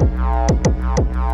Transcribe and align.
No, 0.00 0.46
no, 0.80 0.94
no. 1.12 1.33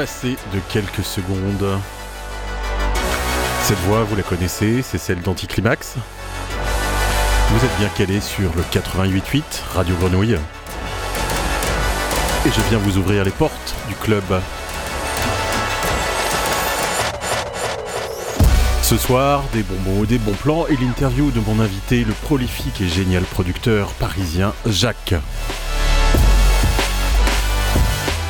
Passé 0.00 0.38
de 0.54 0.60
quelques 0.72 1.04
secondes. 1.04 1.78
Cette 3.64 3.76
voix, 3.80 4.02
vous 4.02 4.16
la 4.16 4.22
connaissez, 4.22 4.80
c'est 4.80 4.96
celle 4.96 5.20
d'Anticlimax. 5.20 5.96
Vous 7.50 7.62
êtes 7.62 7.78
bien 7.78 7.90
calé 7.90 8.22
sur 8.22 8.50
le 8.54 8.62
88.8 8.62 9.42
Radio 9.74 9.94
Grenouille. 9.96 10.38
Et 12.46 12.50
je 12.50 12.60
viens 12.70 12.78
vous 12.78 12.96
ouvrir 12.96 13.24
les 13.24 13.30
portes 13.30 13.74
du 13.88 13.94
club. 13.94 14.24
Ce 18.82 18.96
soir, 18.96 19.44
des 19.52 19.62
bons 19.62 19.80
mots, 19.84 20.06
des 20.06 20.18
bons 20.18 20.32
plans 20.32 20.66
et 20.66 20.76
l'interview 20.76 21.30
de 21.30 21.40
mon 21.40 21.60
invité, 21.60 22.04
le 22.04 22.14
prolifique 22.14 22.80
et 22.80 22.88
génial 22.88 23.24
producteur 23.24 23.90
parisien 23.92 24.54
Jacques. 24.64 25.14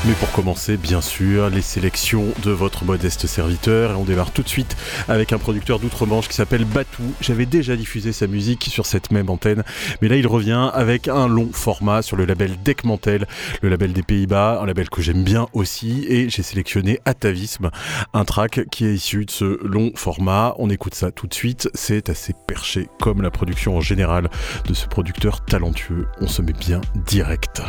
Mais 0.07 0.15
pour 0.15 0.33
commencer, 0.33 0.79
bien 0.79 1.03
sûr, 1.03 1.51
les 1.51 1.61
sélections 1.61 2.25
de 2.43 2.51
votre 2.51 2.87
modeste 2.87 3.27
serviteur. 3.27 3.91
Et 3.91 3.95
on 3.95 4.05
démarre 4.05 4.31
tout 4.31 4.43
de 4.43 4.49
suite 4.49 4.75
avec 5.09 5.35
un 5.35 5.39
producteur 5.39 5.79
d'outre-Manche 5.79 6.27
qui 6.27 6.35
s'appelle 6.35 6.65
Batou. 6.65 7.03
J'avais 7.21 7.45
déjà 7.45 7.77
diffusé 7.77 8.13
sa 8.13 8.27
musique 8.27 8.65
sur 8.65 8.87
cette 8.87 9.11
même 9.11 9.29
antenne, 9.29 9.63
mais 10.01 10.09
là 10.09 10.17
il 10.17 10.27
revient 10.27 10.71
avec 10.73 11.07
un 11.09 11.29
long 11.29 11.51
format 11.53 12.01
sur 12.01 12.17
le 12.17 12.25
label 12.25 12.57
Deckmantel, 12.65 13.27
le 13.61 13.69
label 13.69 13.93
des 13.93 14.03
Pays-Bas, 14.03 14.61
un 14.63 14.67
label 14.67 14.89
que 14.89 15.03
j'aime 15.03 15.23
bien 15.23 15.49
aussi. 15.53 16.07
Et 16.09 16.31
j'ai 16.31 16.43
sélectionné 16.43 16.99
Atavisme, 17.05 17.71
un 18.15 18.25
track 18.25 18.69
qui 18.71 18.87
est 18.87 18.95
issu 18.95 19.27
de 19.27 19.31
ce 19.31 19.63
long 19.67 19.93
format. 19.97 20.55
On 20.59 20.71
écoute 20.71 20.95
ça 20.95 21.11
tout 21.11 21.27
de 21.27 21.35
suite. 21.35 21.69
C'est 21.75 22.09
assez 22.09 22.35
perché 22.47 22.89
comme 23.01 23.21
la 23.21 23.31
production 23.31 23.77
en 23.77 23.83
général 23.83 24.31
de 24.67 24.73
ce 24.73 24.87
producteur 24.87 25.45
talentueux. 25.45 26.07
On 26.23 26.27
se 26.27 26.41
met 26.41 26.55
bien 26.55 26.81
direct. 27.07 27.61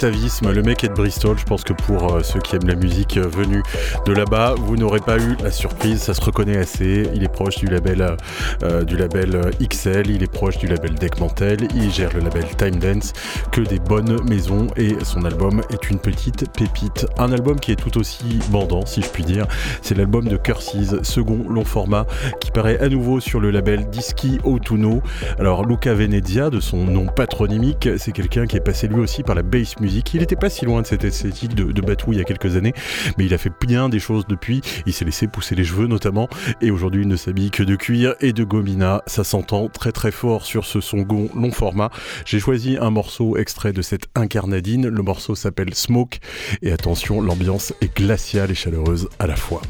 Le 0.00 0.62
mec 0.62 0.84
est 0.84 0.88
de 0.88 0.94
Bristol. 0.94 1.36
Je 1.38 1.44
pense 1.44 1.64
que 1.64 1.72
pour 1.72 2.14
euh, 2.14 2.22
ceux 2.22 2.38
qui 2.38 2.54
aiment 2.54 2.68
la 2.68 2.76
musique 2.76 3.16
euh, 3.16 3.26
venue 3.26 3.62
de 4.06 4.12
là-bas, 4.12 4.54
vous 4.56 4.76
n'aurez 4.76 5.00
pas 5.00 5.18
eu 5.18 5.36
la 5.42 5.50
surprise. 5.50 6.02
Ça 6.02 6.14
se 6.14 6.20
reconnaît 6.20 6.56
assez. 6.56 7.08
Il 7.14 7.24
est 7.24 7.32
proche 7.32 7.56
du 7.56 7.66
label, 7.66 8.16
euh, 8.62 8.84
du 8.84 8.96
label 8.96 9.50
XL. 9.60 10.08
Il 10.08 10.22
est 10.22 10.30
proche 10.32 10.58
du 10.58 10.68
label 10.68 10.94
Deckmantel. 10.94 11.66
Il 11.74 11.90
gère 11.90 12.12
le 12.14 12.20
label 12.20 12.44
Time 12.56 12.76
Dance. 12.76 13.12
Que 13.50 13.60
des 13.60 13.77
bonnes 13.88 14.22
maisons. 14.28 14.66
Et 14.76 14.96
son 15.02 15.24
album 15.24 15.62
est 15.70 15.90
une 15.90 15.98
petite 15.98 16.44
pépite. 16.52 17.06
Un 17.18 17.32
album 17.32 17.58
qui 17.58 17.72
est 17.72 17.76
tout 17.76 17.98
aussi 17.98 18.38
bandant, 18.50 18.84
si 18.84 19.00
je 19.00 19.08
puis 19.08 19.24
dire. 19.24 19.46
C'est 19.82 19.96
l'album 19.96 20.28
de 20.28 20.36
Curses, 20.36 21.02
second 21.02 21.48
long 21.48 21.64
format, 21.64 22.06
qui 22.40 22.50
paraît 22.50 22.78
à 22.78 22.88
nouveau 22.88 23.18
sur 23.18 23.40
le 23.40 23.50
label 23.50 23.88
Disky 23.88 24.38
Autuno. 24.44 25.02
Alors 25.38 25.64
Luca 25.64 25.94
Venezia, 25.94 26.50
de 26.50 26.60
son 26.60 26.84
nom 26.84 27.06
patronymique, 27.06 27.88
c'est 27.96 28.12
quelqu'un 28.12 28.46
qui 28.46 28.56
est 28.56 28.60
passé 28.60 28.88
lui 28.88 29.00
aussi 29.00 29.22
par 29.22 29.34
la 29.34 29.42
bass 29.42 29.80
music. 29.80 30.12
Il 30.14 30.20
n'était 30.20 30.36
pas 30.36 30.50
si 30.50 30.66
loin 30.66 30.82
de 30.82 30.86
cette 30.86 31.04
esthétique 31.04 31.54
de, 31.54 31.72
de 31.72 31.80
Batou 31.80 32.12
il 32.12 32.18
y 32.18 32.20
a 32.20 32.24
quelques 32.24 32.56
années, 32.56 32.74
mais 33.16 33.24
il 33.24 33.32
a 33.32 33.38
fait 33.38 33.52
bien 33.66 33.88
des 33.88 33.98
choses 33.98 34.26
depuis. 34.28 34.60
Il 34.84 34.92
s'est 34.92 35.06
laissé 35.06 35.26
pousser 35.26 35.54
les 35.54 35.64
cheveux 35.64 35.86
notamment, 35.86 36.28
et 36.60 36.70
aujourd'hui 36.70 37.02
il 37.02 37.08
ne 37.08 37.16
s'habille 37.16 37.50
que 37.50 37.62
de 37.62 37.76
cuir 37.76 38.14
et 38.20 38.34
de 38.34 38.44
gomina. 38.44 39.02
Ça 39.06 39.24
s'entend 39.24 39.68
très 39.68 39.92
très 39.92 40.10
fort 40.10 40.44
sur 40.44 40.66
ce 40.66 40.80
son 40.80 41.06
long 41.34 41.52
format. 41.52 41.90
J'ai 42.26 42.38
choisi 42.38 42.76
un 42.78 42.90
morceau 42.90 43.36
extrait 43.36 43.72
de 43.72 43.77
cette 43.82 44.08
incarnadine. 44.14 44.88
Le 44.88 45.02
morceau 45.02 45.34
s'appelle 45.34 45.74
Smoke, 45.74 46.18
et 46.62 46.72
attention, 46.72 47.20
l'ambiance 47.20 47.72
est 47.80 47.94
glaciale 47.96 48.50
et 48.50 48.54
chaleureuse 48.54 49.08
à 49.18 49.26
la 49.26 49.36
fois. 49.36 49.62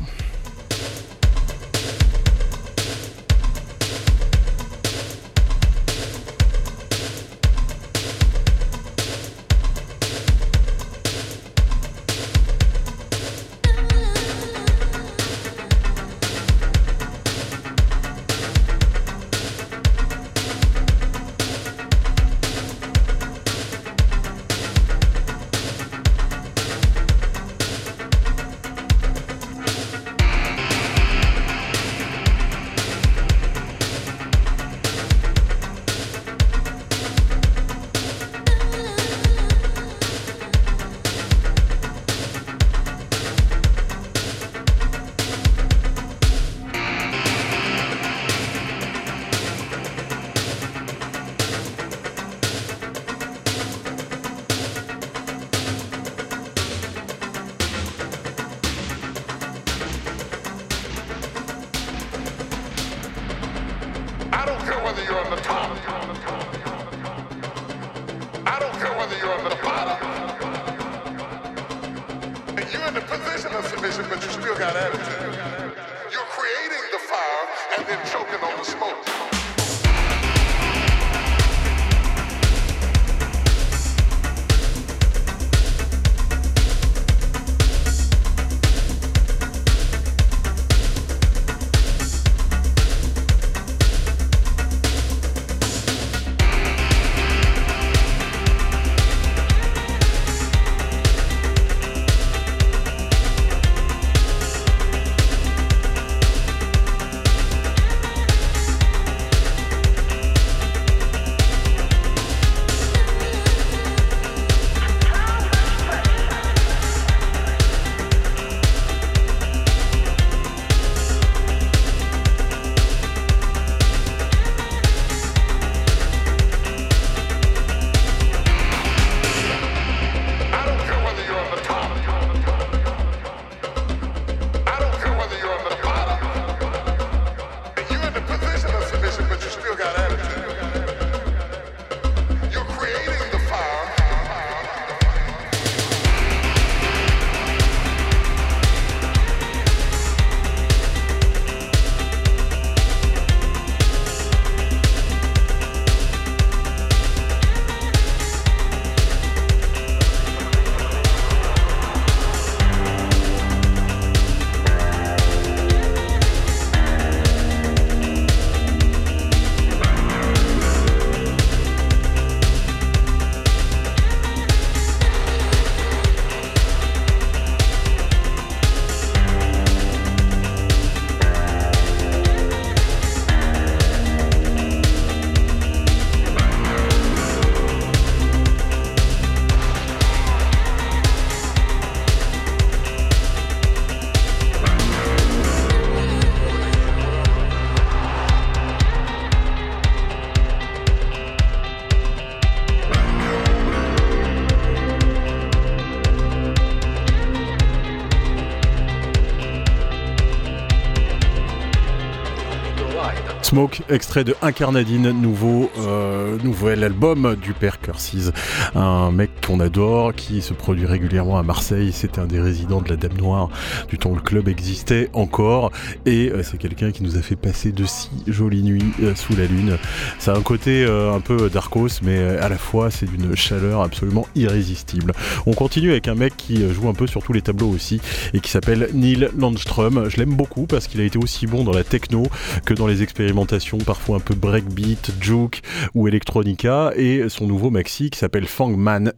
Extrait 213.89 214.23
de 214.23 214.37
Incarnadine, 214.41 215.11
nouveau, 215.11 215.69
euh, 215.81 216.37
nouvel 216.45 216.85
album 216.85 217.35
du 217.35 217.55
père 217.55 217.81
Cursis. 217.81 218.31
Un 218.77 219.11
mec 219.11 219.38
qu'on 219.49 219.61
adore, 219.61 220.15
qui 220.15 220.41
se 220.41 220.55
produit 220.55 220.87
régulièrement 220.87 221.39
à 221.39 221.43
Marseille. 221.43 221.91
C'était 221.93 222.21
un 222.21 222.27
des 222.27 222.41
résidents 222.41 222.81
de 222.81 222.89
la 222.89 222.97
Dame 222.97 223.17
Noire 223.19 223.51
du 223.89 223.99
temps 223.99 224.11
où 224.11 224.15
le 224.15 224.21
club 224.21 224.49
existait 224.49 225.11
encore. 225.13 225.73
Et 226.07 226.31
euh, 226.31 226.43
c'est 226.43 226.59
quelqu'un 226.59 226.93
qui 226.93 227.03
nous 227.03 227.17
a 227.17 227.23
fait 227.23 227.37
passer 227.37 227.73
de 227.73 227.85
si 227.85 228.11
jolies 228.27 228.63
nuits 228.63 228.93
euh, 229.03 229.15
sous 229.15 229.37
la 229.37 229.47
lune. 229.47 229.77
Ça 230.19 230.33
a 230.33 230.39
un 230.39 230.43
côté 230.43 230.85
un 230.85 231.21
peu 231.21 231.51
darkos, 231.51 232.01
mais 232.03 232.19
à 232.19 232.49
la 232.49 232.59
fois 232.59 232.91
c'est 232.91 233.07
d'une 233.07 233.37
chaleur 233.37 233.83
absolument 233.83 234.27
irrésistible. 234.35 235.13
On 235.47 235.53
continue 235.53 235.91
avec 235.91 236.09
un 236.09 236.15
mec 236.15 236.37
qui 236.37 236.69
joue 236.73 236.89
un 236.89 236.95
peu 236.95 237.07
sur 237.07 237.23
tous 237.23 237.33
les 237.33 237.43
tableaux 237.43 237.69
aussi 237.69 238.01
et 238.35 238.41
qui 238.41 238.51
s'appelle 238.51 238.89
Neil 238.95 239.29
Landström. 239.37 240.09
Je 240.09 240.17
l'aime 240.17 240.35
beaucoup 240.35 240.67
parce 240.67 240.87
qu'il 240.87 241.01
a 241.01 241.05
été 241.05 241.19
aussi 241.19 241.47
bon 241.47 241.65
dans 241.65 241.73
la 241.73 241.85
techno 241.85 242.25
que 242.65 242.75
dans 242.75 242.87
les 242.87 243.03
expériments 243.03 243.19
d'expérimentation, 243.19 243.79
parfois 243.79 244.19
un 244.19 244.21
peu 244.21 244.35
breakbeat, 244.35 245.11
juke 245.21 245.63
ou 245.95 246.07
electronica, 246.07 246.93
et 246.95 247.29
son 247.29 247.49
nouveau 247.49 247.71
maxi 247.71 248.11
qui 248.11 248.19
s'appelle 248.19 248.47
Fangman 248.47 249.13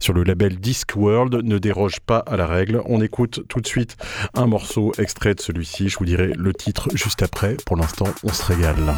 Sur 0.00 0.14
le 0.14 0.22
label 0.24 0.58
Discworld 0.58 1.42
ne 1.44 1.58
déroge 1.58 2.00
pas 2.00 2.18
à 2.18 2.36
la 2.36 2.46
règle. 2.46 2.82
On 2.86 3.00
écoute 3.00 3.42
tout 3.48 3.60
de 3.60 3.66
suite 3.66 3.96
un 4.34 4.46
morceau 4.46 4.92
extrait 4.98 5.34
de 5.34 5.40
celui-ci, 5.40 5.88
je 5.88 5.98
vous 5.98 6.04
dirai 6.04 6.32
le 6.36 6.52
titre 6.52 6.88
juste 6.94 7.22
après. 7.22 7.56
Pour 7.66 7.76
l'instant, 7.76 8.08
on 8.22 8.32
se 8.32 8.44
régale. 8.44 8.94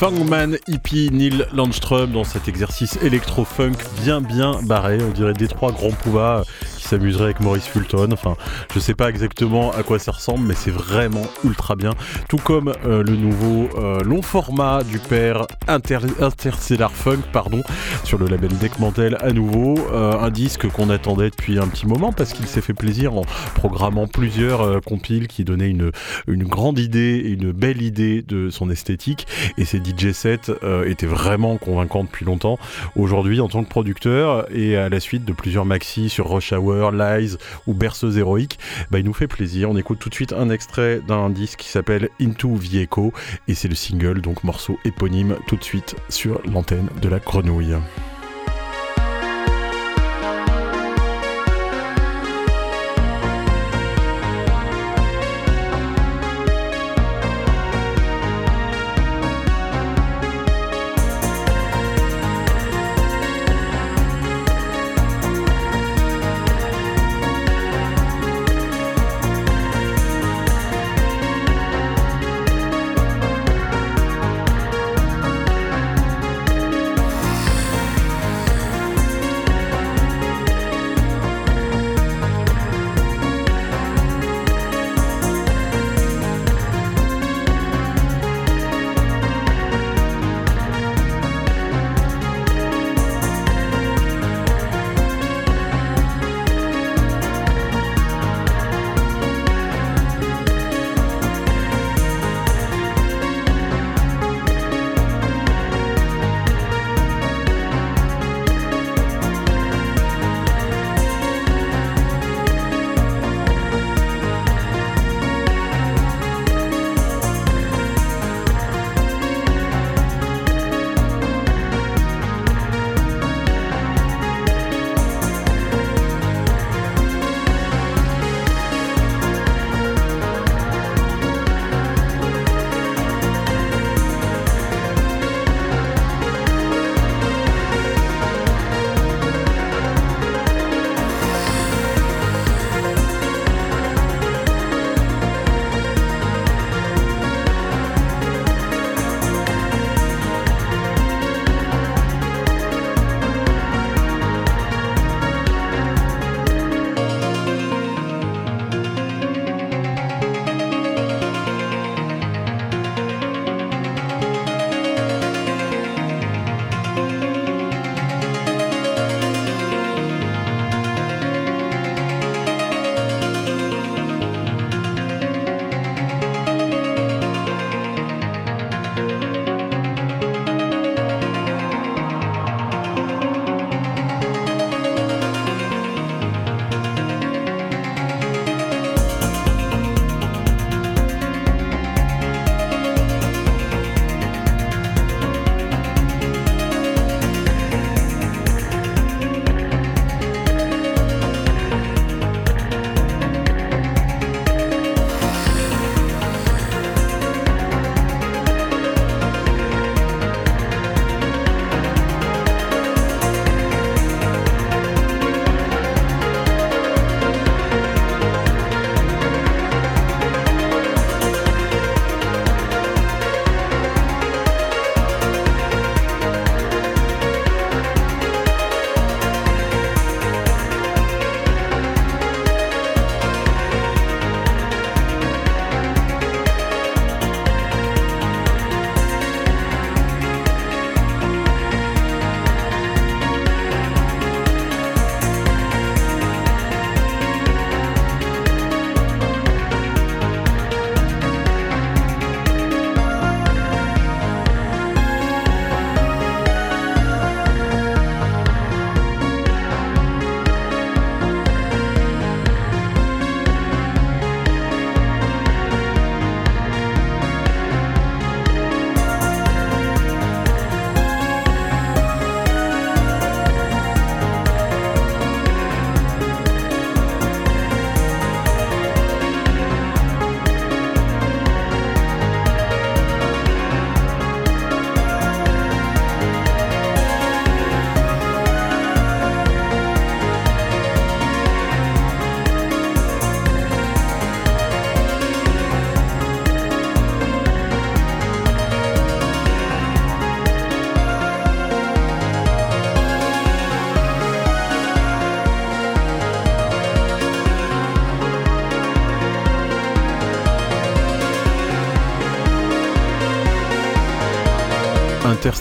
Le 0.00 0.06
Funkman 0.06 0.56
hippie 0.66 1.10
Neil 1.12 1.44
Landstrom 1.52 2.12
dans 2.12 2.24
cet 2.24 2.48
exercice 2.48 2.98
électro-funk 3.02 3.76
bien 4.02 4.20
bien 4.20 4.60
barré. 4.62 4.98
On 5.02 5.10
dirait 5.10 5.32
des 5.32 5.48
trois 5.48 5.72
grands 5.72 5.90
pouvas 5.90 6.44
s'amuserait 6.84 7.24
avec 7.24 7.40
Maurice 7.40 7.66
Fulton. 7.66 8.08
Enfin, 8.12 8.36
je 8.74 8.78
sais 8.78 8.94
pas 8.94 9.08
exactement 9.08 9.72
à 9.72 9.82
quoi 9.82 9.98
ça 9.98 10.12
ressemble, 10.12 10.46
mais 10.46 10.54
c'est 10.54 10.70
vraiment 10.70 11.26
ultra 11.44 11.76
bien. 11.76 11.92
Tout 12.28 12.38
comme 12.38 12.72
euh, 12.84 13.02
le 13.02 13.16
nouveau 13.16 13.68
euh, 13.78 14.00
long 14.00 14.22
format 14.22 14.82
du 14.82 14.98
père 14.98 15.46
Interstellar 15.66 16.92
Funk, 16.92 17.22
pardon, 17.32 17.62
sur 18.04 18.18
le 18.18 18.26
label 18.26 18.56
Deckmantel 18.58 19.16
à 19.20 19.32
nouveau. 19.32 19.76
Euh, 19.92 20.18
un 20.18 20.30
disque 20.30 20.68
qu'on 20.68 20.90
attendait 20.90 21.30
depuis 21.30 21.58
un 21.58 21.68
petit 21.68 21.86
moment 21.86 22.12
parce 22.12 22.32
qu'il 22.32 22.46
s'est 22.46 22.60
fait 22.60 22.74
plaisir 22.74 23.14
en 23.14 23.22
programmant 23.54 24.06
plusieurs 24.06 24.80
compiles 24.82 25.28
qui 25.28 25.44
donnaient 25.44 25.70
une, 25.70 25.90
une 26.26 26.44
grande 26.44 26.78
idée 26.78 27.22
et 27.24 27.30
une 27.30 27.52
belle 27.52 27.82
idée 27.82 28.22
de 28.22 28.50
son 28.50 28.70
esthétique. 28.70 29.26
Et 29.56 29.64
ces 29.64 29.78
DJ 29.78 30.12
sets 30.12 30.52
étaient 30.86 31.06
vraiment 31.06 31.56
convaincants 31.56 32.04
depuis 32.04 32.24
longtemps. 32.24 32.58
Aujourd'hui, 32.96 33.40
en 33.40 33.48
tant 33.48 33.62
que 33.62 33.68
producteur 33.68 34.46
et 34.52 34.76
à 34.76 34.88
la 34.88 35.00
suite 35.00 35.24
de 35.24 35.32
plusieurs 35.32 35.64
maxi 35.64 36.08
sur 36.08 36.28
Rush 36.28 36.52
Hour, 36.52 36.67
Lies 36.72 37.36
ou 37.66 37.74
Berceuse 37.74 38.16
héroïque, 38.18 38.58
bah, 38.90 38.98
il 38.98 39.04
nous 39.04 39.14
fait 39.14 39.28
plaisir. 39.28 39.70
On 39.70 39.76
écoute 39.76 39.98
tout 39.98 40.08
de 40.08 40.14
suite 40.14 40.32
un 40.32 40.50
extrait 40.50 41.00
d'un 41.06 41.30
disque 41.30 41.60
qui 41.60 41.68
s'appelle 41.68 42.08
Into 42.20 42.54
Vieco 42.54 43.12
et 43.46 43.54
c'est 43.54 43.68
le 43.68 43.74
single, 43.74 44.20
donc 44.20 44.44
morceau 44.44 44.78
éponyme, 44.84 45.36
tout 45.46 45.56
de 45.56 45.64
suite 45.64 45.96
sur 46.08 46.40
l'antenne 46.46 46.88
de 47.00 47.08
la 47.08 47.18
grenouille. 47.18 47.76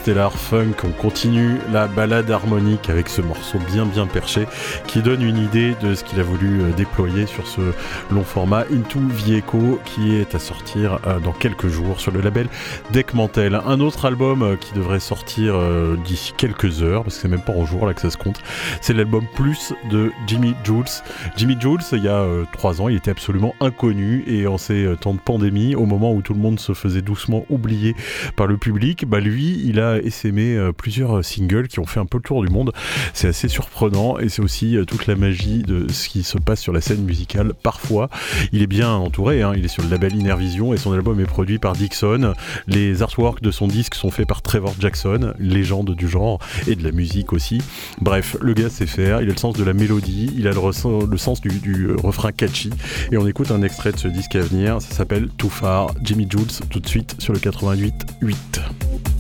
Interstellar 0.08 0.38
Funk. 0.38 0.86
On 0.86 0.92
continue 0.92 1.58
la 1.74 1.88
balade 1.88 2.32
harmonique 2.32 2.90
avec 2.90 3.10
ce 3.10 3.22
morceau 3.22 3.60
bien 3.74 3.86
bien 3.86 4.08
perché 4.08 4.48
qui 4.88 5.02
donne 5.02 5.22
une 5.22 5.38
idée 5.38 5.76
de 5.82 5.96
ce 5.96 6.06
qu'il 6.06 6.18
a 6.22 6.24
voulu 6.24 6.62
euh, 6.62 6.72
déployer 6.78 7.26
sur 7.26 7.46
ce 7.46 7.60
long 8.10 8.24
format 8.24 8.64
Into 8.72 9.00
Vieco 9.00 9.82
qui 9.84 10.16
est 10.16 10.34
à 10.34 10.40
sortir 10.40 11.00
euh, 11.06 11.20
dans 11.20 11.34
quelques 11.34 11.68
jours 11.68 12.00
sur 12.00 12.14
le 12.14 12.22
label 12.22 12.48
Deckmantel. 12.92 13.60
Un 13.66 13.82
autre 13.82 14.06
album 14.06 14.44
euh, 14.44 14.56
qui 14.56 14.74
devrait 14.74 15.02
sortir 15.02 15.56
d'ici 16.06 16.34
quelques 16.38 16.82
heures 16.82 17.04
parce 17.04 17.16
que 17.16 17.22
c'est 17.24 17.28
même 17.28 17.42
pas 17.42 17.52
en 17.52 17.66
jour 17.66 17.86
là 17.86 17.94
que 17.94 18.00
ça 18.00 18.10
se 18.10 18.18
compte. 18.18 18.40
C'est 18.80 18.94
l'album 18.94 19.26
Plus 19.36 19.74
de 19.92 20.14
Jimmy 20.26 20.56
Jules. 20.64 20.86
Jimmy 21.36 21.58
Jules, 21.60 21.82
il 21.92 22.04
y 22.04 22.08
a 22.08 22.26
trois 22.54 22.82
ans, 22.82 22.88
il 22.88 22.96
était 22.96 23.12
absolument 23.12 23.56
inconnu 23.60 24.24
et 24.26 24.48
en 24.48 24.58
ces 24.58 24.88
temps 25.02 25.14
de 25.14 25.20
pandémie, 25.20 25.76
au 25.76 25.86
moment 25.86 26.14
où 26.14 26.22
tout 26.22 26.34
le 26.34 26.40
monde 26.40 26.60
se 26.60 26.74
faisait 26.74 27.02
doucement 27.02 27.46
oublier 27.50 27.96
par 28.38 28.48
le 28.48 28.58
public, 28.58 29.06
bah 29.06 29.20
lui, 29.20 29.62
il 29.66 29.80
a 29.80 29.97
essaimé 30.00 30.58
plusieurs 30.78 31.24
singles 31.24 31.68
qui 31.68 31.80
ont 31.80 31.86
fait 31.86 32.00
un 32.00 32.06
peu 32.06 32.18
le 32.18 32.24
tour 32.24 32.44
du 32.44 32.50
monde. 32.50 32.72
C'est 33.14 33.28
assez 33.28 33.48
surprenant 33.48 34.20
et 34.20 34.30
c'est 34.30 34.42
aussi 34.42 34.78
toute 34.88 35.08
la 35.08 35.16
magie 35.16 35.64
de 35.64 35.92
ce 35.92 36.10
qui 36.10 36.24
se 36.24 36.38
passe 36.38 36.62
sur 36.62 36.74
la 36.74 36.82
scène 36.82 37.04
musicale 37.04 37.54
parfois. 37.64 38.10
Il 38.52 38.62
est 38.62 38.68
bien 38.68 38.92
entouré, 38.92 39.42
hein. 39.42 39.54
il 39.56 39.66
est 39.66 39.70
sur 39.70 39.84
le 39.84 39.90
label 39.90 40.16
Innervision 40.16 40.74
et 40.74 40.78
son 40.78 40.94
album 40.94 41.20
est 41.20 41.26
produit 41.26 41.60
par 41.60 41.74
Dixon. 41.74 42.34
Les 42.68 43.02
artworks 43.02 43.42
de 43.42 43.52
son 43.52 43.68
disque 43.68 43.96
sont 43.96 44.12
faits 44.12 44.28
par 44.28 44.42
Trevor 44.42 44.74
Jackson, 44.80 45.34
légende 45.40 45.96
du 45.96 46.08
genre 46.08 46.40
et 46.68 46.76
de 46.76 46.84
la 46.84 46.92
musique 46.92 47.34
aussi. 47.34 47.62
Bref, 48.02 48.38
le 48.42 48.54
gars 48.54 48.70
sait 48.70 48.86
faire, 48.86 49.22
il 49.22 49.30
a 49.30 49.34
le 49.34 49.38
sens 49.38 49.56
de 49.56 49.64
la 49.64 49.74
mélodie, 49.74 50.32
il 50.36 50.48
a 50.48 50.52
le, 50.52 51.18
sens 51.18 51.42
du, 51.42 51.50
du, 51.50 51.92
refrain 51.92 52.32
catchy 52.32 52.70
et 53.12 53.18
on 53.18 53.28
écoute 53.28 53.52
un 53.52 53.62
extrait 53.62 53.92
de 53.92 53.98
ce 53.98 54.08
disque 54.08 54.36
à 54.36 54.42
venir, 54.42 54.82
ça 54.82 54.94
s'appelle 54.94 55.30
Too 55.38 55.50
Far, 55.50 55.94
Jimmy 56.04 56.28
Jules 56.30 56.66
tout 56.70 56.80
de 56.80 56.88
suite 56.88 57.16
sur 57.20 57.34
le 57.34 57.40
88.8. 57.40 58.36
Far 58.56 59.17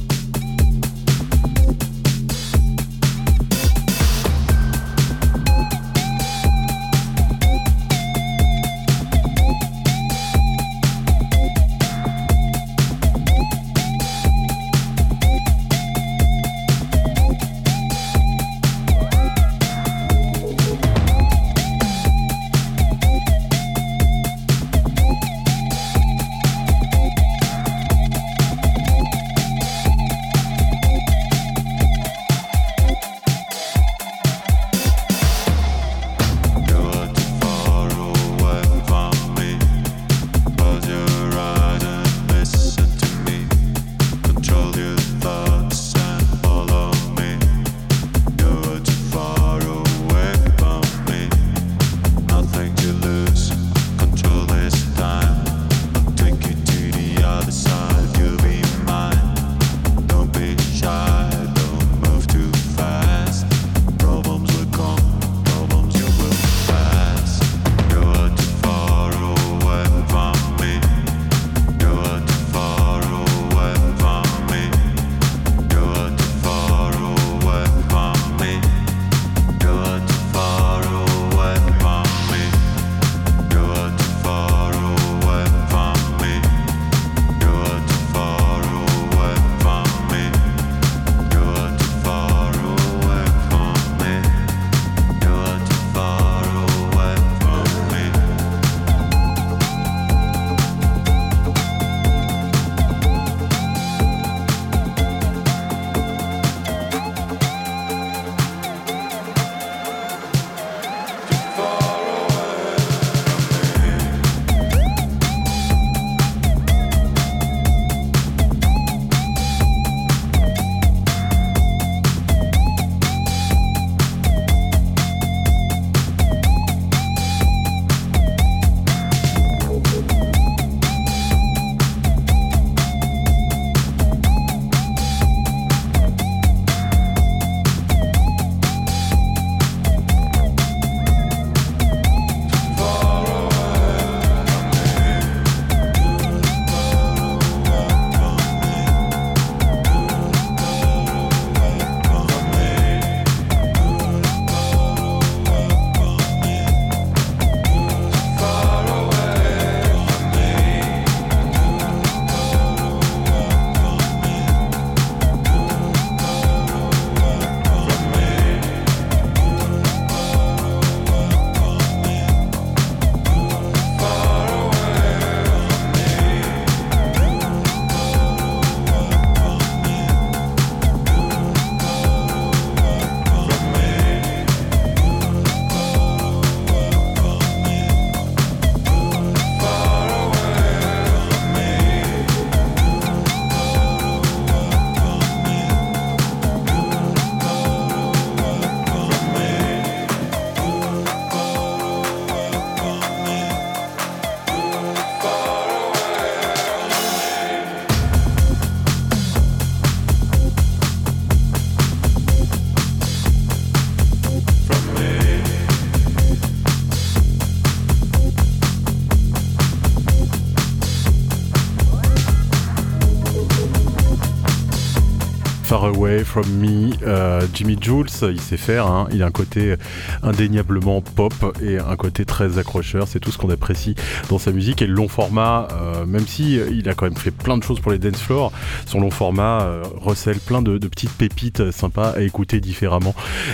From 226.24 226.48
Me. 226.60 226.91
Euh, 227.06 227.41
Jimmy 227.54 227.78
Jules, 227.80 228.08
il 228.22 228.39
sait 228.39 228.58
faire, 228.58 228.88
hein. 228.88 229.08
il 229.12 229.24
a 229.24 229.26
un 229.26 229.32
côté 229.32 229.76
indéniablement 230.24 231.02
pop 231.02 231.34
et 231.62 231.80
un 231.80 231.96
côté 231.98 232.24
très 232.24 232.58
accrocheur. 232.58 233.08
C'est 233.08 233.20
tout 233.20 233.32
ce 233.32 233.38
qu'on 233.38 233.50
apprécie 233.50 233.96
dans 234.30 234.39
sa 234.39 234.52
musique. 234.52 234.82
Et 234.82 234.88
le 234.88 234.93
long 234.93 235.10
format, 235.10 235.67
euh, 235.74 236.06
même 236.06 236.26
si 236.26 236.56
il 236.56 236.88
a 236.88 236.93
quand 236.93 237.06
même 237.06 237.17
fait 237.17 237.32
plein 237.32 237.58
de 237.58 237.63
choses 237.63 237.82
pour 237.82 237.91
les 237.91 238.00
dance 238.00 238.22
floors, 238.22 238.54
son 238.86 239.02
long 239.02 239.12
format 239.12 239.67
recèle 239.96 240.39
plein 240.39 240.62
de, 240.62 240.78
petites 240.88 241.12
pépites 241.12 241.72
sympas 241.72 242.12
à 242.12 242.22
écouter 242.22 242.62
différemment. 242.62 243.13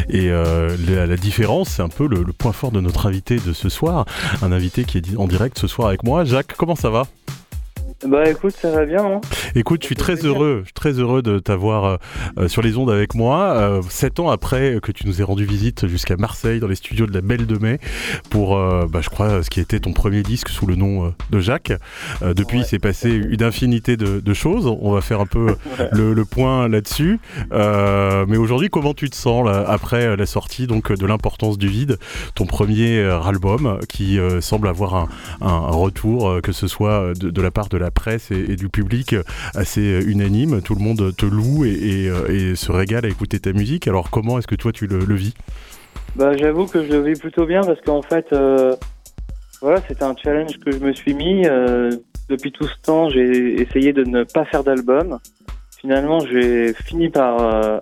Et 0.10 0.30
la, 0.30 1.18
différence, 1.18 1.70
c'est 1.70 1.82
un 1.82 1.89
peu 1.89 2.08
le, 2.08 2.24
le 2.24 2.34
point 2.34 2.52
fort 2.52 2.72
de 2.72 2.82
notre 2.82 3.08
invité 3.08 3.38
de 3.38 3.54
ce 3.54 3.70
soir. 3.70 4.06
Un 4.42 4.52
invité 4.52 4.84
qui 4.84 5.00
est 5.00 5.18
en 5.18 5.28
direct 5.28 5.58
ce 5.58 5.68
soir 5.68 5.88
avec 5.88 6.04
moi. 6.04 6.24
Jacques, 6.24 6.54
comment 6.58 6.76
ça 6.76 6.89
va? 6.89 7.08
Bah 8.06 8.30
écoute, 8.30 8.54
ça 8.54 8.70
va 8.70 8.86
bien. 8.86 9.06
Hein 9.06 9.22
écoute, 9.56 9.82
je 9.82 9.88
suis 9.88 9.96
très 9.96 10.16
heureux, 10.16 10.60
je 10.62 10.66
suis 10.66 10.74
très 10.74 10.94
heureux 10.94 11.22
de 11.22 11.39
t'avoir 11.39 11.86
euh, 11.86 11.98
euh, 12.38 12.48
sur 12.48 12.62
les 12.62 12.78
ondes 12.78 12.89
avec 12.89 13.13
moi. 13.13 13.54
Euh, 13.54 13.82
sept 13.89 14.20
ans 14.20 14.30
après 14.30 14.80
que 14.82 14.92
tu 14.92 15.06
nous 15.08 15.22
aies 15.22 15.24
rendu 15.24 15.46
visite 15.46 15.88
jusqu'à 15.88 16.18
Marseille, 16.18 16.60
dans 16.60 16.68
les 16.68 16.76
studios 16.76 17.06
de 17.06 17.13
la 17.13 17.22
Belle 17.22 17.46
de 17.46 17.58
Mai, 17.58 17.80
pour, 18.30 18.58
bah, 18.58 19.00
je 19.02 19.10
crois, 19.10 19.44
ce 19.44 19.50
qui 19.50 19.60
était 19.60 19.80
ton 19.80 19.94
premier 19.94 20.24
disque 20.24 20.50
sous 20.50 20.66
le 20.66 20.76
nom 20.76 21.13
de 21.30 21.39
Jacques. 21.39 21.74
depuis, 22.22 22.60
il 22.60 22.66
s'est 22.66 22.80
passé 22.80 23.10
une 23.10 23.44
infinité 23.44 23.98
de, 23.98 24.34
choses. 24.34 24.66
On 24.66 24.92
va 24.92 25.02
faire 25.02 25.22
un 25.22 25.26
peu 25.26 25.56
le, 25.92 26.26
point 26.26 26.68
là-dessus. 26.68 27.20
mais 27.52 28.38
aujourd'hui, 28.38 28.70
comment 28.70 28.94
tu 28.94 29.10
te 29.10 29.16
sens 29.16 29.46
là, 29.46 29.63
après 29.68 30.16
la 30.16 30.26
sortie 30.26 30.68
donc 30.68 30.92
de 30.92 31.06
l'importance 31.06 31.58
du 31.58 31.68
vide, 31.68 32.00
ton 32.36 32.46
premier 32.46 33.00
album 33.00 33.80
qui 33.88 34.18
semble 34.42 34.68
avoir 34.68 34.96
un, 34.96 35.10
un 35.42 35.60
retour, 35.60 36.42
que 36.42 36.52
ce 36.52 36.68
soit 36.68 37.13
de, 37.13 37.30
de 37.30 37.42
la 37.42 37.52
part 37.52 37.70
de 37.70 37.78
la 37.78 37.92
presse 37.92 38.32
et, 38.32 38.56
du 38.56 38.70
public 38.70 39.16
assez 39.56 40.03
unanime. 40.06 40.62
Tout 40.62 40.75
le 40.75 40.82
monde 40.82 41.15
te 41.15 41.25
loue 41.25 41.63
euh, 41.65 42.27
et, 42.29 42.56
se 42.56 42.71
régale 42.71 43.06
à 43.06 43.10
écouter 43.10 43.39
ta 43.39 43.53
musique. 43.53 43.88
Alors 43.88 44.10
comment 44.10 44.39
est-ce 44.39 44.47
que 44.47 44.56
toi 44.56 44.71
tu 44.71 44.88
le, 44.88 45.15
vis? 45.15 45.34
Bah, 46.15 46.36
J'avoue 46.38 46.65
que 46.65 46.84
je 46.84 46.91
le 46.91 47.01
vis 47.01 47.19
plutôt 47.19 47.45
bien 47.45 47.62
parce 47.62 47.82
qu'en 47.82 48.01
fait, 48.01 48.32
euh, 48.34 48.75
voilà, 49.62 49.82
c'était 49.88 50.03
un 50.03 50.15
challenge 50.15 50.60
que 50.60 50.71
je 50.71 50.79
me 50.79 50.93
suis 50.93 51.13
mis. 51.13 51.45
Euh, 51.45 51.91
depuis 52.29 52.51
tout 52.51 52.67
ce 52.67 52.82
temps, 52.82 53.10
j'ai 53.10 53.62
essayé 53.62 53.93
de 53.93 54.03
ne 54.03 54.23
pas 54.23 54.45
faire 54.45 54.63
d'album. 54.63 55.19
Finalement, 55.79 56.19
j'ai 56.21 56.73
fini 56.73 57.10
par 57.10 57.82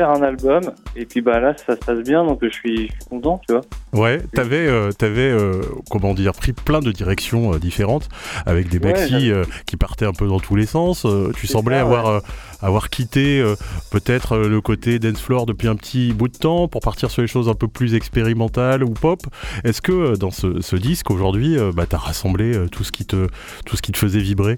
faire 0.00 0.10
un 0.10 0.22
album 0.22 0.62
et 0.96 1.04
puis 1.04 1.20
bah 1.20 1.40
là 1.40 1.54
ça 1.54 1.74
se 1.74 1.80
passe 1.80 1.98
bien 1.98 2.24
donc 2.24 2.38
je 2.40 2.48
suis, 2.48 2.90
content 3.10 3.38
tu 3.46 3.52
vois. 3.52 3.60
Ouais, 3.92 4.22
t'avais 4.32 4.66
euh, 4.66 4.90
avais, 5.02 5.30
euh, 5.30 5.60
comment 5.90 6.14
dire 6.14 6.32
pris 6.32 6.54
plein 6.54 6.80
de 6.80 6.90
directions 6.90 7.52
euh, 7.52 7.58
différentes 7.58 8.08
avec 8.46 8.70
des 8.70 8.78
maxi 8.78 9.30
qui 9.66 9.76
partaient 9.76 10.06
un 10.06 10.14
peu 10.14 10.26
dans 10.26 10.40
tous 10.40 10.56
les 10.56 10.64
sens. 10.64 11.06
tu 11.36 11.46
semblais 11.46 11.76
avoir 11.76 12.22
avoir 12.62 12.88
quitté 12.88 13.42
peut-être 13.90 14.38
le 14.38 14.60
côté 14.60 14.98
dance 14.98 15.20
floor 15.20 15.44
depuis 15.44 15.68
un 15.68 15.76
petit 15.76 16.12
bout 16.12 16.28
de 16.28 16.36
temps 16.36 16.66
pour 16.68 16.80
partir 16.80 17.10
sur 17.10 17.20
les 17.20 17.28
choses 17.28 17.48
un 17.48 17.54
peu 17.54 17.68
plus 17.68 17.94
expérimentales 17.94 18.84
ou 18.84 18.90
pop. 18.90 19.20
Est-ce 19.64 19.82
que 19.82 20.16
dans 20.16 20.30
ce, 20.30 20.76
disque 20.76 21.10
aujourd'hui, 21.10 21.56
bah, 21.74 21.84
t'as 21.88 21.98
rassemblé 21.98 22.66
tout 22.70 22.84
ce 22.84 22.92
qui 22.92 23.04
te 23.04 23.26
tout 23.66 23.76
ce 23.76 23.82
qui 23.82 23.92
te 23.92 23.98
faisait 23.98 24.20
vibrer? 24.20 24.56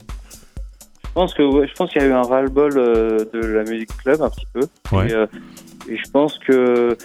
Je 1.13 1.21
pense 1.21 1.35
que 1.35 1.43
je 1.43 1.75
pense 1.75 1.91
qu'il 1.91 2.01
y 2.01 2.05
a 2.07 2.09
eu 2.09 2.13
un 2.13 2.23
ras-le-bol 2.23 2.73
euh, 2.75 3.19
de 3.35 3.39
la 3.39 3.65
musique 3.65 3.95
club 3.99 4.23
un 4.23 4.31
petit 4.31 4.47
peu. 4.55 4.63
Euh, 4.95 5.27
et, 5.87 5.99
je 5.99 6.11
pense 6.11 6.39
que 6.39 6.97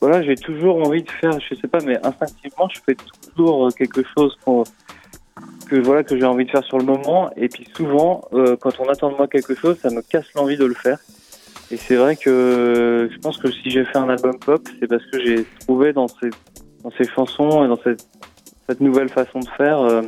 voilà, 0.00 0.22
j'ai 0.22 0.34
toujours 0.34 0.84
envie 0.84 1.04
de 1.04 1.10
faire, 1.12 1.38
je 1.38 1.54
sais 1.54 1.68
pas, 1.68 1.78
mais 1.86 2.04
instinctivement, 2.04 2.68
je 2.68 2.80
fais 2.84 2.96
toujours 3.28 3.72
quelque 3.72 4.02
chose 4.18 4.36
que 5.68 5.76
voilà 5.76 6.02
que 6.02 6.18
j'ai 6.18 6.24
envie 6.24 6.46
de 6.46 6.50
faire 6.50 6.64
sur 6.64 6.78
le 6.78 6.84
moment. 6.84 7.30
Et 7.36 7.48
puis 7.48 7.68
souvent, 7.76 8.22
euh, 8.32 8.56
quand 8.56 8.80
on 8.80 8.88
attend 8.88 9.12
de 9.12 9.16
moi 9.16 9.28
quelque 9.28 9.54
chose, 9.54 9.78
ça 9.78 9.90
me 9.90 10.02
casse 10.02 10.26
l'envie 10.34 10.56
de 10.56 10.64
le 10.64 10.74
faire. 10.74 10.98
Et 11.70 11.76
c'est 11.76 11.94
vrai 11.94 12.16
que 12.16 13.08
je 13.08 13.18
pense 13.18 13.38
que 13.38 13.52
si 13.52 13.70
j'ai 13.70 13.84
fait 13.84 13.98
un 13.98 14.08
album 14.08 14.36
pop, 14.36 14.68
c'est 14.80 14.88
parce 14.88 15.06
que 15.06 15.24
j'ai 15.24 15.44
trouvé 15.60 15.92
dans 15.92 16.08
ces 16.08 16.30
dans 16.82 16.90
ces 16.98 17.04
chansons 17.04 17.64
et 17.64 17.68
dans 17.68 17.80
cette 17.84 18.04
cette 18.68 18.80
nouvelle 18.80 19.10
façon 19.10 19.38
de 19.38 19.48
faire 19.56 20.02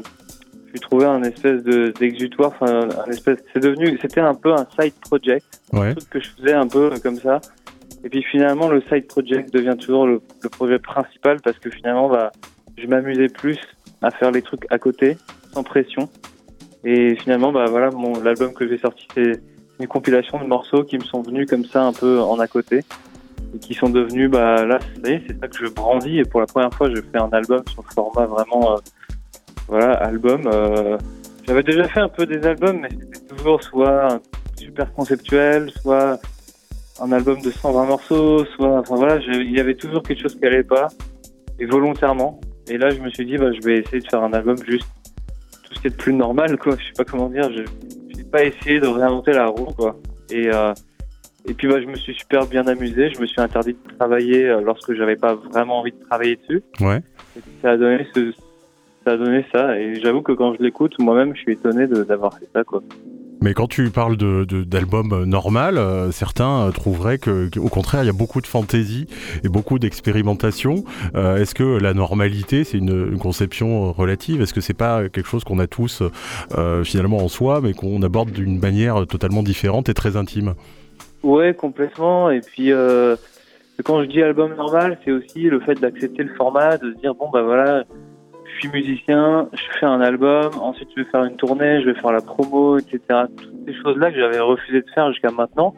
trouvé 0.80 1.06
un 1.06 1.22
espèce 1.22 1.62
de 1.62 1.92
d'exutoire, 1.98 2.52
enfin 2.54 2.88
un 3.06 3.10
espèce. 3.10 3.38
C'est 3.52 3.60
devenu, 3.60 3.98
c'était 4.00 4.20
un 4.20 4.34
peu 4.34 4.52
un 4.52 4.66
side 4.78 4.94
project, 5.00 5.44
un 5.72 5.92
truc 5.92 6.10
que 6.10 6.20
je 6.20 6.30
faisais 6.30 6.54
un 6.54 6.66
peu 6.66 6.90
comme 7.02 7.16
ça. 7.16 7.40
Et 8.04 8.08
puis 8.08 8.22
finalement, 8.22 8.68
le 8.68 8.82
side 8.82 9.06
project 9.06 9.52
devient 9.52 9.76
toujours 9.78 10.06
le, 10.06 10.20
projet 10.50 10.78
principal 10.78 11.40
parce 11.42 11.58
que 11.58 11.70
finalement, 11.70 12.08
bah, 12.08 12.30
je 12.78 12.86
m'amusais 12.86 13.28
plus 13.28 13.58
à 14.02 14.10
faire 14.10 14.30
les 14.30 14.42
trucs 14.42 14.64
à 14.70 14.78
côté, 14.78 15.16
sans 15.52 15.62
pression. 15.62 16.08
Et 16.84 17.16
finalement, 17.16 17.52
bah 17.52 17.64
voilà, 17.68 17.90
mon 17.90 18.20
l'album 18.20 18.52
que 18.52 18.68
j'ai 18.68 18.78
sorti, 18.78 19.08
c'est 19.14 19.40
une 19.80 19.88
compilation 19.88 20.38
de 20.38 20.44
morceaux 20.44 20.84
qui 20.84 20.98
me 20.98 21.04
sont 21.04 21.22
venus 21.22 21.48
comme 21.48 21.64
ça 21.64 21.82
un 21.82 21.92
peu 21.92 22.20
en 22.20 22.38
à 22.38 22.46
côté 22.46 22.84
et 23.54 23.58
qui 23.58 23.74
sont 23.74 23.88
devenus, 23.88 24.30
bah 24.30 24.64
là, 24.64 24.78
c'est 25.04 25.40
ça 25.40 25.48
que 25.48 25.56
je 25.58 25.70
brandis. 25.70 26.18
Et 26.18 26.24
pour 26.24 26.40
la 26.40 26.46
première 26.46 26.72
fois, 26.72 26.88
je 26.90 27.00
fais 27.00 27.18
un 27.18 27.30
album 27.32 27.62
sur 27.68 27.82
le 27.82 27.94
format 27.94 28.26
vraiment 28.26 28.72
euh, 28.72 28.76
voilà, 29.68 29.92
album. 29.92 30.42
Euh, 30.46 30.98
j'avais 31.46 31.62
déjà 31.62 31.86
fait 31.88 32.00
un 32.00 32.08
peu 32.08 32.26
des 32.26 32.44
albums, 32.46 32.80
mais 32.80 32.88
c'était 32.90 33.34
toujours 33.34 33.62
soit 33.62 34.20
super 34.56 34.92
conceptuel, 34.92 35.70
soit 35.82 36.18
un 37.00 37.12
album 37.12 37.40
de 37.40 37.50
120 37.50 37.86
morceaux, 37.86 38.44
soit, 38.44 38.78
enfin 38.80 38.96
voilà, 38.96 39.18
il 39.18 39.50
y 39.50 39.60
avait 39.60 39.74
toujours 39.74 40.02
quelque 40.02 40.22
chose 40.22 40.38
qui 40.38 40.46
allait 40.46 40.62
pas, 40.62 40.88
et 41.58 41.66
volontairement. 41.66 42.40
Et 42.68 42.78
là, 42.78 42.90
je 42.90 43.00
me 43.00 43.10
suis 43.10 43.24
dit, 43.24 43.36
bah, 43.36 43.52
je 43.52 43.60
vais 43.64 43.78
essayer 43.78 44.00
de 44.00 44.08
faire 44.08 44.22
un 44.22 44.32
album 44.32 44.56
juste 44.66 44.88
tout 45.64 45.74
ce 45.74 45.80
qui 45.80 45.86
est 45.86 45.90
de 45.90 45.96
plus 45.96 46.12
normal, 46.12 46.56
quoi. 46.58 46.76
Je 46.78 46.84
sais 46.84 46.92
pas 46.96 47.04
comment 47.04 47.28
dire. 47.28 47.48
Je 47.52 48.16
n'ai 48.16 48.24
pas 48.24 48.44
essayé 48.44 48.80
de 48.80 48.86
réinventer 48.86 49.32
la 49.32 49.46
roue, 49.46 49.72
quoi. 49.76 49.96
Et 50.30 50.48
euh, 50.52 50.72
et 51.48 51.54
puis, 51.54 51.68
bah, 51.68 51.80
je 51.80 51.86
me 51.86 51.94
suis 51.94 52.14
super 52.14 52.46
bien 52.46 52.66
amusé. 52.66 53.10
Je 53.14 53.20
me 53.20 53.26
suis 53.26 53.40
interdit 53.40 53.74
de 53.74 53.96
travailler 53.96 54.46
euh, 54.46 54.60
lorsque 54.62 54.94
j'avais 54.94 55.14
pas 55.14 55.34
vraiment 55.34 55.78
envie 55.78 55.92
de 55.92 56.04
travailler 56.08 56.36
dessus. 56.36 56.62
Ouais. 56.80 57.00
Et 57.36 57.40
ça 57.62 57.70
a 57.70 57.76
donné 57.76 58.04
ce, 58.14 58.32
ça 59.06 59.12
a 59.12 59.16
donné 59.16 59.44
ça. 59.52 59.78
Et 59.78 60.00
j'avoue 60.00 60.20
que 60.20 60.32
quand 60.32 60.54
je 60.54 60.62
l'écoute, 60.62 60.98
moi-même, 60.98 61.34
je 61.36 61.40
suis 61.40 61.52
étonné 61.52 61.86
d'avoir 61.86 62.34
fait 62.34 62.48
ça, 62.52 62.64
quoi. 62.64 62.82
Mais 63.42 63.52
quand 63.52 63.68
tu 63.68 63.90
parles 63.90 64.16
d'album 64.16 65.10
de, 65.10 65.24
normal, 65.26 65.76
euh, 65.76 66.10
certains 66.10 66.70
trouveraient 66.72 67.18
que, 67.18 67.50
au 67.58 67.68
contraire, 67.68 68.02
il 68.02 68.06
y 68.06 68.10
a 68.10 68.14
beaucoup 68.14 68.40
de 68.40 68.46
fantaisie 68.46 69.06
et 69.44 69.48
beaucoup 69.48 69.78
d'expérimentation. 69.78 70.84
Euh, 71.14 71.36
est-ce 71.36 71.54
que 71.54 71.78
la 71.78 71.92
normalité, 71.92 72.64
c'est 72.64 72.78
une, 72.78 73.18
conception 73.18 73.92
relative? 73.92 74.40
Est-ce 74.40 74.54
que 74.54 74.62
c'est 74.62 74.74
pas 74.74 75.08
quelque 75.08 75.28
chose 75.28 75.44
qu'on 75.44 75.58
a 75.58 75.66
tous 75.66 76.02
euh, 76.56 76.82
finalement 76.82 77.18
en 77.18 77.28
soi, 77.28 77.60
mais 77.62 77.74
qu'on 77.74 78.02
aborde 78.02 78.30
d'une 78.30 78.58
manière 78.58 79.06
totalement 79.06 79.42
différente 79.42 79.88
et 79.88 79.94
très 79.94 80.16
intime? 80.16 80.54
Ouais, 81.22 81.54
complètement. 81.54 82.30
Et 82.30 82.40
puis, 82.40 82.72
quand 83.84 84.02
je 84.02 84.08
dis 84.08 84.22
album 84.22 84.54
normal, 84.56 84.98
c'est 85.04 85.12
aussi 85.12 85.42
le 85.42 85.60
fait 85.60 85.74
d'accepter 85.74 86.22
le 86.22 86.34
format, 86.34 86.78
de 86.78 86.94
se 86.94 86.98
dire 87.00 87.14
bon 87.14 87.28
bah 87.30 87.42
voilà 87.42 87.84
je 88.56 88.60
suis 88.60 88.68
musicien, 88.68 89.48
je 89.52 89.78
fais 89.78 89.86
un 89.86 90.00
album, 90.00 90.50
ensuite 90.60 90.88
je 90.96 91.02
vais 91.02 91.10
faire 91.10 91.24
une 91.24 91.36
tournée, 91.36 91.82
je 91.82 91.90
vais 91.90 92.00
faire 92.00 92.12
la 92.12 92.22
promo, 92.22 92.78
etc. 92.78 93.00
Toutes 93.36 93.52
ces 93.66 93.74
choses-là 93.74 94.10
que 94.10 94.18
j'avais 94.18 94.38
refusé 94.38 94.80
de 94.80 94.90
faire 94.94 95.12
jusqu'à 95.12 95.30
maintenant. 95.30 95.74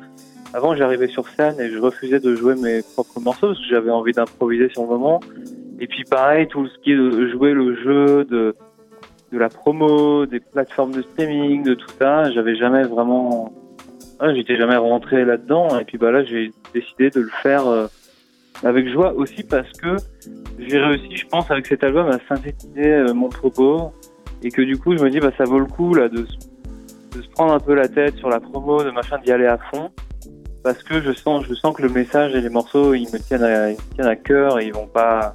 Avant, 0.55 0.75
j'arrivais 0.77 1.09
sur 1.09 1.29
scène 1.29 1.61
et 1.61 1.71
je 1.71 1.79
refusais 1.79 2.21
de 2.21 2.35
jouer 2.37 2.55
mes 2.55 2.83
propres 2.95 3.21
morceaux 3.21 3.49
parce 3.49 3.59
que 3.59 3.67
j'avais 3.69 3.91
envie 3.91 4.13
d'improviser 4.13 4.69
sur 4.71 4.83
le 4.83 4.89
moment. 4.89 5.21
Et 5.81 5.87
puis 5.89 6.05
pareil, 6.05 6.47
tout 6.47 6.69
ce 6.69 6.79
qui 6.79 6.93
est 6.93 6.97
de 6.97 7.29
jouer 7.29 7.53
le 7.53 7.75
jeu, 7.83 8.25
de, 8.25 8.55
la 9.33 9.49
promo, 9.49 10.27
des 10.27 10.41
plateformes 10.41 10.93
de 10.93 11.03
streaming, 11.03 11.65
de 11.65 11.75
tout 11.75 11.91
ça, 11.99 12.31
j'avais 12.31 12.55
jamais 12.55 12.85
vraiment... 12.85 13.53
J'étais 14.35 14.57
jamais 14.57 14.77
rentré 14.77 15.25
là-dedans. 15.25 15.79
Et 15.79 15.85
puis 15.85 15.99
bah 15.99 16.11
là, 16.11 16.25
j'ai 16.25 16.53
décidé 16.73 17.11
de 17.11 17.21
le 17.21 17.31
faire... 17.43 17.67
Euh, 17.67 17.89
avec 18.65 18.89
joie 18.89 19.13
aussi 19.15 19.43
parce 19.43 19.71
que 19.73 19.97
j'ai 20.59 20.79
réussi, 20.79 21.17
je 21.17 21.27
pense, 21.27 21.51
avec 21.51 21.67
cet 21.67 21.85
album 21.85 22.09
à 22.09 22.19
synthétiser 22.29 22.93
euh, 22.93 23.15
mon 23.15 23.29
propos. 23.29 23.93
Et 24.43 24.51
que 24.51 24.63
du 24.63 24.79
coup, 24.79 24.97
je 24.97 25.03
me 25.03 25.11
dis, 25.11 25.19
bah, 25.19 25.33
ça 25.37 25.45
vaut 25.45 25.59
le 25.59 25.67
coup 25.67 25.95
là 25.95 26.09
de, 26.09 26.27
de 27.15 27.23
se 27.23 27.29
prendre 27.31 27.53
un 27.53 27.61
peu 27.61 27.75
la 27.75 27.89
tête 27.89 28.17
sur 28.17 28.29
la 28.29 28.41
promo, 28.41 28.83
de 28.85 28.91
machin, 28.91 29.19
d'y 29.25 29.33
aller 29.33 29.47
à 29.47 29.59
fond. 29.59 29.91
Parce 30.63 30.83
que 30.83 31.01
je 31.01 31.13
sens, 31.13 31.45
je 31.49 31.55
sens 31.55 31.75
que 31.77 31.83
le 31.83 31.89
message 31.89 32.35
et 32.35 32.41
les 32.41 32.49
morceaux, 32.49 32.95
ils 32.95 33.09
me 33.13 33.19
tiennent 33.19 33.43
à, 33.43 33.71
ils 33.71 33.77
me 33.77 33.95
tiennent 33.95 34.09
à 34.09 34.17
cœur 34.17 34.61
et 34.61 34.67
ils 34.67 34.73
vont 34.73 34.87
pas, 34.87 35.35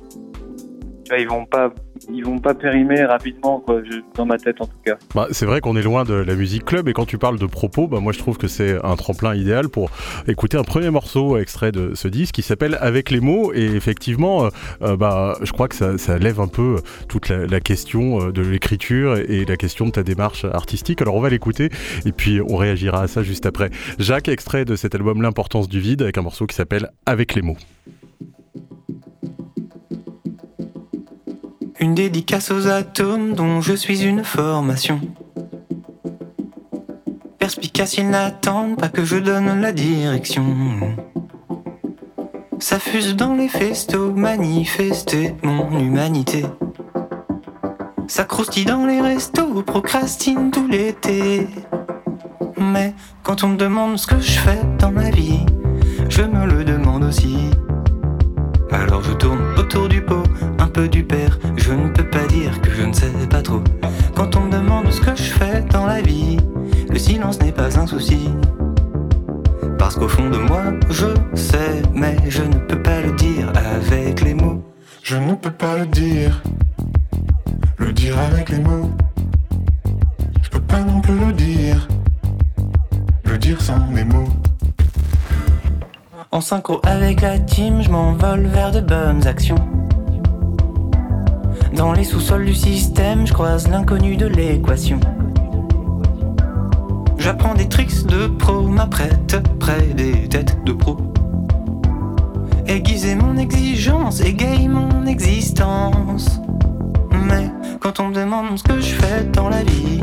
tu 1.06 1.10
vois, 1.10 1.20
ils 1.20 1.28
vont 1.28 1.46
pas 1.46 1.74
ils 2.12 2.26
vont 2.26 2.39
pas 2.39 2.54
périmer 2.54 3.04
rapidement, 3.04 3.60
quoi, 3.60 3.82
dans 4.16 4.26
ma 4.26 4.38
tête 4.38 4.62
en 4.62 4.66
tout 4.66 4.78
cas. 4.86 4.98
Bah, 5.16 5.28
c'est 5.32 5.46
vrai 5.46 5.62
qu'on 5.62 5.76
est 5.76 5.82
loin 5.82 6.04
de 6.04 6.13
la 6.13 6.36
musique 6.36 6.66
club 6.66 6.88
et 6.88 6.94
quand 6.94 7.06
tu 7.06 7.18
parles 7.18 7.39
de 7.39 7.46
propos, 7.46 7.88
bah, 7.88 8.00
moi 8.00 8.13
je 8.13 8.20
trouve 8.20 8.38
que 8.38 8.48
c'est 8.48 8.84
un 8.84 8.96
tremplin 8.96 9.36
idéal 9.36 9.70
pour 9.70 9.89
écouter 10.28 10.58
un 10.58 10.63
premier 10.63 10.89
morceau 10.89 11.38
extrait 11.38 11.72
de 11.72 11.94
ce 11.96 12.08
disque 12.08 12.36
qui 12.36 12.42
s'appelle 12.42 12.78
Avec 12.82 13.12
les 13.12 13.20
mots 13.20 13.54
et 13.54 13.66
effectivement, 13.66 14.46
euh, 14.46 14.50
euh, 14.82 14.98
bah, 14.98 15.38
je 15.42 15.52
crois 15.52 15.68
que 15.68 15.76
ça, 15.76 16.18
lève 16.18 16.39
un 16.39 16.48
peu 16.48 16.82
toute 17.08 17.30
la, 17.30 17.60
question 17.60 18.28
euh, 18.28 18.32
de 18.32 18.42
l'écriture 18.42 19.18
et 19.18 19.46
la 19.46 19.58
question 19.58 19.86
de 19.86 19.92
ta 19.92 20.04
démarche 20.04 20.46
artistique. 20.46 21.02
Alors 21.02 21.16
on 21.16 21.22
va 21.22 21.30
l'écouter 21.30 21.70
et 22.06 22.12
puis 22.12 22.42
on 22.42 22.56
réagira 22.56 23.02
à 23.02 23.08
ça 23.08 23.24
juste 23.24 23.46
après. 23.46 23.70
Jacques, 24.00 24.28
extrait 24.28 24.66
de 24.66 24.76
cet 24.76 24.96
album 24.96 25.22
L'importance 25.22 25.68
du 25.68 25.80
vide 25.80 26.02
avec 26.02 26.18
un 26.18 26.22
morceau 26.22 26.48
qui 26.48 26.56
s'appelle 26.56 26.89
Avec 27.06 27.36
les 27.36 27.42
mots. 27.42 27.58
Une 31.84 31.96
dédicace 31.96 32.50
aux 32.50 32.69
atomes 32.69 33.34
dont 33.34 33.60
je 33.60 33.74
suis 33.74 34.04
une 34.06 34.24
formation. 34.24 35.02
Perspicace, 37.38 37.98
ils 37.98 38.10
n'attendent 38.10 38.78
pas 38.78 38.88
que 38.88 39.04
je 39.04 39.17
donne 39.17 39.60
la 39.60 39.74
direction. 39.74 40.46
Ça 42.58 42.80
fuse 42.80 43.17
dans 43.17 43.34
les 43.34 43.50
festos, 43.50 44.13
manifester 44.13 45.36
mon 45.43 45.78
humanité. 45.78 46.46
Ça 48.08 48.24
croustille 48.24 48.63
dans 48.63 48.86
les 48.86 49.02
restos, 49.02 49.62
procrastine 49.63 50.52
tout 50.52 50.69
l'été. 50.69 51.48
Mais 52.56 52.93
quand 53.24 53.43
on 53.43 53.50
me 53.50 53.58
demande 53.58 53.98
ce 53.98 54.08
que 54.08 54.22
je 54.22 54.39
fais 54.39 54.62
dans 54.80 54.93
ma 54.93 55.10
vie, 55.10 55.46
je 56.08 56.22
me 56.22 56.46
le 56.46 56.63
demande 56.63 57.04
aussi. 57.04 57.50
Alors 58.72 59.04
je 59.04 59.12
tourne 59.12 59.42
peu 60.74 60.88
du 60.88 61.04
père. 61.04 61.38
Je 61.56 61.72
ne 61.72 61.90
peux 61.90 62.10
pas 62.10 62.26
dire 62.26 62.60
que 62.62 62.72
je 62.72 62.84
ne 62.84 62.94
sais 62.94 63.12
pas 63.30 63.42
trop. 63.42 63.62
Quand 64.16 64.36
on 64.36 64.42
me 64.42 64.52
demande 64.52 64.92
ce 64.92 65.00
que 65.00 65.16
je 65.16 65.32
fais 65.32 65.62
dans 65.72 65.86
la 65.86 66.02
vie, 66.02 66.38
le 66.90 66.98
silence 66.98 67.40
n'est 67.40 67.52
pas 67.52 67.80
un 67.80 67.86
souci. 67.86 68.30
Parce 69.78 69.96
qu'au 69.96 70.08
fond 70.08 70.30
de 70.30 70.38
moi, 70.38 70.64
je 70.90 71.08
sais, 71.36 71.82
mais 71.94 72.18
je 72.28 72.42
ne 72.42 72.58
peux 72.68 72.82
pas 72.82 73.02
le 73.02 73.12
dire 73.14 73.52
avec 73.56 74.22
les 74.22 74.34
mots. 74.34 74.64
Je 75.04 75.16
ne 75.16 75.36
peux 75.36 75.52
pas 75.52 75.78
le 75.78 75.86
dire, 75.86 76.42
le 77.78 77.94
dire 77.94 78.18
avec 78.20 78.50
les 78.50 78.60
mots. 78.60 78.90
Je 80.42 80.50
peux 80.50 80.62
pas 80.62 80.80
non 80.80 81.02
plus 81.02 81.20
le 81.20 81.34
dire, 81.34 81.88
le 83.26 83.38
dire 83.38 83.62
sans 83.62 83.80
mes 83.92 84.06
mots. 84.06 84.30
En 86.32 86.42
synchro 86.42 86.82
avec 86.84 87.22
la 87.22 87.38
team, 87.38 87.84
je 87.84 87.92
m'envole 87.92 88.48
vers 88.48 88.72
de 88.72 88.80
bonnes 88.80 89.28
actions. 89.28 89.64
Dans 91.76 91.92
les 91.92 92.04
sous-sols 92.04 92.46
du 92.46 92.54
système, 92.54 93.26
je 93.26 93.34
croise 93.34 93.68
l'inconnu 93.68 94.16
de 94.16 94.28
l'équation. 94.28 95.00
J'apprends 97.18 97.56
des 97.56 97.68
tricks 97.68 98.06
de 98.06 98.28
pro, 98.28 98.62
m'apprête 98.68 99.38
près 99.60 99.82
des 99.96 100.30
têtes 100.30 100.64
de 100.66 100.72
pro. 100.72 100.98
Aiguiser 102.68 103.16
mon 103.16 103.38
exigence, 103.38 104.22
égayer 104.22 104.68
mon 104.68 105.06
existence. 105.08 106.40
Mais 107.12 107.50
quand 107.80 108.00
on 108.00 108.10
me 108.10 108.16
demande 108.16 108.58
ce 108.58 108.64
que 108.64 108.80
je 108.80 108.94
fais 108.94 109.24
dans 109.34 109.50
la 109.50 109.64
vie, 109.64 110.02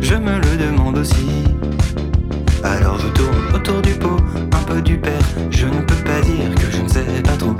je 0.00 0.14
me 0.14 0.36
le 0.36 0.56
demande 0.56 0.96
aussi. 0.96 1.44
Alors 2.64 2.98
je 2.98 3.08
tourne 3.08 3.54
autour 3.54 3.82
du 3.82 3.92
pot, 3.92 4.16
un 4.52 4.62
peu 4.66 4.80
du 4.80 4.96
père. 4.96 5.12
Je 5.50 5.66
ne 5.66 5.80
peux 5.80 6.02
pas 6.04 6.20
dire 6.22 6.54
que 6.54 6.70
je 6.70 6.82
ne 6.82 6.88
sais 6.88 7.22
pas 7.22 7.36
trop. 7.36 7.54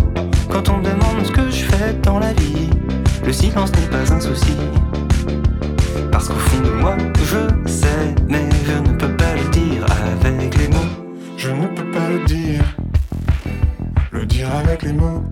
Quand 0.49 0.69
on 0.71 0.79
me 0.79 0.85
demande 0.85 1.27
ce 1.27 1.33
que 1.33 1.51
je 1.51 1.65
fais 1.65 1.93
dans 2.03 2.19
la 2.19 2.33
vie, 2.33 2.71
le 3.25 3.33
silence 3.33 3.73
n'est 3.73 3.89
pas 3.89 4.13
un 4.13 4.21
souci. 4.21 4.57
Parce 6.11 6.29
qu'au 6.29 6.35
fond 6.35 6.61
de 6.63 6.71
moi, 6.81 6.97
je 7.17 7.69
sais, 7.71 8.15
mais 8.29 8.49
je 8.67 8.91
ne 8.91 8.97
peux 8.97 9.17
pas 9.17 9.35
le 9.35 9.49
dire 9.51 9.87
avec 10.27 10.57
les 10.59 10.69
mots. 10.69 10.93
Je 11.37 11.51
ne 11.51 11.67
peux 11.69 11.91
pas 11.91 12.09
le 12.09 12.25
dire, 12.25 12.65
le 14.11 14.27
dire 14.27 14.49
avec 14.57 14.83
les 14.83 14.93
mots. 14.93 15.25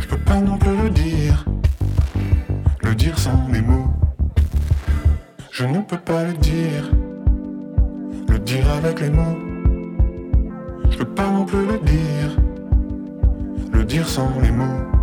Je 0.00 0.06
peux 0.08 0.18
pas 0.18 0.40
non 0.40 0.58
plus 0.58 0.76
le 0.76 0.90
dire, 0.90 1.44
le 2.82 2.94
dire 2.94 3.18
sans 3.18 3.48
les 3.52 3.62
mots. 3.62 3.90
Je 5.50 5.64
ne 5.64 5.80
peux 5.80 5.98
pas 5.98 6.24
le 6.24 6.32
dire, 6.34 6.90
le 8.28 8.38
dire 8.38 8.68
avec 8.70 9.00
les 9.00 9.10
mots. 9.10 9.38
Je 10.90 10.98
peux 10.98 11.04
pas 11.04 11.30
non 11.30 11.44
plus 11.44 11.66
le 11.66 11.78
dire, 11.78 12.36
le 13.72 13.84
dire 13.84 14.08
sans 14.08 14.30
les 14.42 14.50
mots. 14.50 14.95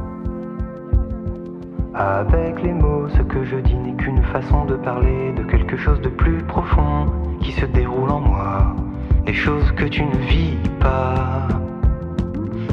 Avec 1.95 2.63
les 2.63 2.73
mots, 2.73 3.07
ce 3.15 3.21
que 3.21 3.45
je 3.45 3.57
dis 3.57 3.75
n'est 3.75 3.93
qu'une 3.93 4.23
façon 4.23 4.65
de 4.65 4.75
parler 4.75 5.31
de 5.37 5.43
quelque 5.43 5.77
chose 5.77 6.01
de 6.01 6.09
plus 6.09 6.41
profond 6.43 7.05
qui 7.39 7.51
se 7.51 7.67
déroule 7.67 8.09
en 8.09 8.19
moi. 8.19 8.75
Des 9.27 9.33
choses 9.33 9.71
que 9.73 9.85
tu 9.85 10.03
ne 10.03 10.17
vis 10.27 10.57
pas. 10.79 11.47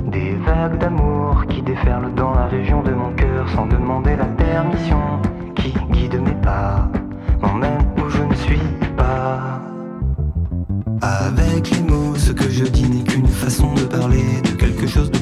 Des 0.06 0.32
vagues 0.36 0.78
d'amour 0.78 1.44
qui 1.50 1.60
déferlent 1.60 2.14
dans 2.14 2.32
la 2.32 2.46
région 2.46 2.82
de 2.82 2.92
mon 2.92 3.12
cœur 3.12 3.46
sans 3.50 3.66
demander 3.66 4.16
la 4.16 4.24
permission. 4.24 5.20
Qui 5.54 5.74
guide 5.92 6.18
mes 6.22 6.40
pas, 6.40 6.88
m'emmène 7.42 7.84
où 7.98 8.08
je 8.08 8.22
ne 8.22 8.34
suis 8.34 8.68
pas. 8.96 9.60
Avec 11.02 11.70
les 11.70 11.82
mots, 11.82 12.14
ce 12.14 12.32
que 12.32 12.48
je 12.48 12.64
dis 12.64 12.88
n'est 12.88 13.04
qu'une 13.04 13.26
façon 13.26 13.74
de 13.74 13.82
parler 13.82 14.40
de 14.44 14.56
quelque 14.56 14.86
chose 14.86 15.10
de 15.10 15.19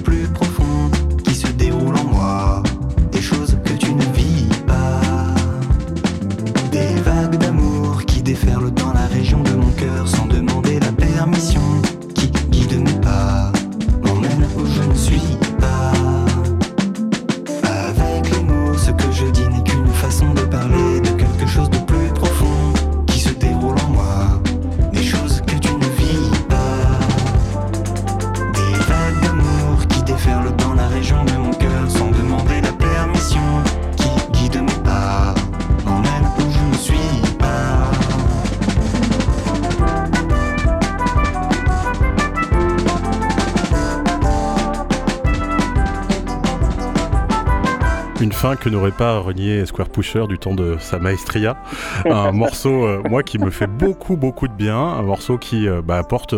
fin 48.48 48.56
que 48.56 48.70
n'aurait 48.70 48.92
pas 48.92 49.18
renié 49.18 49.66
Square 49.66 49.90
Pusher 49.90 50.26
du 50.26 50.38
temps 50.38 50.54
de 50.54 50.76
sa 50.78 50.98
maestria. 50.98 51.58
Un 52.06 52.32
morceau, 52.44 52.86
euh, 52.86 53.02
moi, 53.06 53.22
qui 53.22 53.38
me 53.38 53.50
fait 53.50 53.66
beaucoup, 53.66 54.16
beaucoup 54.16 54.48
de 54.48 54.54
bien. 54.54 54.78
Un 54.78 55.02
morceau 55.02 55.36
qui 55.36 55.68
euh, 55.68 55.82
bah, 55.82 55.98
apporte, 55.98 56.34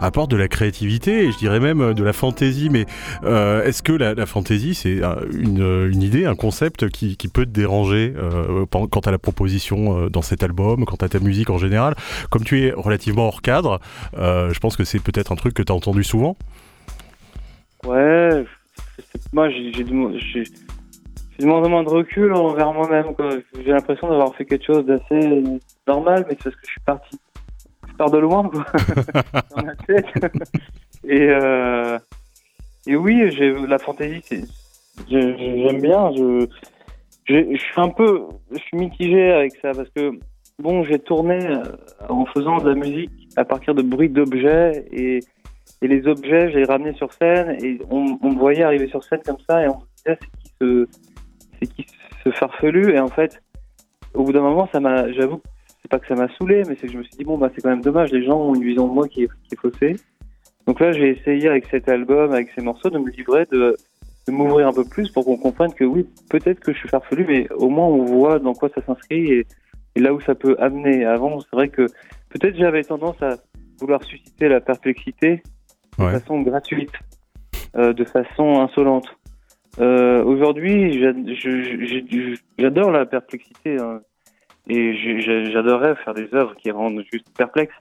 apporte 0.00 0.30
de 0.30 0.38
la 0.38 0.48
créativité 0.48 1.24
et 1.24 1.32
je 1.32 1.36
dirais 1.36 1.60
même 1.60 1.82
euh, 1.82 1.92
de 1.92 2.02
la 2.02 2.14
fantaisie. 2.14 2.70
Mais 2.70 2.86
euh, 3.24 3.62
est-ce 3.64 3.82
que 3.82 3.92
la, 3.92 4.14
la 4.14 4.24
fantaisie, 4.24 4.74
c'est 4.74 5.02
une, 5.32 5.90
une 5.92 6.02
idée, 6.02 6.24
un 6.24 6.34
concept 6.34 6.88
qui, 6.88 7.18
qui 7.18 7.28
peut 7.28 7.44
te 7.44 7.50
déranger 7.50 8.14
quant 8.70 9.00
à 9.00 9.10
la 9.10 9.18
proposition 9.18 10.08
dans 10.08 10.22
cet 10.22 10.42
album, 10.42 10.86
quant 10.86 10.96
à 10.96 11.08
ta 11.08 11.18
musique 11.18 11.50
en 11.50 11.58
général? 11.58 11.94
Comme 12.30 12.44
tu 12.44 12.62
es 12.62 12.72
relativement 12.72 13.26
hors 13.26 13.42
cadre, 13.42 13.80
je 14.14 14.58
pense 14.60 14.76
que 14.76 14.84
c'est 14.84 15.02
peut-être 15.02 15.30
un 15.32 15.36
truc 15.36 15.52
que 15.52 15.62
tu 15.62 15.72
as 15.72 15.74
entendu 15.74 16.04
souvent. 16.04 16.36
Ouais, 17.84 18.44
moi 19.32 19.50
j'ai 19.50 20.44
de 21.40 21.46
moins 21.46 21.62
en 21.62 21.68
moins 21.68 21.82
de 21.82 21.88
recul 21.88 22.32
envers 22.32 22.72
moi-même. 22.72 23.14
J'ai 23.54 23.72
l'impression 23.72 24.08
d'avoir 24.08 24.34
fait 24.34 24.44
quelque 24.44 24.64
chose 24.64 24.84
d'assez 24.84 25.42
normal, 25.86 26.24
mais 26.28 26.36
c'est 26.36 26.44
parce 26.44 26.56
que 26.56 26.66
je 26.66 26.70
suis 26.70 26.80
parti. 26.80 27.18
Je 27.88 27.94
pars 27.94 28.10
de 28.10 28.18
loin, 28.18 28.48
quoi, 28.48 28.64
dans 29.56 29.62
ma 29.64 29.74
tête. 29.76 30.06
et, 31.04 31.28
euh, 31.28 31.98
et 32.86 32.96
oui, 32.96 33.30
la 33.66 33.78
fantaisie, 33.78 34.22
j'aime 35.08 35.80
bien. 35.80 36.12
Je, 36.16 36.46
je, 37.24 37.34
je 37.52 37.58
suis 37.58 37.80
un 37.80 37.88
peu, 37.90 38.22
je 38.52 38.58
suis 38.58 38.76
mitigé 38.76 39.32
avec 39.32 39.52
ça 39.62 39.72
parce 39.74 39.90
que 39.90 40.12
bon, 40.58 40.84
j'ai 40.84 40.98
tourné 40.98 41.38
euh, 41.46 41.62
en 42.08 42.26
faisant 42.26 42.58
de 42.58 42.68
la 42.68 42.74
musique 42.74 43.10
à 43.36 43.44
partir 43.44 43.74
de 43.74 43.82
bruits 43.82 44.10
d'objets 44.10 44.86
et 44.92 45.20
et 45.82 45.88
les 45.88 46.06
objets, 46.06 46.50
je 46.52 46.58
les 46.58 46.64
ramenais 46.64 46.92
sur 46.94 47.12
scène 47.14 47.56
et 47.62 47.78
on, 47.90 48.18
on 48.22 48.32
me 48.32 48.38
voyait 48.38 48.64
arriver 48.64 48.88
sur 48.88 49.02
scène 49.02 49.20
comme 49.24 49.38
ça 49.48 49.62
et 49.62 49.68
on 49.68 49.80
se 49.80 49.86
disait 49.96 50.18
c'est 50.20 50.42
qui 50.42 50.52
ce, 50.60 50.88
c'est 51.60 51.66
qui 51.68 51.86
ce 52.24 52.30
farfelu 52.30 52.94
et 52.94 52.98
en 53.00 53.08
fait, 53.08 53.42
au 54.14 54.24
bout 54.24 54.32
d'un 54.32 54.42
moment, 54.42 54.68
ça 54.72 54.80
m'a, 54.80 55.10
j'avoue, 55.12 55.40
c'est 55.82 55.90
pas 55.90 55.98
que 55.98 56.06
ça 56.06 56.14
m'a 56.14 56.28
saoulé, 56.36 56.62
mais 56.68 56.76
c'est 56.80 56.86
que 56.86 56.92
je 56.92 56.98
me 56.98 57.02
suis 57.04 57.16
dit 57.16 57.24
bon 57.24 57.38
bah 57.38 57.50
c'est 57.54 57.62
quand 57.62 57.70
même 57.70 57.82
dommage, 57.82 58.10
les 58.12 58.24
gens 58.24 58.38
ont 58.40 58.54
une 58.54 58.64
vision 58.64 58.86
de 58.88 58.92
moi 58.92 59.08
qui 59.08 59.24
est, 59.24 59.28
qui 59.44 59.54
est 59.54 59.60
faussée. 59.60 59.96
Donc 60.66 60.78
là, 60.80 60.92
j'ai 60.92 61.08
essayé 61.18 61.48
avec 61.48 61.66
cet 61.70 61.88
album, 61.88 62.32
avec 62.32 62.50
ces 62.54 62.62
morceaux, 62.62 62.90
de 62.90 62.98
me 62.98 63.10
livrer, 63.10 63.46
de, 63.50 63.76
de 64.28 64.32
m'ouvrir 64.32 64.68
un 64.68 64.72
peu 64.72 64.84
plus 64.84 65.10
pour 65.10 65.24
qu'on 65.24 65.38
comprenne 65.38 65.72
que 65.72 65.84
oui, 65.84 66.06
peut-être 66.28 66.60
que 66.60 66.72
je 66.72 66.78
suis 66.78 66.88
farfelu, 66.88 67.24
mais 67.26 67.50
au 67.52 67.68
moins 67.70 67.86
on 67.86 68.04
voit 68.04 68.38
dans 68.38 68.52
quoi 68.54 68.68
ça 68.74 68.82
s'inscrit 68.84 69.32
et, 69.32 69.46
et 69.96 70.00
là 70.00 70.12
où 70.12 70.20
ça 70.20 70.34
peut 70.34 70.56
amener. 70.60 71.04
Avant, 71.06 71.40
c'est 71.40 71.52
vrai 71.56 71.68
que 71.68 71.86
peut-être 72.28 72.56
j'avais 72.56 72.84
tendance 72.84 73.20
à 73.22 73.36
vouloir 73.80 74.02
susciter 74.04 74.48
la 74.48 74.60
perplexité 74.60 75.42
de 75.98 76.04
Ouais. 76.04 76.12
façon 76.12 76.40
gratuite, 76.42 76.92
euh, 77.76 77.92
de 77.92 78.04
façon 78.04 78.60
insolente. 78.60 79.08
Euh, 79.78 80.24
Aujourd'hui, 80.24 81.00
j'adore 82.58 82.90
la 82.90 83.06
perplexité 83.06 83.78
hein, 83.78 84.00
et 84.68 84.94
j'adorerais 85.50 85.94
faire 85.96 86.14
des 86.14 86.28
œuvres 86.34 86.54
qui 86.56 86.70
rendent 86.70 87.02
juste 87.12 87.26
perplexe. 87.36 87.74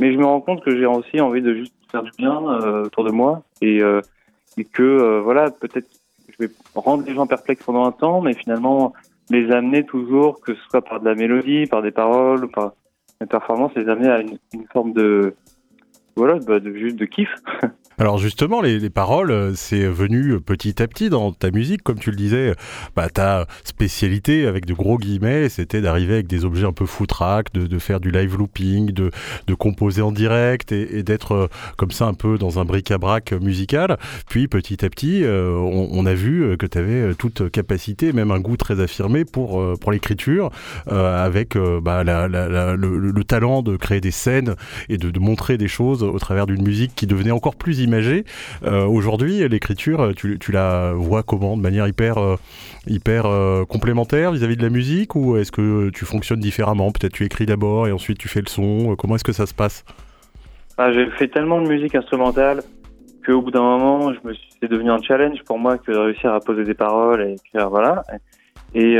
Mais 0.00 0.12
je 0.12 0.18
me 0.18 0.24
rends 0.24 0.40
compte 0.40 0.62
que 0.62 0.76
j'ai 0.76 0.86
aussi 0.86 1.20
envie 1.20 1.42
de 1.42 1.54
juste 1.54 1.74
faire 1.90 2.02
du 2.02 2.10
bien 2.18 2.40
euh, 2.40 2.84
autour 2.84 3.04
de 3.04 3.10
moi 3.10 3.42
et, 3.60 3.82
euh, 3.82 4.00
et 4.56 4.64
que 4.64 4.82
euh, 4.82 5.20
voilà, 5.20 5.50
peut-être 5.50 5.88
je 6.28 6.46
vais 6.46 6.52
rendre 6.74 7.04
les 7.04 7.14
gens 7.14 7.26
perplexes 7.26 7.64
pendant 7.64 7.84
un 7.84 7.92
temps, 7.92 8.20
mais 8.20 8.34
finalement 8.34 8.92
les 9.30 9.50
amener 9.50 9.84
toujours, 9.84 10.40
que 10.40 10.54
ce 10.54 10.60
soit 10.70 10.82
par 10.82 11.00
de 11.00 11.04
la 11.08 11.14
mélodie, 11.14 11.66
par 11.66 11.82
des 11.82 11.90
paroles, 11.90 12.48
par 12.48 12.72
mes 13.20 13.26
performances, 13.26 13.72
les 13.74 13.88
amener 13.88 14.08
à 14.08 14.20
une 14.20 14.66
forme 14.72 14.92
de 14.92 15.34
voilà, 16.18 16.38
bah, 16.46 16.58
de, 16.58 16.74
juste 16.74 16.96
de 16.96 17.06
kiff. 17.06 17.28
Alors 18.00 18.18
justement, 18.18 18.60
les, 18.60 18.90
paroles, 18.90 19.32
euh, 19.32 19.52
c'est 19.56 19.84
venu 19.84 20.38
petit 20.40 20.80
à 20.80 20.86
petit 20.86 21.10
dans 21.10 21.32
ta 21.32 21.50
musique, 21.50 21.82
comme 21.82 21.98
tu 21.98 22.10
le 22.10 22.16
disais. 22.16 22.54
Bah, 22.94 23.08
ta 23.08 23.46
spécialité, 23.64 24.46
avec 24.46 24.66
de 24.66 24.74
gros 24.74 24.98
guillemets, 24.98 25.48
c'était 25.48 25.80
d'arriver 25.80 26.14
avec 26.14 26.28
des 26.28 26.44
objets 26.44 26.64
un 26.64 26.72
peu 26.72 26.86
foutraques, 26.86 27.52
de, 27.52 27.78
faire 27.80 27.98
du 27.98 28.12
live 28.12 28.36
looping, 28.38 28.92
de, 28.92 29.10
composer 29.54 30.02
en 30.02 30.12
direct 30.12 30.70
et, 30.70 31.02
d'être 31.02 31.32
euh, 31.32 31.46
comme 31.76 31.90
ça 31.90 32.06
un 32.06 32.14
peu 32.14 32.38
dans 32.38 32.60
un 32.60 32.64
bric-à-brac 32.64 33.32
musical. 33.32 33.96
Puis 34.28 34.46
petit 34.46 34.84
à 34.84 34.90
petit, 34.90 35.24
euh, 35.24 35.50
on, 35.50 36.06
a 36.06 36.14
vu 36.14 36.56
que 36.56 36.66
tu 36.66 36.78
avais 36.78 37.14
toute 37.16 37.50
capacité, 37.50 38.12
même 38.12 38.30
un 38.30 38.38
goût 38.38 38.56
très 38.56 38.78
affirmé 38.80 39.24
pour, 39.24 39.60
pour 39.80 39.90
l'écriture, 39.90 40.50
avec 40.86 41.56
bah, 41.82 42.04
le, 42.04 43.22
talent 43.24 43.62
de 43.62 43.76
créer 43.76 44.00
des 44.00 44.12
scènes 44.12 44.54
et 44.88 44.98
de 44.98 45.18
montrer 45.18 45.58
des 45.58 45.68
choses 45.68 46.07
au 46.08 46.18
travers 46.18 46.46
d'une 46.46 46.62
musique 46.62 46.94
qui 46.94 47.06
devenait 47.06 47.30
encore 47.30 47.56
plus 47.56 47.80
imagée. 47.80 48.24
Euh, 48.64 48.84
aujourd'hui, 48.86 49.46
l'écriture, 49.48 50.12
tu, 50.16 50.52
la 50.52 50.92
vois 50.94 51.22
comment? 51.22 51.56
De 51.56 51.62
manière 51.62 51.86
hyper, 51.86 52.18
euh, 52.18 52.36
hyper 52.86 53.26
euh, 53.26 53.64
complémentaire 53.64 54.32
vis-à-vis 54.32 54.56
de 54.56 54.62
la 54.62 54.70
musique 54.70 55.14
Ou 55.14 55.36
est-ce 55.36 55.52
que 55.52 55.90
tu 55.90 56.04
fonctionnes 56.04 56.40
différemment? 56.40 56.90
Peut-être 56.90 57.12
tu 57.12 57.24
écris 57.24 57.46
d'abord 57.46 57.86
et 57.86 57.92
ensuite 57.92 58.18
tu 58.18 58.28
fais 58.28 58.40
le 58.40 58.48
son. 58.48 58.96
Comment 58.96 59.16
est-ce 59.16 59.24
que 59.24 59.32
ça 59.32 59.46
se 59.46 59.54
passe? 59.54 59.84
Ah, 60.76 60.92
J'ai 60.92 61.06
fait 61.18 61.28
tellement 61.28 61.60
de 61.60 61.68
musique 61.68 61.94
instrumentale 61.94 62.62
qu'au 63.26 63.42
bout 63.42 63.50
d'un 63.50 63.60
moment, 63.60 64.12
c'est 64.60 64.70
devenu 64.70 64.90
un 64.90 65.02
challenge 65.02 65.42
pour 65.44 65.58
moi 65.58 65.76
que 65.78 65.92
de 65.92 65.96
réussir 65.96 66.32
à 66.32 66.40
poser 66.40 66.64
des 66.64 66.74
paroles 66.74 67.22
et 67.22 67.32
écrire, 67.32 67.68
voilà. 67.68 68.04
Et 68.74 68.96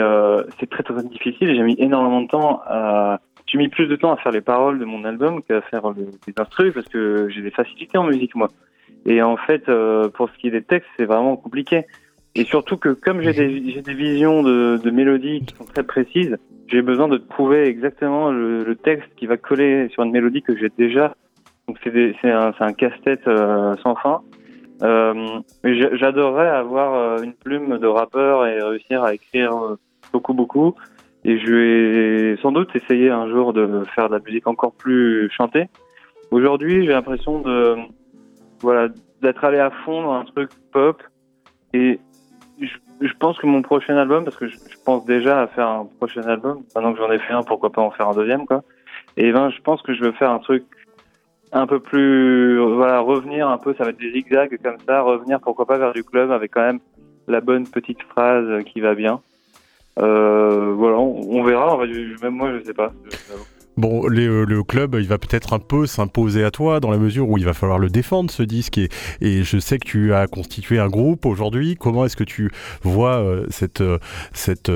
c'est 0.58 0.68
très 0.68 0.82
très 0.82 1.02
difficile. 1.04 1.54
J'ai 1.54 1.62
mis 1.62 1.76
énormément 1.78 2.22
de 2.22 2.28
temps 2.28 2.60
à 2.66 3.20
j'ai 3.50 3.58
mis 3.58 3.68
plus 3.68 3.86
de 3.86 3.96
temps 3.96 4.12
à 4.12 4.16
faire 4.16 4.32
les 4.32 4.40
paroles 4.40 4.78
de 4.78 4.84
mon 4.84 5.04
album 5.04 5.42
qu'à 5.42 5.60
faire 5.62 5.82
les 5.92 6.34
instruments 6.36 6.72
parce 6.72 6.88
que 6.88 7.28
j'ai 7.30 7.42
des 7.42 7.50
facilités 7.50 7.98
en 7.98 8.04
musique 8.04 8.34
moi. 8.34 8.48
Et 9.06 9.22
en 9.22 9.36
fait, 9.36 9.68
euh, 9.68 10.08
pour 10.08 10.28
ce 10.30 10.38
qui 10.38 10.48
est 10.48 10.50
des 10.50 10.62
textes, 10.62 10.88
c'est 10.96 11.04
vraiment 11.04 11.36
compliqué. 11.36 11.86
Et 12.34 12.44
surtout 12.44 12.76
que 12.76 12.90
comme 12.90 13.20
j'ai 13.22 13.32
des, 13.32 13.94
visions 13.94 14.42
de, 14.42 14.90
mélodies 14.90 15.40
qui 15.40 15.54
sont 15.56 15.64
très 15.64 15.82
précises, 15.82 16.36
j'ai 16.66 16.82
besoin 16.82 17.08
de 17.08 17.16
trouver 17.16 17.66
exactement 17.66 18.30
le, 18.30 18.64
le, 18.64 18.76
texte 18.76 19.08
qui 19.16 19.26
va 19.26 19.36
coller 19.36 19.88
sur 19.88 20.02
une 20.02 20.12
mélodie 20.12 20.42
que 20.42 20.56
j'ai 20.56 20.70
déjà. 20.76 21.14
Donc 21.68 21.78
c'est, 21.82 22.30
un, 22.30 22.72
casse-tête 22.72 23.26
euh, 23.26 23.76
sans 23.82 23.94
fin. 23.96 24.22
Euh, 24.82 25.40
j'adorerais 25.64 26.48
avoir 26.48 26.94
euh, 26.94 27.22
une 27.22 27.34
plume 27.34 27.78
de 27.78 27.86
rappeur 27.86 28.46
et 28.46 28.62
réussir 28.62 29.02
à 29.02 29.12
écrire 29.12 29.52
beaucoup 30.12 30.32
beaucoup 30.32 30.74
et 31.28 31.38
je 31.38 31.52
vais 31.52 32.40
sans 32.40 32.52
doute 32.52 32.74
essayer 32.74 33.10
un 33.10 33.28
jour 33.28 33.52
de 33.52 33.84
faire 33.94 34.08
de 34.08 34.14
la 34.14 34.20
musique 34.20 34.46
encore 34.46 34.72
plus 34.72 35.30
chantée. 35.30 35.68
Aujourd'hui, 36.30 36.86
j'ai 36.86 36.92
l'impression 36.92 37.42
d'être 39.20 39.44
allé 39.44 39.58
à 39.58 39.70
fond 39.70 40.02
dans 40.04 40.14
un 40.14 40.24
truc 40.24 40.48
pop 40.72 41.02
et 41.74 42.00
je, 42.62 43.12
pense 43.20 43.38
que 43.38 43.46
mon 43.46 43.60
prochain 43.60 43.98
album, 43.98 44.24
parce 44.24 44.36
que 44.36 44.48
je, 44.48 44.56
pense 44.86 45.04
déjà 45.04 45.42
à 45.42 45.46
faire 45.48 45.68
un 45.68 45.86
prochain 45.98 46.22
album, 46.22 46.62
maintenant 46.74 46.94
que 46.94 46.98
j'en 46.98 47.12
ai 47.12 47.18
fait 47.18 47.34
un, 47.34 47.42
pourquoi 47.42 47.70
pas 47.72 47.82
en 47.82 47.90
faire 47.90 48.08
un 48.08 48.14
deuxième. 48.14 48.46
Et 49.18 49.30
ben, 49.30 49.50
je 49.50 49.60
pense 49.60 49.82
que 49.82 49.92
je 49.92 50.02
veux 50.02 50.12
faire 50.12 50.30
un 50.30 50.38
truc 50.38 50.64
un 51.52 51.66
peu 51.66 51.78
plus 51.78 52.58
voilà 52.58 53.00
revenir 53.00 53.48
un 53.48 53.58
peu, 53.58 53.74
ça 53.74 53.84
va 53.84 53.90
être 53.90 53.98
des 53.98 54.12
zigzags 54.12 54.58
comme 54.62 54.78
ça, 54.86 55.02
revenir 55.02 55.40
pourquoi 55.40 55.66
pas 55.66 55.76
vers 55.76 55.92
du 55.92 56.04
club 56.04 56.30
avec 56.30 56.52
quand 56.52 56.62
même 56.62 56.80
la 57.26 57.42
bonne 57.42 57.66
petite 57.68 58.02
phrase 58.02 58.64
qui 58.64 58.80
va 58.80 58.94
bien. 58.94 59.20
Euh, 59.98 60.74
voilà, 60.74 60.98
on, 60.98 61.42
verra. 61.42 61.78
même 62.22 62.34
moi, 62.34 62.52
je 62.58 62.64
sais 62.64 62.74
pas. 62.74 62.92
Bon, 63.78 64.10
euh, 64.10 64.44
le 64.44 64.62
club, 64.64 64.96
il 64.98 65.06
va 65.06 65.18
peut-être 65.18 65.52
un 65.52 65.60
peu 65.60 65.86
s'imposer 65.86 66.42
à 66.42 66.50
toi 66.50 66.80
dans 66.80 66.90
la 66.90 66.98
mesure 66.98 67.28
où 67.28 67.38
il 67.38 67.44
va 67.44 67.52
falloir 67.52 67.78
le 67.78 67.88
défendre 67.88 68.28
ce 68.28 68.42
disque. 68.42 68.76
Et, 68.76 68.88
je 69.44 69.58
sais 69.60 69.78
que 69.78 69.86
tu 69.86 70.12
as 70.12 70.26
constitué 70.26 70.80
un 70.80 70.88
groupe 70.88 71.24
aujourd'hui. 71.24 71.76
Comment 71.76 72.04
est-ce 72.04 72.16
que 72.16 72.24
tu 72.24 72.50
vois 72.82 73.18
euh, 73.18 73.46
cette, 73.50 73.80
euh, 73.80 73.98
cette, 74.32 74.68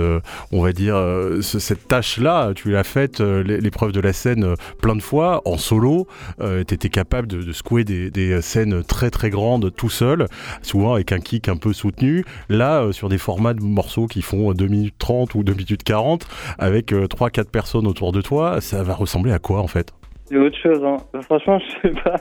on 0.53 0.63
va 0.63 0.73
dire, 0.73 0.97
cette 1.41 1.89
tâche-là? 1.89 2.53
Tu 2.55 2.71
l'as 2.71 2.85
faite, 2.85 3.19
l'épreuve 3.19 3.91
de 3.91 3.99
la 3.99 4.13
scène, 4.13 4.55
plein 4.81 4.95
de 4.95 5.03
fois 5.03 5.43
en 5.47 5.59
solo. 5.59 6.07
tu 6.39 6.61
étais 6.61 6.89
capable 6.89 7.27
de, 7.27 7.43
de 7.43 7.53
secouer 7.53 7.83
des, 7.83 8.09
des, 8.09 8.41
scènes 8.41 8.85
très 8.85 9.11
très 9.11 9.31
grandes 9.31 9.75
tout 9.75 9.91
seul, 9.91 10.29
souvent 10.63 10.95
avec 10.95 11.11
un 11.11 11.19
kick 11.19 11.49
un 11.49 11.57
peu 11.57 11.73
soutenu. 11.73 12.25
Là, 12.49 12.93
sur 12.93 13.09
des 13.09 13.19
formats 13.19 13.55
de 13.55 13.63
morceaux 13.63 14.07
qui 14.07 14.23
font 14.23 14.53
2 14.53 14.67
minutes 14.69 14.95
30 14.99 15.35
ou 15.35 15.43
2 15.43 15.55
minutes 15.55 15.83
40, 15.83 16.25
avec 16.61 16.93
3-4 16.93 17.47
personnes 17.47 17.89
autour 17.89 18.13
de 18.13 18.21
toi, 18.21 18.61
ça 18.61 18.85
va 18.85 18.92
ressembler 18.95 19.33
à 19.33 19.39
quoi 19.39 19.61
en 19.61 19.67
fait? 19.67 19.93
C'est 20.27 20.39
autre 20.39 20.57
chose. 20.57 20.83
Hein. 20.85 20.97
Franchement, 21.23 21.59
je 21.59 21.89
sais 21.89 22.03
pas. 22.03 22.17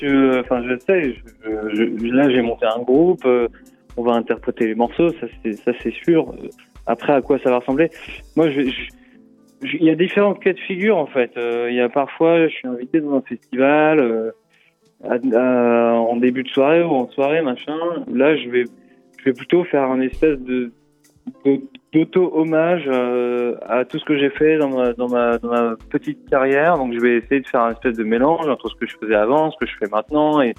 Je, 0.00 0.78
sais. 0.86 1.14
là, 1.44 2.30
j'ai 2.30 2.42
monté 2.42 2.66
un 2.66 2.80
groupe. 2.82 3.24
Euh, 3.26 3.48
on 3.96 4.04
va 4.04 4.12
interpréter 4.12 4.66
les 4.66 4.74
morceaux. 4.74 5.10
Ça, 5.10 5.26
c'est, 5.82 5.94
sûr. 6.04 6.34
Après, 6.86 7.12
à 7.12 7.20
quoi 7.20 7.38
ça 7.38 7.50
va 7.50 7.58
ressembler? 7.58 7.90
Moi, 8.36 8.48
il 8.48 9.84
y 9.84 9.90
a 9.90 9.94
différents 9.94 10.34
cas 10.34 10.52
de 10.52 10.60
figure 10.60 10.96
en 10.96 11.06
fait. 11.06 11.36
Euh, 11.36 11.68
il 11.70 11.76
y 11.76 11.80
a 11.80 11.88
parfois, 11.88 12.48
je 12.48 12.54
suis 12.54 12.68
invité 12.68 13.00
dans 13.00 13.16
un 13.16 13.22
festival 13.22 14.00
euh, 14.00 14.32
en 15.04 16.16
début 16.16 16.44
de 16.44 16.48
soirée 16.48 16.82
ou 16.82 16.90
en 16.90 17.08
soirée, 17.10 17.42
machin. 17.42 17.76
Là, 18.12 18.34
je 18.36 18.48
vais, 18.48 18.64
je 19.18 19.24
vais 19.26 19.32
plutôt 19.34 19.64
faire 19.64 19.84
un 19.84 20.00
espèce 20.00 20.38
de 20.40 20.72
d'auto-hommage 21.92 22.84
euh, 22.86 23.56
à 23.66 23.84
tout 23.84 23.98
ce 23.98 24.04
que 24.04 24.16
j'ai 24.16 24.30
fait 24.30 24.58
dans 24.58 24.70
ma, 24.70 24.92
dans, 24.92 25.08
ma, 25.08 25.38
dans 25.38 25.50
ma 25.50 25.76
petite 25.90 26.28
carrière. 26.28 26.76
Donc 26.76 26.92
je 26.94 27.00
vais 27.00 27.16
essayer 27.16 27.40
de 27.40 27.46
faire 27.46 27.62
un 27.62 27.72
espèce 27.72 27.96
de 27.96 28.04
mélange 28.04 28.48
entre 28.48 28.68
ce 28.68 28.74
que 28.76 28.86
je 28.86 28.96
faisais 28.96 29.14
avant, 29.14 29.50
ce 29.50 29.56
que 29.58 29.66
je 29.66 29.76
fais 29.76 29.88
maintenant 29.90 30.40
et, 30.40 30.54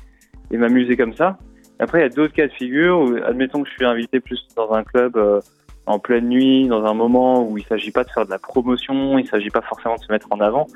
et 0.52 0.58
m'amuser 0.58 0.96
comme 0.96 1.14
ça. 1.14 1.38
Après, 1.80 2.00
il 2.00 2.02
y 2.04 2.06
a 2.06 2.10
d'autres 2.10 2.34
cas 2.34 2.48
de 2.48 2.54
figure 2.54 3.00
où, 3.00 3.16
admettons 3.26 3.64
que 3.64 3.70
je 3.70 3.74
suis 3.74 3.86
invité 3.86 4.20
plus 4.20 4.48
dans 4.56 4.72
un 4.74 4.84
club 4.84 5.18
euh, 5.18 5.42
en 5.86 6.00
pleine 6.00 6.30
nuit, 6.30 6.68
dans 6.68 6.86
un 6.86 6.94
moment 6.94 7.46
où 7.46 7.58
il 7.58 7.66
s'agit 7.66 7.92
pas 7.92 8.04
de 8.04 8.10
faire 8.10 8.26
de 8.26 8.30
la 8.30 8.40
promotion, 8.40 9.18
il 9.18 9.28
s'agit 9.28 9.50
pas 9.50 9.62
forcément 9.62 9.96
de 9.96 10.02
se 10.02 10.12
mettre 10.12 10.28
en 10.32 10.40
avant. 10.40 10.68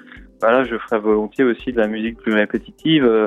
Bah 0.42 0.52
là, 0.52 0.64
je 0.64 0.76
ferai 0.78 1.00
volontiers 1.00 1.46
aussi 1.46 1.72
de 1.72 1.80
la 1.80 1.88
musique 1.88 2.18
plus 2.18 2.34
répétitive 2.34 3.06
euh, 3.06 3.26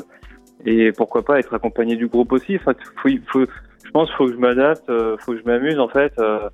et 0.67 0.93
pourquoi 0.93 1.23
pas 1.23 1.39
être 1.39 1.55
accompagné 1.55 1.97
du 1.97 2.07
groupe 2.07 2.33
aussi. 2.33 2.57
Enfin, 2.57 2.75
faut, 3.03 3.09
faut, 3.29 3.47
je 3.91 3.93
pense 3.93 4.07
qu'il 4.07 4.17
faut 4.19 4.27
que 4.27 4.35
je 4.35 4.39
m'adapte, 4.39 4.89
euh, 4.89 5.17
faut 5.19 5.33
que 5.33 5.41
je 5.41 5.45
m'amuse 5.45 5.81
en 5.81 5.89
fait. 5.89 6.13
Euh, 6.21 6.49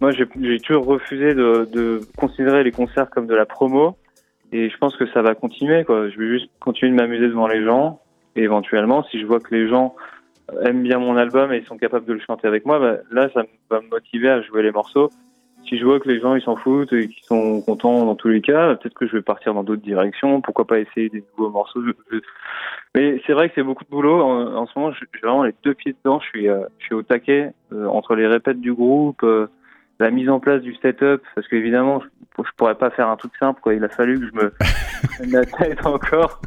moi, 0.00 0.10
j'ai 0.12 0.58
toujours 0.60 0.86
refusé 0.86 1.34
de, 1.34 2.00
considérer 2.16 2.64
les 2.64 2.70
concerts 2.72 3.10
comme 3.10 3.26
de 3.26 3.34
la 3.34 3.44
promo, 3.44 3.98
et 4.52 4.70
je 4.70 4.78
pense 4.78 4.96
que 4.96 5.06
ça 5.12 5.20
va 5.20 5.34
continuer. 5.34 5.84
Quoi. 5.84 6.08
Je 6.08 6.18
vais 6.18 6.28
juste 6.28 6.48
continuer 6.60 6.92
de 6.92 6.96
m'amuser 6.96 7.28
devant 7.28 7.46
les 7.46 7.62
gens, 7.62 8.00
et 8.36 8.42
éventuellement, 8.42 9.04
si 9.10 9.20
je 9.20 9.26
vois 9.26 9.38
que 9.38 9.54
les 9.54 9.68
gens 9.68 9.96
aiment 10.64 10.82
bien 10.82 10.98
mon 10.98 11.18
album 11.18 11.52
et 11.52 11.62
sont 11.64 11.76
capables 11.76 12.06
de 12.06 12.14
le 12.14 12.20
chanter 12.20 12.48
avec 12.48 12.64
moi, 12.64 12.78
bah, 12.78 12.96
là, 13.10 13.28
ça 13.34 13.42
va 13.68 13.82
me 13.82 13.88
motiver 13.90 14.30
à 14.30 14.40
jouer 14.40 14.62
les 14.62 14.72
morceaux. 14.72 15.10
Si 15.68 15.76
je 15.76 15.84
vois 15.84 16.00
que 16.00 16.08
les 16.08 16.18
gens 16.18 16.34
ils 16.34 16.42
s'en 16.42 16.56
foutent 16.56 16.92
et 16.94 17.08
qu'ils 17.08 17.24
sont 17.24 17.60
contents 17.60 18.06
dans 18.06 18.14
tous 18.14 18.28
les 18.28 18.40
cas, 18.40 18.74
peut-être 18.76 18.94
que 18.94 19.06
je 19.06 19.12
vais 19.12 19.22
partir 19.22 19.52
dans 19.52 19.62
d'autres 19.62 19.82
directions. 19.82 20.40
Pourquoi 20.40 20.66
pas 20.66 20.78
essayer 20.78 21.10
des 21.10 21.22
nouveaux 21.36 21.50
morceaux 21.50 21.80
Mais 22.94 23.20
c'est 23.26 23.34
vrai 23.34 23.48
que 23.48 23.54
c'est 23.54 23.62
beaucoup 23.62 23.84
de 23.84 23.90
boulot. 23.90 24.22
En, 24.22 24.66
ce 24.66 24.78
moment, 24.78 24.92
j'ai 24.92 25.06
vraiment 25.22 25.42
les 25.42 25.54
deux 25.64 25.74
pieds 25.74 25.94
dedans. 26.02 26.20
Je 26.20 26.26
suis, 26.26 26.48
euh, 26.48 26.64
je 26.78 26.86
suis 26.86 26.94
au 26.94 27.02
taquet 27.02 27.52
euh, 27.72 27.86
entre 27.86 28.14
les 28.14 28.26
répètes 28.26 28.60
du 28.60 28.72
groupe, 28.72 29.22
euh, 29.24 29.48
la 30.00 30.10
mise 30.10 30.30
en 30.30 30.40
place 30.40 30.62
du 30.62 30.74
setup, 30.76 31.22
parce 31.34 31.46
qu'évidemment, 31.48 32.00
je, 32.00 32.42
je 32.42 32.50
pourrais 32.56 32.76
pas 32.76 32.90
faire 32.90 33.08
un 33.08 33.16
truc 33.16 33.32
simple. 33.38 33.60
Quoi. 33.60 33.74
Il 33.74 33.84
a 33.84 33.88
fallu 33.88 34.20
que 34.20 34.26
je 34.26 34.32
me 34.32 34.52
la 35.32 35.44
tête 35.44 35.84
encore. 35.84 36.40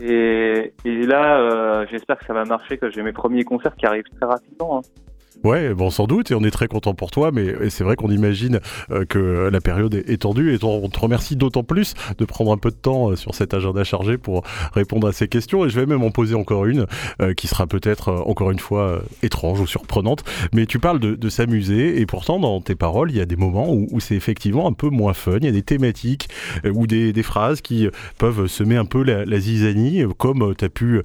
Et, 0.00 0.72
et 0.84 1.02
là, 1.02 1.84
j'espère 1.86 2.18
que 2.18 2.24
ça 2.24 2.32
va 2.32 2.44
marcher, 2.46 2.78
que 2.78 2.90
j'ai 2.90 3.02
mes 3.02 3.12
premiers 3.12 3.44
concerts 3.44 3.76
qui 3.76 3.86
arrivent 3.86 4.08
très 4.18 4.26
rapidement. 4.26 4.78
Hein. 4.78 5.09
Ouais, 5.42 5.72
bon, 5.72 5.88
sans 5.88 6.06
doute, 6.06 6.30
et 6.30 6.34
on 6.34 6.44
est 6.44 6.50
très 6.50 6.68
content 6.68 6.92
pour 6.92 7.10
toi, 7.10 7.30
mais 7.32 7.70
c'est 7.70 7.82
vrai 7.82 7.96
qu'on 7.96 8.10
imagine 8.10 8.60
euh, 8.90 9.06
que 9.06 9.48
la 9.50 9.60
période 9.62 9.94
est, 9.94 10.20
tendue, 10.20 10.54
et 10.54 10.58
on 10.62 10.86
te 10.90 11.00
remercie 11.00 11.34
d'autant 11.34 11.62
plus 11.62 11.94
de 12.18 12.26
prendre 12.26 12.52
un 12.52 12.58
peu 12.58 12.70
de 12.70 12.76
temps 12.76 13.10
euh, 13.10 13.16
sur 13.16 13.34
cet 13.34 13.54
agenda 13.54 13.82
chargé 13.82 14.18
pour 14.18 14.42
répondre 14.74 15.08
à 15.08 15.12
ces 15.12 15.28
questions, 15.28 15.64
et 15.64 15.70
je 15.70 15.80
vais 15.80 15.86
même 15.86 16.02
en 16.02 16.10
poser 16.10 16.34
encore 16.34 16.66
une, 16.66 16.84
euh, 17.22 17.32
qui 17.32 17.46
sera 17.46 17.66
peut-être 17.66 18.12
encore 18.26 18.50
une 18.50 18.58
fois 18.58 19.00
étrange 19.22 19.60
ou 19.60 19.66
surprenante, 19.66 20.24
mais 20.52 20.66
tu 20.66 20.78
parles 20.78 21.00
de, 21.00 21.28
s'amuser, 21.30 22.02
et 22.02 22.04
pourtant 22.04 22.38
dans 22.38 22.60
tes 22.60 22.74
paroles, 22.74 23.10
il 23.10 23.16
y 23.16 23.20
a 23.20 23.26
des 23.26 23.36
moments 23.36 23.72
où, 23.72 23.98
c'est 23.98 24.16
effectivement 24.16 24.68
un 24.68 24.72
peu 24.74 24.90
moins 24.90 25.14
fun, 25.14 25.38
il 25.38 25.46
y 25.46 25.48
a 25.48 25.52
des 25.52 25.62
thématiques 25.62 26.28
ou 26.70 26.86
des, 26.86 27.22
phrases 27.22 27.62
qui 27.62 27.88
peuvent 28.18 28.46
semer 28.46 28.76
un 28.76 28.84
peu 28.84 29.02
la, 29.02 29.24
la 29.24 29.40
zizanie, 29.40 30.02
comme 30.18 30.54
tu 30.56 30.64
as 30.64 30.68
pu, 30.68 31.02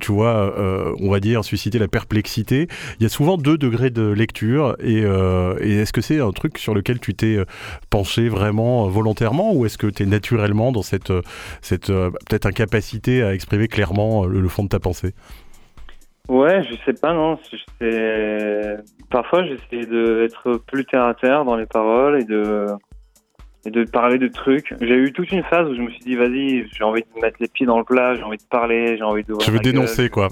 tu 0.00 0.12
vois, 0.12 0.52
on 1.00 1.10
va 1.10 1.20
dire, 1.20 1.44
susciter 1.44 1.78
la 1.78 1.88
perplexité. 1.88 2.66
Il 2.98 3.04
y 3.04 3.06
a 3.06 3.08
souvent 3.08 3.38
deux 3.38 3.61
degré 3.62 3.90
de 3.90 4.08
lecture 4.08 4.76
euh, 4.82 5.56
et, 5.60 5.78
est-ce 5.78 5.92
que 5.92 6.00
c'est 6.00 6.20
un 6.20 6.32
truc 6.32 6.58
sur 6.58 6.74
lequel 6.74 7.00
tu 7.00 7.14
t'es 7.14 7.36
euh, 7.36 7.44
penché 7.90 8.28
vraiment 8.28 8.86
euh, 8.86 8.88
volontairement 8.88 9.52
ou 9.54 9.66
est-ce 9.66 9.78
que 9.78 9.86
tu 9.86 10.02
es 10.02 10.06
naturellement 10.06 10.72
dans 10.72 10.82
cette, 10.82 11.12
cette 11.60 11.88
peut-être 11.88 12.46
incapacité 12.46 13.22
à 13.22 13.34
exprimer 13.34 13.68
clairement 13.68 14.26
le, 14.26 14.48
fond 14.48 14.64
de 14.64 14.68
ta 14.68 14.80
pensée? 14.80 15.14
Ouais, 16.28 16.62
je 16.64 16.74
sais 16.84 16.98
pas, 17.00 17.14
non. 17.14 17.38
Parfois, 19.10 19.44
j'essaie 19.44 19.86
d'être 19.86 20.60
plus 20.66 20.84
terre 20.84 21.04
à 21.04 21.14
terre 21.14 21.44
dans 21.44 21.56
les 21.56 21.66
paroles 21.66 22.20
et 22.20 22.24
de 22.24 22.66
et 23.64 23.70
de 23.70 23.84
parler 23.84 24.18
de 24.18 24.28
trucs. 24.28 24.74
J'ai 24.80 24.96
eu 24.96 25.12
toute 25.12 25.30
une 25.30 25.44
phase 25.44 25.68
où 25.68 25.74
je 25.74 25.80
me 25.80 25.90
suis 25.90 26.00
dit, 26.00 26.16
vas-y, 26.16 26.66
j'ai 26.72 26.84
envie 26.84 27.02
de 27.02 27.20
mettre 27.20 27.36
les 27.40 27.48
pieds 27.48 27.66
dans 27.66 27.78
le 27.78 27.84
plat, 27.84 28.14
j'ai 28.16 28.22
envie 28.22 28.38
de 28.38 28.44
parler, 28.50 28.96
j'ai 28.96 29.04
envie 29.04 29.22
de. 29.22 29.34
Je 29.40 29.50
veux 29.50 29.60
dénoncer, 29.60 30.08
quoi. 30.08 30.28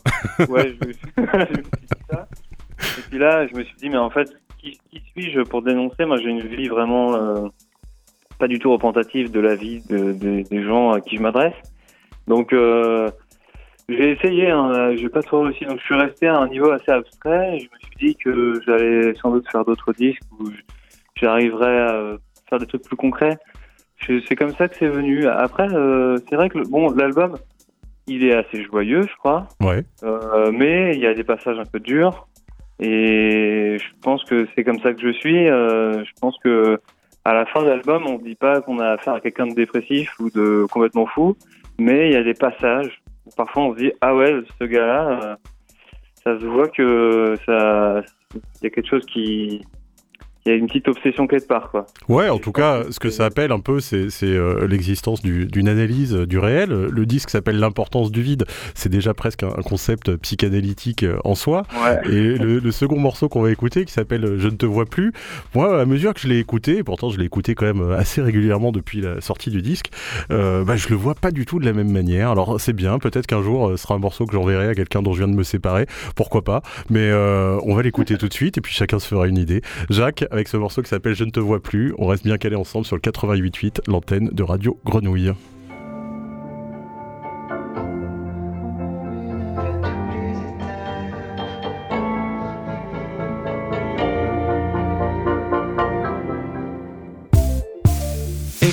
Ouais, 0.48 0.74
je 0.80 0.84
je 0.84 0.88
me 0.88 0.92
suis 0.92 1.02
dit 1.16 1.88
ça. 2.10 2.28
Et 2.98 3.02
puis 3.08 3.18
là, 3.18 3.46
je 3.46 3.54
me 3.56 3.62
suis 3.64 3.76
dit, 3.76 3.88
mais 3.90 3.96
en 3.98 4.10
fait, 4.10 4.28
qui, 4.58 4.78
qui 4.90 5.00
suis-je 5.12 5.40
pour 5.42 5.62
dénoncer? 5.62 6.04
Moi, 6.04 6.16
j'ai 6.18 6.28
une 6.30 6.40
vie 6.46 6.68
vraiment 6.68 7.14
euh, 7.14 7.48
pas 8.38 8.48
du 8.48 8.58
tout 8.58 8.70
représentative 8.72 9.30
de 9.30 9.40
la 9.40 9.54
vie 9.54 9.82
de, 9.88 10.12
de- 10.12 10.42
des 10.48 10.62
gens 10.62 10.90
à 10.92 11.00
qui 11.00 11.16
je 11.16 11.22
m'adresse. 11.22 11.54
Donc, 12.26 12.52
euh, 12.52 13.10
j'ai 13.88 14.10
essayé, 14.12 14.50
hein, 14.50 14.94
j'ai 14.96 15.08
pas 15.08 15.22
trop 15.22 15.42
réussi. 15.42 15.64
Donc, 15.64 15.78
je 15.80 15.84
suis 15.84 15.94
resté 15.94 16.26
à 16.28 16.36
un 16.38 16.48
niveau 16.48 16.70
assez 16.70 16.90
abstrait. 16.92 17.56
Et 17.56 17.58
je 17.60 17.64
me 17.64 17.78
suis 17.80 18.06
dit 18.08 18.16
que 18.16 18.60
j'allais 18.66 19.14
sans 19.20 19.30
doute 19.32 19.50
faire 19.50 19.64
d'autres 19.64 19.92
disques 19.92 20.22
où 20.38 20.48
j'arriverais 21.16 21.78
à 21.80 22.16
faire 22.48 22.58
des 22.58 22.66
trucs 22.66 22.82
plus 22.82 22.96
concrets. 22.96 23.38
C'est 24.26 24.34
comme 24.36 24.54
ça 24.54 24.66
que 24.68 24.76
c'est 24.76 24.88
venu. 24.88 25.26
Après, 25.26 25.68
euh, 25.74 26.16
c'est 26.28 26.36
vrai 26.36 26.48
que 26.48 26.58
le- 26.58 26.64
bon, 26.64 26.90
l'album, 26.90 27.36
il 28.06 28.24
est 28.24 28.34
assez 28.34 28.64
joyeux, 28.64 29.02
je 29.02 29.16
crois. 29.18 29.46
Ouais. 29.60 29.84
Euh, 30.02 30.50
mais 30.52 30.94
il 30.94 31.00
y 31.00 31.06
a 31.06 31.12
des 31.14 31.22
passages 31.24 31.58
un 31.58 31.66
peu 31.66 31.78
durs. 31.80 32.26
Et 32.80 33.76
je 33.78 34.00
pense 34.02 34.24
que 34.24 34.48
c'est 34.54 34.64
comme 34.64 34.80
ça 34.80 34.94
que 34.94 35.00
je 35.00 35.12
suis. 35.12 35.48
Euh, 35.48 36.02
je 36.04 36.10
pense 36.20 36.36
que 36.42 36.80
à 37.24 37.34
la 37.34 37.44
fin 37.46 37.62
de 37.62 37.68
l'album, 37.68 38.04
on 38.06 38.18
ne 38.18 38.24
dit 38.24 38.34
pas 38.34 38.62
qu'on 38.62 38.78
a 38.78 38.92
affaire 38.92 39.14
à 39.14 39.20
quelqu'un 39.20 39.46
de 39.46 39.54
dépressif 39.54 40.18
ou 40.18 40.30
de 40.30 40.66
complètement 40.70 41.06
fou, 41.06 41.36
mais 41.78 42.08
il 42.08 42.12
y 42.14 42.16
a 42.16 42.22
des 42.22 42.34
passages 42.34 43.02
où 43.26 43.30
parfois 43.36 43.64
on 43.64 43.74
se 43.74 43.78
dit 43.78 43.92
ah 44.00 44.14
ouais, 44.14 44.40
ce 44.58 44.64
gars-là, 44.64 45.20
euh, 45.22 45.36
ça 46.24 46.40
se 46.40 46.46
voit 46.46 46.68
que 46.68 47.34
ça, 47.44 48.02
il 48.34 48.64
y 48.64 48.66
a 48.66 48.70
quelque 48.70 48.88
chose 48.88 49.04
qui, 49.04 49.62
il 50.46 50.52
y 50.52 50.54
a 50.54 50.58
une 50.58 50.66
petite 50.66 50.88
obsession 50.88 51.26
quelque 51.26 51.46
part 51.46 51.70
quoi. 51.70 51.86
Ouais, 52.08 52.28
en 52.28 52.38
tout 52.38 52.52
cas, 52.52 52.84
ce 52.90 52.98
que 52.98 53.10
ça 53.10 53.26
appelle 53.26 53.52
un 53.52 53.60
peu, 53.60 53.80
c'est 53.80 54.08
euh, 54.22 54.66
l'existence 54.66 55.20
du- 55.22 55.46
d'une 55.46 55.68
analyse 55.68 56.14
euh, 56.14 56.26
du 56.26 56.38
réel. 56.38 56.70
Le 56.70 57.06
disque 57.06 57.30
s'appelle 57.30 57.58
L'importance 57.58 58.10
du 58.10 58.22
vide. 58.22 58.44
C'est 58.74 58.88
déjà 58.88 59.12
presque 59.14 59.42
un, 59.42 59.48
un 59.48 59.62
concept 59.62 60.16
psychanalytique 60.16 61.02
euh, 61.02 61.18
en 61.24 61.34
soi. 61.34 61.62
Ouais. 61.84 62.00
Et 62.12 62.20
le, 62.38 62.58
le 62.58 62.70
second 62.72 62.98
morceau 62.98 63.28
qu'on 63.28 63.42
va 63.42 63.50
écouter, 63.50 63.84
qui 63.84 63.92
s'appelle 63.92 64.36
Je 64.38 64.48
ne 64.48 64.56
te 64.56 64.66
vois 64.66 64.86
plus, 64.86 65.12
moi, 65.54 65.80
à 65.80 65.84
mesure 65.84 66.14
que 66.14 66.20
je 66.20 66.28
l'ai 66.28 66.38
écouté, 66.38 66.78
et 66.78 66.82
pourtant 66.82 67.10
je 67.10 67.18
l'ai 67.18 67.26
écouté 67.26 67.54
quand 67.54 67.66
même 67.66 67.92
assez 67.92 68.22
régulièrement 68.22 68.72
depuis 68.72 69.00
la 69.02 69.20
sortie 69.20 69.50
du 69.50 69.60
disque, 69.62 69.86
bah, 70.30 70.76
je 70.76 70.88
le 70.88 70.94
vois 70.96 71.14
pas 71.14 71.30
du 71.30 71.44
tout 71.46 71.58
de 71.58 71.64
la 71.66 71.72
même 71.72 71.90
manière. 71.92 72.30
Alors 72.30 72.60
c'est 72.60 72.72
bien, 72.72 72.98
peut-être 72.98 73.26
qu'un 73.26 73.42
jour 73.42 73.70
ce 73.72 73.76
sera 73.76 73.94
un 73.94 73.98
morceau 73.98 74.24
que 74.26 74.32
j'enverrai 74.32 74.68
à 74.68 74.74
quelqu'un 74.74 75.02
dont 75.02 75.12
je 75.12 75.18
viens 75.18 75.28
de 75.28 75.36
me 75.36 75.42
séparer, 75.42 75.86
pourquoi 76.16 76.42
pas. 76.42 76.62
Mais 76.88 77.12
on 77.12 77.74
va 77.74 77.82
l'écouter 77.82 78.16
tout 78.16 78.28
de 78.28 78.34
suite 78.34 78.58
et 78.58 78.60
puis 78.60 78.72
chacun 78.72 78.98
se 78.98 79.06
fera 79.06 79.26
une 79.26 79.38
idée. 79.38 79.62
Jacques, 79.90 80.24
avec 80.30 80.48
ce 80.48 80.56
morceau 80.56 80.82
qui 80.82 80.88
s'appelle 80.88 81.14
Je 81.14 81.24
ne 81.24 81.30
te 81.30 81.40
vois 81.40 81.62
plus, 81.62 81.94
on 81.98 82.06
reste 82.06 82.24
bien 82.24 82.38
calé 82.38 82.56
ensemble 82.56 82.84
sur 82.86 82.96
le 82.96 83.02
88.8, 83.02 83.88
l'antenne 83.88 84.28
de 84.32 84.42
Radio 84.42 84.78
Grenouille. 84.84 85.32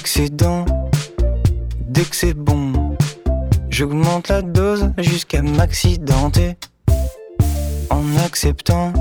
excédent. 0.08 0.64
Dès 1.82 2.04
que 2.04 2.16
c'est 2.16 2.34
bon, 2.34 2.96
j'augmente 3.70 4.30
la 4.30 4.42
dose 4.42 4.92
jusqu'à 4.98 5.42
m'accidenter. 5.42 6.56
En 7.90 8.04
acceptant 8.26 8.94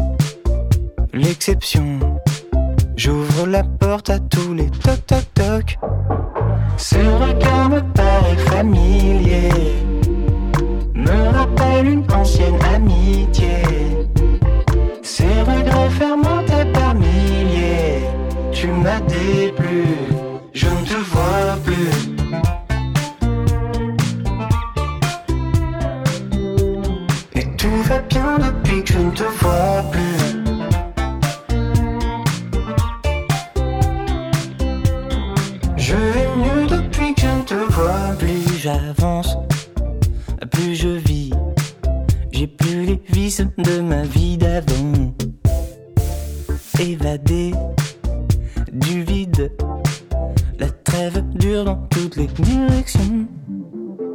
l'exception, 1.12 2.00
j'ouvre 2.97 3.47
la 3.47 3.62
porte 3.62 4.11
à 4.11 4.18
tous 4.18 4.55
les 4.55 4.70
toc 4.70 5.07
toc 5.07 5.34
toc. 5.34 5.78
Ce 6.76 6.97
regard 6.97 7.68
me 7.70 7.80
paraît 7.92 8.36
familier, 8.49 9.51
me 10.94 11.28
rappelle 11.36 11.88
une 11.88 12.12
ancienne 12.12 12.59
amitié. 12.74 13.62
Ces 15.03 15.40
regrets 15.40 15.90
fermentés 15.90 16.64
par 16.72 16.94
milliers, 16.94 18.03
tu 18.53 18.68
m'as 18.68 19.01
déplu, 19.01 19.84
je 20.53 20.66
ne 20.66 20.84
te 20.84 20.97
vois 21.12 21.57
plus. 21.64 21.92
Et 27.34 27.57
tout 27.57 27.82
va 27.84 27.99
bien 28.01 28.38
depuis 28.38 28.82
que 28.82 28.92
je 28.92 28.99
ne 28.99 29.11
te 29.11 29.24
vois 29.24 29.82
plus. 29.90 30.15
J'avance, 38.66 39.38
plus 40.50 40.74
je 40.74 40.88
vis. 40.88 41.30
J'ai 42.32 42.48
plus 42.48 42.84
les 42.84 43.00
vices 43.10 43.46
de 43.58 43.80
ma 43.80 44.02
vie 44.02 44.36
d'avant. 44.36 45.14
Évadé 46.80 47.54
du 48.72 49.04
vide, 49.04 49.52
la 50.58 50.68
trêve 50.82 51.22
dure 51.36 51.64
dans 51.64 51.76
toutes 51.90 52.16
les 52.16 52.26
directions. 52.26 53.28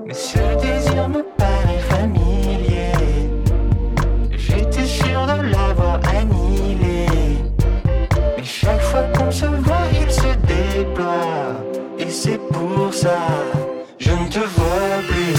Mais 0.05 0.13
ce 0.13 0.39
désir 0.61 1.07
me 1.07 1.23
paraît 1.37 1.85
familier. 1.87 2.91
J'étais 4.31 4.85
sûr 4.85 5.27
de 5.27 5.43
l'avoir 5.49 6.01
annihilé. 6.13 7.05
Mais 8.35 8.43
chaque 8.43 8.81
fois 8.81 9.03
qu'on 9.15 9.31
se 9.31 9.45
voit, 9.45 9.87
il 9.93 10.11
se 10.11 10.27
déploie. 10.45 11.55
Et 11.97 12.09
c'est 12.09 12.39
pour 12.49 12.93
ça, 12.93 13.15
je 14.01 14.09
ne 14.11 14.27
te 14.27 14.39
vois 14.39 15.01
plus. 15.09 15.35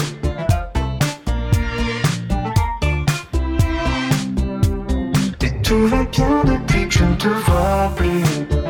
Tout 5.63 5.87
va 5.87 6.03
bien 6.05 6.43
depuis 6.45 6.87
que 6.87 6.93
je 6.93 7.03
ne 7.03 7.15
te 7.15 7.27
vois 7.27 7.91
plus. 7.95 8.62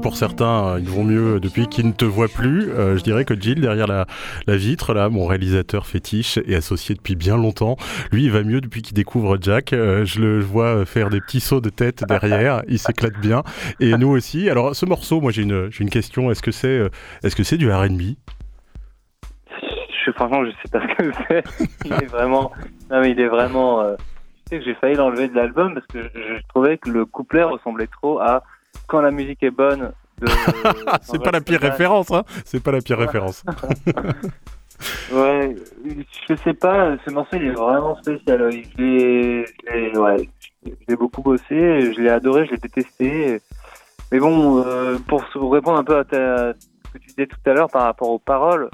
Pour 0.00 0.16
certains 0.16 0.78
ils 0.78 0.88
vont 0.88 1.04
mieux 1.04 1.40
depuis 1.40 1.66
qu'ils 1.66 1.86
ne 1.86 1.92
te 1.92 2.04
voient 2.04 2.28
plus, 2.28 2.70
je 2.70 3.02
dirais 3.02 3.24
que 3.24 3.38
Jill 3.38 3.60
derrière 3.60 3.86
la, 3.86 4.06
vitre 4.56 4.94
là, 4.94 5.08
mon 5.08 5.26
réalisateur 5.26 5.86
fétiche 5.86 6.38
et 6.46 6.54
associé 6.54 6.94
depuis 6.94 7.16
bien 7.16 7.36
longtemps, 7.36 7.76
lui 8.10 8.24
il 8.24 8.30
va 8.30 8.42
mieux 8.42 8.60
depuis 8.60 8.82
qu'il 8.82 8.94
découvre 8.94 9.36
Jack. 9.40 9.70
je 9.72 10.20
le 10.20 10.40
vois 10.40 10.84
faire 10.86 11.10
des 11.10 11.20
petits 11.20 11.40
sauts 11.40 11.60
de 11.60 11.70
tête 11.70 12.04
derrière, 12.08 12.62
il 12.68 12.78
s'éclate 12.78 13.18
bien 13.20 13.42
et 13.80 13.96
nous 13.96 14.08
aussi. 14.08 14.48
Alors 14.48 14.74
ce 14.74 14.86
morceau, 14.86 15.20
moi 15.20 15.32
j'ai 15.32 15.42
une, 15.42 15.90
question, 15.90 16.30
est-ce 16.30 16.42
que 16.42 16.50
c'est 16.50 16.90
est-ce 17.22 17.36
que 17.36 17.42
c'est 17.42 17.58
du 17.58 17.70
R&B 17.70 18.16
je, 20.04 20.10
franchement, 20.12 20.44
je 20.44 20.50
sais 20.50 20.70
pas 20.70 20.80
ce 20.80 21.02
que 21.02 21.12
c'est. 21.28 21.44
il 21.84 21.92
est 21.92 22.06
vraiment, 22.06 22.52
non 22.90 23.00
mais 23.00 23.10
il 23.12 23.20
est 23.20 23.28
vraiment. 23.28 23.80
Euh, 23.80 23.96
tu 23.96 24.56
sais 24.56 24.58
que 24.58 24.64
j'ai 24.64 24.74
failli 24.74 24.96
l'enlever 24.96 25.28
de 25.28 25.34
l'album 25.34 25.74
parce 25.74 25.86
que 25.86 26.10
je, 26.14 26.42
trouvais 26.48 26.78
que 26.78 26.90
le 26.90 27.06
couplet 27.06 27.42
ressemblait 27.42 27.86
trop 27.86 28.20
à 28.20 28.42
quand 28.86 29.00
la 29.00 29.10
musique 29.10 29.42
est 29.42 29.50
bonne. 29.50 29.92
c'est 31.02 31.22
pas 31.22 31.32
la 31.32 31.40
pire 31.40 31.60
référence, 31.60 32.10
hein 32.10 32.24
C'est 32.44 32.62
pas 32.62 32.72
la 32.72 32.80
pire 32.80 32.98
référence. 32.98 33.44
ouais, 35.12 35.56
je 36.28 36.34
sais 36.36 36.54
pas. 36.54 36.96
Ce 37.04 37.10
morceau, 37.10 37.36
il 37.36 37.46
est 37.46 37.50
vraiment 37.52 37.96
spécial. 37.96 38.50
Je 38.50 38.82
l'ai, 38.82 39.98
ouais, 39.98 40.28
j'ai 40.88 40.96
beaucoup 40.96 41.22
bossé. 41.22 41.92
Je 41.92 42.00
l'ai 42.00 42.10
adoré, 42.10 42.46
je 42.46 42.52
l'ai 42.52 42.58
détesté. 42.58 43.40
Mais 44.12 44.20
bon, 44.20 44.62
euh, 44.64 44.98
pour 45.08 45.24
répondre 45.52 45.78
un 45.78 45.84
peu 45.84 45.98
à, 45.98 46.04
ta, 46.04 46.52
ce 46.52 46.92
que 46.92 46.98
tu 46.98 47.08
disais 47.08 47.26
tout 47.26 47.50
à 47.50 47.52
l'heure 47.52 47.70
par 47.70 47.82
rapport 47.82 48.10
aux 48.10 48.18
paroles, 48.18 48.70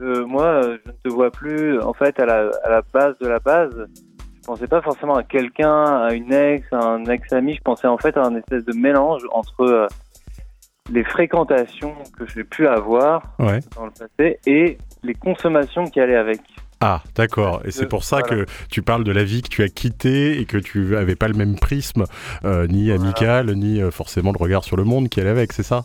moi, 0.00 0.62
je 0.62 0.90
ne 0.90 0.96
te 1.04 1.08
vois 1.08 1.30
plus. 1.30 1.80
En 1.80 1.92
fait, 1.92 2.18
à 2.18 2.26
la, 2.26 2.50
à 2.64 2.70
la 2.70 2.82
base 2.92 3.16
de 3.18 3.28
la 3.28 3.38
base, 3.38 3.88
je 4.42 4.46
pensais 4.46 4.66
pas 4.66 4.82
forcément 4.82 5.14
à 5.14 5.22
quelqu'un, 5.22 6.02
à 6.02 6.12
une 6.12 6.32
ex, 6.32 6.66
à 6.72 6.84
un 6.84 7.04
ex-ami. 7.04 7.54
Je 7.54 7.60
pensais 7.60 7.86
en 7.86 7.96
fait 7.96 8.16
à 8.16 8.24
un 8.24 8.34
espèce 8.34 8.64
de 8.64 8.72
mélange 8.72 9.22
entre 9.30 9.60
euh, 9.60 9.86
les 10.90 11.04
fréquentations 11.04 11.94
que 12.18 12.26
j'ai 12.26 12.42
pu 12.42 12.66
avoir 12.66 13.22
dans 13.38 13.84
le 13.86 13.92
passé 13.92 14.40
et 14.46 14.78
les 15.04 15.14
consommations 15.14 15.84
qui 15.84 16.00
allaient 16.00 16.16
avec. 16.16 16.40
Ah, 16.80 17.02
d'accord. 17.14 17.62
Et 17.64 17.70
c'est 17.70 17.86
pour 17.86 18.02
ça 18.02 18.22
que 18.22 18.44
tu 18.68 18.82
parles 18.82 19.04
de 19.04 19.12
la 19.12 19.22
vie 19.22 19.42
que 19.42 19.48
tu 19.48 19.62
as 19.62 19.68
quittée 19.68 20.40
et 20.40 20.44
que 20.44 20.58
tu 20.58 20.80
n'avais 20.86 21.14
pas 21.14 21.28
le 21.28 21.34
même 21.34 21.54
prisme, 21.54 22.04
euh, 22.44 22.66
ni 22.66 22.90
amical, 22.90 23.52
ni 23.54 23.80
euh, 23.80 23.92
forcément 23.92 24.32
le 24.32 24.42
regard 24.42 24.64
sur 24.64 24.76
le 24.76 24.82
monde 24.82 25.08
qui 25.08 25.20
allait 25.20 25.30
avec, 25.30 25.52
c'est 25.52 25.62
ça? 25.62 25.84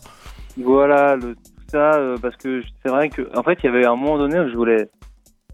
Voilà, 0.56 1.14
le 1.14 1.36
ça 1.70 1.94
euh, 1.94 2.16
parce 2.20 2.36
que 2.36 2.62
c'est 2.82 2.88
vrai 2.88 3.08
que 3.08 3.28
en 3.36 3.42
fait 3.42 3.58
il 3.62 3.66
y 3.66 3.68
avait 3.68 3.86
un 3.86 3.94
moment 3.94 4.18
donné 4.18 4.40
où 4.40 4.48
je 4.48 4.56
voulais 4.56 4.88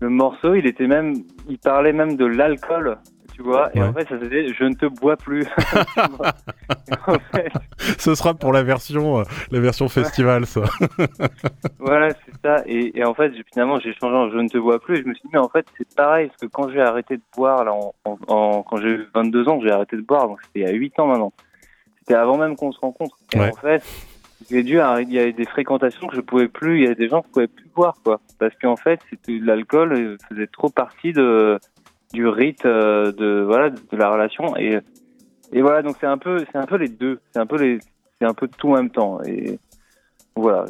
le 0.00 0.08
morceau 0.08 0.54
il 0.54 0.66
était 0.66 0.86
même 0.86 1.14
il 1.48 1.58
parlait 1.58 1.92
même 1.92 2.16
de 2.16 2.24
l'alcool 2.24 2.96
tu 3.34 3.42
vois 3.42 3.68
et 3.74 3.82
en 3.82 3.92
fait 3.92 4.08
ça 4.08 4.14
c'était 4.20 4.52
je 4.52 4.64
ne 4.64 4.74
te 4.74 4.86
bois 4.86 5.16
plus. 5.16 5.44
Ce 7.98 8.14
sera 8.14 8.34
pour 8.34 8.52
la 8.52 8.62
version 8.62 9.18
euh, 9.18 9.24
la 9.50 9.58
version 9.58 9.88
festival 9.88 10.46
ça. 10.46 10.62
Voilà 11.80 12.10
c'est 12.10 12.40
ça. 12.44 12.62
Et, 12.66 12.96
et, 12.96 13.04
en 13.04 13.14
fait 13.14 13.32
finalement 13.52 13.80
j'ai 13.80 13.92
changé 13.94 14.14
en 14.14 14.30
je 14.30 14.38
ne 14.38 14.48
te 14.48 14.58
bois 14.58 14.78
plus 14.78 14.98
et 14.98 15.02
je 15.02 15.08
me 15.08 15.14
suis 15.14 15.22
dit 15.24 15.30
mais 15.32 15.40
en 15.40 15.48
fait 15.48 15.66
c'est 15.76 15.92
pareil 15.96 16.28
parce 16.28 16.42
que 16.42 16.46
quand 16.46 16.70
j'ai 16.70 16.80
arrêté 16.80 17.16
de 17.16 17.22
boire 17.36 17.64
là 17.64 17.74
en, 18.28 18.62
quand 18.62 18.76
j'ai 18.76 18.90
eu 18.90 19.08
22 19.14 19.48
ans 19.48 19.58
j'ai 19.60 19.72
arrêté 19.72 19.96
de 19.96 20.02
boire 20.02 20.28
donc 20.28 20.40
c'était 20.42 20.60
il 20.60 20.66
y 20.66 20.70
a 20.70 20.72
8 20.72 21.00
ans 21.00 21.08
maintenant. 21.08 21.32
C'était 21.98 22.14
avant 22.14 22.36
même 22.36 22.54
qu'on 22.54 22.70
se 22.70 22.78
rencontre. 22.78 23.16
Et 23.34 23.40
en 23.40 23.50
fait 23.52 23.82
dû 24.50 24.78
il 25.02 25.12
y 25.12 25.18
a 25.18 25.32
des 25.32 25.44
fréquentations 25.44 26.06
que 26.06 26.16
je 26.16 26.20
pouvais 26.20 26.48
plus, 26.48 26.80
il 26.80 26.88
y 26.88 26.90
a 26.90 26.94
des 26.94 27.08
gens 27.08 27.22
que 27.22 27.26
je 27.28 27.32
pouvais 27.32 27.46
plus 27.46 27.70
voir 27.74 27.96
quoi, 28.04 28.20
parce 28.38 28.54
qu'en 28.60 28.76
fait 28.76 29.00
c'était 29.10 29.38
l'alcool 29.38 30.16
faisait 30.28 30.46
trop 30.46 30.68
partie 30.68 31.12
de 31.12 31.58
du 32.12 32.28
rite 32.28 32.64
euh, 32.64 33.12
de 33.12 33.42
voilà 33.42 33.70
de 33.70 33.96
la 33.96 34.10
relation. 34.10 34.56
Et 34.56 34.78
et 35.52 35.62
voilà 35.62 35.82
donc 35.82 35.96
c'est 36.00 36.06
un 36.06 36.18
peu 36.18 36.44
c'est 36.50 36.58
un 36.58 36.66
peu 36.66 36.76
les 36.76 36.88
deux, 36.88 37.20
c'est 37.32 37.40
un 37.40 37.46
peu 37.46 37.56
les 37.56 37.78
c'est 38.18 38.26
un 38.26 38.34
peu 38.34 38.48
tout 38.48 38.70
en 38.70 38.76
même 38.76 38.90
temps. 38.90 39.22
Et 39.22 39.58
voilà 40.36 40.66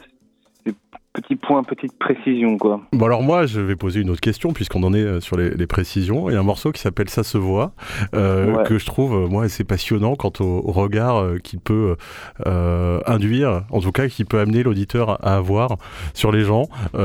petit 1.15 1.37
point, 1.37 1.63
petite 1.63 1.97
précision, 1.97 2.59
quoi. 2.59 2.81
Bon, 2.93 3.07
alors 3.07 3.23
moi, 3.23 3.47
je 3.47 3.61
vais 3.61 3.77
poser 3.77 4.01
une 4.01 4.11
autre 4.11 4.21
question, 4.21 4.53
puisqu'on 4.53 4.83
en 4.83 4.93
est 4.93 4.99
euh, 4.99 5.21
sur 5.21 5.37
les, 5.37 5.67
précisions. 5.67 6.29
Il 6.29 6.35
y 6.35 6.37
a 6.37 6.41
un 6.41 6.45
morceau 6.45 6.73
qui 6.73 6.81
s'appelle 6.81 7.09
Ça 7.09 7.23
se 7.23 7.39
voit, 7.39 7.73
euh, 8.15 8.65
que 8.65 8.79
je 8.79 8.85
trouve, 8.85 9.15
euh, 9.15 9.29
moi, 9.29 9.45
assez 9.45 9.65
passionnant 9.65 10.17
quant 10.17 10.33
au, 10.41 10.61
regard 10.73 11.25
qu'il 11.43 11.61
peut 11.61 11.97
induire, 12.45 13.63
en 13.71 13.81
tout 13.81 13.93
cas, 13.93 14.09
qu'il 14.09 14.27
peut 14.27 14.41
amener 14.41 14.65
l'auditeur 14.65 15.25
à 15.25 15.37
avoir 15.37 15.77
sur 16.15 16.33
les 16.33 16.43
gens. 16.43 16.65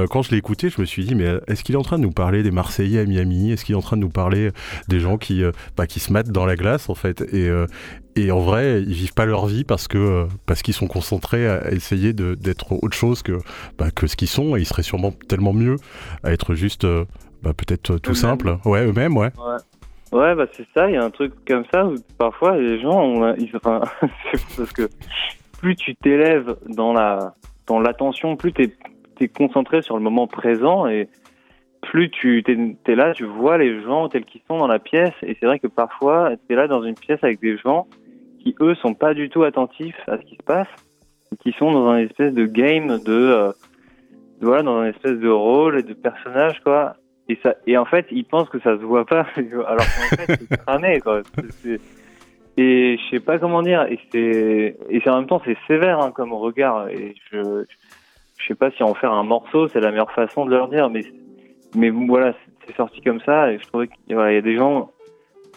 quand 0.10 0.24
je 0.24 0.32
l'ai 0.32 0.38
écouté, 0.38 0.70
je 0.70 0.82
me 0.82 0.86
suis 0.86 1.06
dit, 1.06 1.14
mais 1.14 1.36
est-ce 1.48 1.64
qu'il 1.64 1.76
est 1.76 1.78
en 1.78 1.84
train 1.84 1.98
de 1.98 2.04
nous 2.04 2.12
parler 2.12 2.42
des 2.42 2.50
Marseillais 2.50 3.02
à 3.02 3.06
Miami? 3.06 3.52
Est-ce 3.52 3.64
qu'il 3.64 3.76
est 3.76 3.78
en 3.78 3.82
train 3.82 3.96
de 3.96 4.02
nous 4.02 4.10
parler 4.10 4.50
des 4.88 5.00
gens 5.00 5.18
qui, 5.18 5.44
bah, 5.78 5.86
qui 5.86 6.00
se 6.00 6.12
mettent 6.12 6.32
dans 6.32 6.48
la 6.48 6.56
glace, 6.56 6.90
en 6.90 6.96
fait? 6.96 7.22
Et, 7.32 7.50
et 8.26 8.32
en 8.32 8.40
vrai, 8.40 8.82
ils 8.82 8.94
vivent 8.94 9.14
pas 9.14 9.26
leur 9.26 9.46
vie 9.46 9.64
parce 9.64 9.88
que 9.88 10.28
parce 10.46 10.62
qu'ils 10.62 10.74
sont 10.74 10.88
concentrés 10.88 11.48
à 11.48 11.72
essayer 11.72 12.14
d'être 12.14 12.84
autre 12.84 12.96
chose 12.96 13.22
que 13.22 13.40
bah, 13.78 13.92
que 13.92 14.08
ce 14.08 14.16
qu'ils 14.16 14.28
sont. 14.28 14.56
Et 14.56 14.62
ils 14.62 14.66
seraient 14.66 14.84
sûrement 14.84 15.12
tellement 15.12 15.54
mieux 15.54 15.78
à 16.24 16.32
être 16.32 16.54
juste 16.56 16.86
euh, 16.86 17.06
bah, 17.44 17.54
peut-être 17.54 17.98
tout 17.98 18.16
simple. 18.16 18.58
Ouais, 18.66 18.86
eux-mêmes, 18.86 19.16
ouais. 19.18 19.32
ouais. 20.12 20.36
bah 20.36 20.46
c'est 20.52 20.68
ça. 20.76 20.90
Il 20.90 20.94
y 20.94 20.98
a 20.98 21.04
un 21.04 21.10
truc 21.10 21.34
comme 21.48 21.66
ça 21.72 21.86
où 21.86 21.96
parfois 22.18 22.58
les 22.58 22.80
gens, 22.82 23.34
ils, 23.36 23.52
enfin, 23.56 23.82
parce 24.58 24.72
que 24.74 24.90
plus 25.60 25.76
tu 25.76 25.96
t'élèves 25.96 26.56
dans 26.68 26.94
la 26.94 27.36
dans 27.68 27.80
l'attention, 27.80 28.36
plus 28.36 28.52
tu 28.52 28.64
es, 29.22 29.28
concentré 29.28 29.82
sur 29.82 29.98
le 29.98 30.02
moment 30.02 30.28
présent 30.28 30.88
et 30.88 31.10
plus 31.82 32.10
tu 32.10 32.44
es, 32.46 32.96
là, 32.96 33.14
tu 33.14 33.26
vois 33.26 33.58
les 33.58 33.82
gens 33.84 34.10
tels 34.10 34.26
qu'ils 34.26 34.42
sont 34.48 34.58
dans 34.58 34.68
la 34.68 34.80
pièce. 34.80 35.14
Et 35.24 35.38
c'est 35.40 35.46
vrai 35.46 35.60
que 35.60 35.68
parfois, 35.68 36.32
tu 36.48 36.54
es 36.54 36.56
là 36.56 36.68
dans 36.68 36.84
une 36.84 36.96
pièce 36.96 37.20
avec 37.24 37.40
des 37.40 37.58
gens 37.58 37.88
qui, 38.40 38.56
eux, 38.62 38.76
sont 38.76 38.94
pas 38.94 39.14
du 39.14 39.30
tout 39.30 39.44
attentifs 39.44 40.00
à 40.08 40.18
ce 40.18 40.24
qui 40.24 40.36
se 40.36 40.44
passe, 40.44 40.68
qui 41.42 41.52
sont 41.54 41.72
dans 41.72 41.88
un 41.90 42.00
espèce 42.00 42.34
de 42.34 42.46
game 42.46 43.00
de, 43.00 43.12
euh, 43.12 43.52
voilà, 44.42 44.64
dans 44.64 44.78
un 44.78 44.88
espèce 44.88 45.20
de 45.20 45.30
rôle 45.30 45.80
et 45.80 45.84
de 45.84 45.94
personnage, 45.94 46.60
quoi. 46.64 46.96
Et 47.28 47.38
ça, 47.44 47.56
et 47.68 47.78
en 47.78 47.86
fait, 47.86 48.08
ils 48.12 48.26
pensent 48.26 48.50
que 48.50 48.60
ça 48.60 48.78
se 48.78 48.84
voit 48.84 49.06
pas, 49.06 49.28
alors 49.38 49.78
qu'en 49.78 50.16
fait, 50.16 50.40
c'est 50.40 50.58
cramé, 50.66 51.00
quoi. 51.00 51.22
Et 52.58 52.98
je 52.98 53.10
sais 53.10 53.20
pas 53.20 53.38
comment 53.38 53.62
dire, 53.62 53.84
et 53.84 54.00
c'est, 54.12 54.78
et 54.90 55.10
en 55.10 55.20
même 55.20 55.28
temps, 55.28 55.42
c'est 55.46 55.58
sévère, 55.68 56.00
hein, 56.00 56.12
comme 56.12 56.34
regard. 56.34 56.90
Et 56.90 57.16
je, 57.32 57.66
je 58.38 58.48
sais 58.48 58.56
pas 58.56 58.72
si 58.72 58.84
en 58.84 58.94
faire 58.94 59.14
un 59.14 59.24
morceau, 59.24 59.68
c'est 59.68 59.80
la 59.80 59.92
meilleure 59.92 60.12
façon 60.12 60.46
de 60.46 60.52
leur 60.52 60.68
dire, 60.70 60.90
mais, 60.90 61.04
mais 61.76 61.90
voilà, 61.90 62.34
c'est 62.66 62.76
sorti 62.76 63.02
comme 63.02 63.22
ça, 63.22 63.52
et 63.52 63.60
je 63.60 63.68
trouvais 63.68 63.88
qu'il 63.88 64.16
y 64.16 64.20
a 64.20 64.42
des 64.42 64.58
gens, 64.58 64.92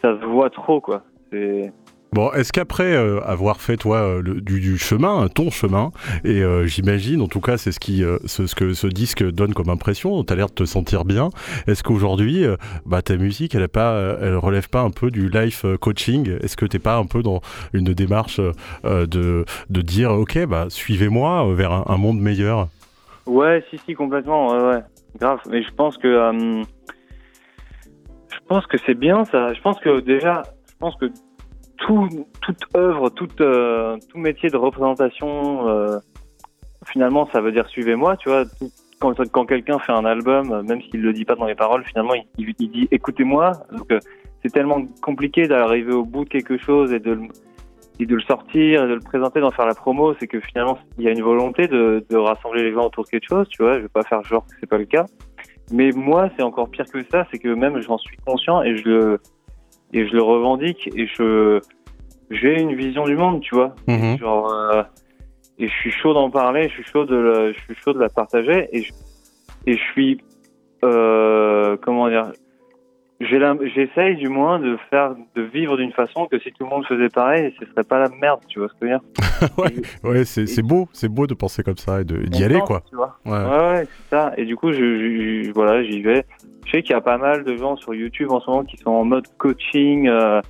ça 0.01 0.19
se 0.19 0.25
voit 0.25 0.51
trop, 0.51 0.81
quoi. 0.81 1.03
C'est, 1.31 1.73
Bon, 2.13 2.31
est-ce 2.33 2.53
qu'après 2.53 2.93
euh, 2.95 3.23
avoir 3.25 3.63
fait 3.63 3.79
toi 3.79 3.97
euh, 3.97 4.23
du, 4.23 4.77
chemin, 4.77 5.29
ton 5.29 5.51
chemin, 5.51 5.93
et 6.25 6.43
euh, 6.43 6.67
j'imagine, 6.67 7.23
en 7.23 7.27
tout 7.27 7.41
cas, 7.41 7.57
c'est 7.57 7.73
ce 7.73 7.81
qui, 7.81 8.05
ce, 8.27 8.55
que 8.55 8.75
ce 8.75 8.87
disque 8.87 9.25
donne 9.25 9.55
comme 9.55 9.71
impression. 9.71 10.23
T'as 10.23 10.35
l'air 10.35 10.49
de 10.49 10.53
te 10.53 10.65
sentir 10.67 11.07
bien. 11.07 11.31
Est-ce 11.67 11.83
qu'aujourd'hui, 11.83 12.45
bah, 12.85 13.01
ta 13.01 13.17
musique, 13.17 13.55
elle, 13.55 13.67
pas, 13.69 14.19
elle 14.21 14.37
relève 14.37 14.69
pas 14.69 14.83
un 14.83 14.91
peu 14.91 15.11
du 15.11 15.31
life 15.31 15.65
coaching? 15.81 16.37
Est-ce 16.43 16.55
que 16.55 16.67
t'es 16.67 16.79
pas 16.79 16.99
un 16.99 17.07
peu 17.07 17.23
dans 17.23 17.41
une 17.73 17.95
démarche 17.95 18.41
de, 18.85 19.45
de 19.71 19.81
dire, 19.81 20.11
ok, 20.13 20.45
bah 20.47 20.67
suivez-moi 20.69 21.55
vers 21.55 21.91
un, 21.91 21.97
monde 21.97 22.21
meilleur? 22.21 22.69
Ouais, 23.25 23.65
si, 23.71 23.79
si, 23.87 23.95
complètement. 23.95 24.53
Ouais, 24.53 24.63
ouais. 24.63 24.83
grave. 25.19 25.41
Mais 25.49 25.63
je 25.63 25.71
pense 25.75 25.97
que 25.97 26.33
je 28.31 28.39
pense 28.49 28.67
que 28.67 28.77
c'est 28.85 28.99
bien 28.99 29.25
ça. 29.25 29.55
Je 29.55 29.61
pense 29.63 29.79
que 29.81 30.01
déjà, 30.01 30.43
je 30.69 30.75
pense 30.79 30.95
que 30.97 31.07
tout, 31.83 32.09
toute 32.41 32.65
œuvre, 32.77 33.11
toute, 33.11 33.41
euh, 33.41 33.97
tout 34.11 34.19
métier 34.19 34.49
de 34.49 34.57
représentation, 34.57 35.69
euh, 35.69 35.99
finalement, 36.87 37.29
ça 37.33 37.41
veut 37.41 37.53
dire 37.53 37.69
suivez-moi, 37.69 38.17
tu 38.17 38.29
vois. 38.29 38.45
Quand, 39.01 39.47
quelqu'un 39.47 39.81
fait 39.81 39.91
un 39.91 40.05
album, 40.05 40.63
même 40.63 40.81
s'il 40.81 41.03
le 41.03 41.13
dit 41.13 41.25
pas 41.25 41.35
dans 41.35 41.47
les 41.47 41.57
paroles, 41.57 41.85
finalement, 41.85 42.15
il, 42.39 42.55
dit 42.55 42.87
écoutez-moi. 42.93 43.51
Donc, 43.77 43.91
euh, 43.91 43.99
c'est 44.43 44.53
tellement 44.53 44.81
compliqué 45.03 45.49
d'arriver 45.49 45.93
au 45.93 46.05
bout 46.05 46.25
de 46.25 46.29
quelque 46.29 46.57
chose 46.57 46.93
et 46.93 47.01
de, 47.01 47.19
le 47.99 48.21
sortir, 48.21 48.87
de 48.87 48.95
le 48.95 49.01
présenter, 49.01 49.41
d'en 49.41 49.51
faire 49.51 49.67
la 49.67 49.75
promo. 49.75 50.15
C'est 50.21 50.29
que 50.29 50.39
finalement, 50.39 50.79
il 50.99 51.05
y 51.05 51.09
a 51.09 51.11
une 51.11 51.23
volonté 51.23 51.67
de, 51.67 52.05
de 52.09 52.17
rassembler 52.17 52.63
les 52.63 52.73
gens 52.73 52.87
autour 52.87 53.03
de 53.03 53.09
quelque 53.09 53.29
chose, 53.29 53.49
tu 53.49 53.65
vois. 53.65 53.75
Je 53.75 53.81
vais 53.81 53.89
pas 53.89 54.05
faire 54.05 54.23
genre 54.23 54.47
que 54.47 54.55
c'est 54.61 54.69
pas 54.69 54.79
le 54.79 54.85
cas. 54.85 55.07
Mais 55.73 55.91
moi, 55.91 56.31
c'est 56.37 56.45
encore 56.45 56.71
pire 56.71 56.87
que 56.87 57.03
ça, 57.11 57.27
c'est 57.33 57.41
que 57.41 57.49
même 57.49 57.81
j'en 57.81 57.99
suis 57.99 58.17
conscient 58.19 58.63
et 58.63 58.77
je 58.77 58.89
le, 58.89 59.21
et 59.93 60.07
je 60.07 60.13
le 60.13 60.23
revendique 60.23 60.89
et 60.95 61.07
je 61.07 61.61
j'ai 62.31 62.61
une 62.61 62.75
vision 62.75 63.05
du 63.05 63.17
monde, 63.17 63.41
tu 63.41 63.55
vois. 63.55 63.75
Mhm. 63.87 64.19
Genre, 64.19 64.53
euh, 64.53 64.83
et 65.59 65.69
je 65.69 65.73
suis 65.73 65.91
chaud 65.91 66.15
d'en 66.15 66.31
parler, 66.31 66.69
je 66.69 66.75
suis 66.75 66.85
chaud 66.85 67.05
de, 67.05 67.15
la, 67.15 67.53
je 67.53 67.59
suis 67.61 67.75
chaud 67.75 67.93
de 67.93 68.01
la 68.01 68.09
partager 68.09 68.69
et 68.73 68.83
je, 68.83 68.93
et 69.67 69.77
je 69.77 69.83
suis 69.93 70.19
euh, 70.85 71.77
comment 71.83 72.09
dire. 72.09 72.33
J'essaye 73.23 74.17
du 74.17 74.29
moins 74.29 74.59
de 74.59 74.77
faire, 74.91 75.15
de 75.37 75.43
vivre 75.43 75.77
d'une 75.77 75.93
façon 75.93 76.27
que 76.27 76.39
si 76.39 76.51
tout 76.53 76.65
le 76.65 76.71
monde 76.71 76.85
faisait 76.87 77.09
pareil, 77.09 77.55
ce 77.59 77.67
serait 77.67 77.85
pas 77.85 77.99
la 77.99 78.09
merde, 78.21 78.41
tu 78.49 78.59
vois 78.59 78.69
ce 78.69 78.75
que 78.75 78.87
je 78.87 78.93
veux 78.93 78.99
dire 78.99 79.49
Ouais, 79.59 80.11
ouais 80.11 80.25
c'est 80.25 80.63
beau, 80.63 80.89
c'est 80.93 81.09
beau 81.09 81.27
de 81.27 81.35
penser 81.35 81.63
comme 81.63 81.77
ça 81.77 82.01
et 82.01 82.05
d'y 82.05 82.45
aller, 82.45 82.61
quoi. 82.61 82.83
Tu 82.89 82.97
vois 82.97 83.19
ouais, 83.25 83.33
ouais, 83.33 83.87
c'est 83.87 84.17
ça. 84.17 84.33
Et 84.37 84.45
du 84.45 84.57
coup, 84.57 84.73
je, 84.73 85.45
je 85.45 85.53
voilà, 85.53 85.83
j'y 85.85 86.03
vais. 86.03 86.25
Je 86.65 86.71
sais 86.71 86.83
qu'il 86.83 86.93
y 86.93 86.97
a 86.97 87.01
pas 87.01 87.19
mal 87.19 87.45
de 87.45 87.57
gens 87.57 87.77
sur 87.77 87.95
YouTube 87.95 88.31
en 88.31 88.41
ce 88.41 88.51
moment 88.51 88.65
qui 88.65 88.77
sont 88.79 88.91
en 88.91 89.05
mode 89.05 89.27
coaching, 89.39 90.09
euh, 90.09 90.41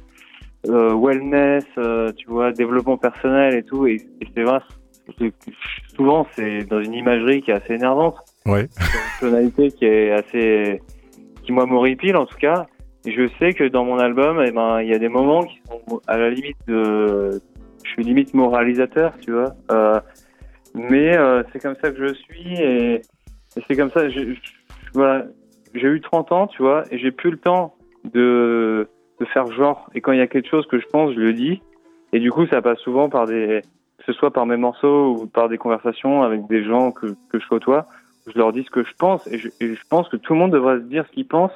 euh, 0.68 0.94
wellness, 0.94 1.64
euh, 1.78 2.12
tu 2.12 2.28
vois, 2.28 2.52
développement 2.52 2.96
personnel 2.96 3.54
et 3.56 3.62
tout. 3.62 3.86
Et, 3.86 3.96
c'est 4.34 4.42
vrai, 4.42 4.60
souvent 5.96 6.26
c'est 6.34 6.64
dans 6.64 6.80
une 6.80 6.94
imagerie 6.94 7.42
qui 7.42 7.50
est 7.50 7.54
assez 7.54 7.74
énervante. 7.74 8.16
Ouais. 8.46 8.62
Une 8.62 9.28
tonalité 9.28 9.70
qui 9.70 9.84
est 9.84 10.12
assez, 10.12 10.80
qui 11.42 11.52
moi 11.52 11.66
m'horripile 11.66 12.16
en 12.16 12.26
tout 12.26 12.38
cas. 12.38 12.66
Je 13.04 13.28
sais 13.38 13.52
que 13.52 13.64
dans 13.64 13.84
mon 13.84 13.98
album, 13.98 14.42
eh 14.46 14.52
ben, 14.52 14.80
il 14.80 14.88
y 14.88 14.94
a 14.94 14.98
des 14.98 15.08
moments 15.08 15.42
qui 15.42 15.60
sont 15.68 16.00
à 16.06 16.16
la 16.16 16.30
limite 16.30 16.56
de, 16.68 17.40
je 17.82 17.90
suis 17.90 18.04
limite 18.04 18.32
moralisateur, 18.32 19.12
tu 19.20 19.32
vois. 19.32 19.54
Euh, 19.70 20.00
mais 20.74 21.16
euh, 21.16 21.42
c'est 21.52 21.60
comme 21.60 21.74
ça 21.82 21.90
que 21.90 22.08
je 22.08 22.14
suis 22.14 22.54
et, 22.54 23.02
c'est 23.66 23.76
comme 23.76 23.90
ça. 23.90 24.08
Je, 24.08 24.34
voilà, 24.94 25.24
j'ai 25.74 25.88
eu 25.88 26.00
30 26.00 26.32
ans, 26.32 26.46
tu 26.46 26.62
vois, 26.62 26.84
et 26.90 26.98
j'ai 26.98 27.10
plus 27.10 27.30
le 27.30 27.38
temps 27.38 27.74
de, 28.04 28.88
de 29.20 29.24
faire 29.26 29.50
genre. 29.52 29.90
Et 29.94 30.00
quand 30.00 30.12
il 30.12 30.18
y 30.18 30.22
a 30.22 30.26
quelque 30.26 30.48
chose 30.48 30.66
que 30.66 30.78
je 30.78 30.86
pense, 30.86 31.12
je 31.14 31.20
le 31.20 31.32
dis. 31.32 31.60
Et 32.12 32.20
du 32.20 32.30
coup, 32.30 32.46
ça 32.46 32.62
passe 32.62 32.78
souvent 32.80 33.08
par 33.08 33.26
des, 33.26 33.62
que 33.98 34.04
ce 34.06 34.12
soit 34.12 34.32
par 34.32 34.46
mes 34.46 34.56
morceaux 34.56 35.16
ou 35.16 35.26
par 35.26 35.48
des 35.48 35.58
conversations 35.58 36.22
avec 36.22 36.46
des 36.46 36.64
gens 36.64 36.92
que, 36.92 37.06
que 37.30 37.40
je 37.40 37.48
côtoie. 37.48 37.86
Je 38.26 38.38
leur 38.38 38.52
dis 38.52 38.64
ce 38.64 38.70
que 38.70 38.84
je 38.84 38.92
pense 38.98 39.26
et 39.26 39.38
je, 39.38 39.48
et 39.60 39.74
je 39.74 39.82
pense 39.88 40.08
que 40.08 40.16
tout 40.16 40.34
le 40.34 40.38
monde 40.38 40.52
devrait 40.52 40.78
se 40.78 40.84
dire 40.84 41.04
ce 41.08 41.12
qu'il 41.12 41.26
pense 41.26 41.50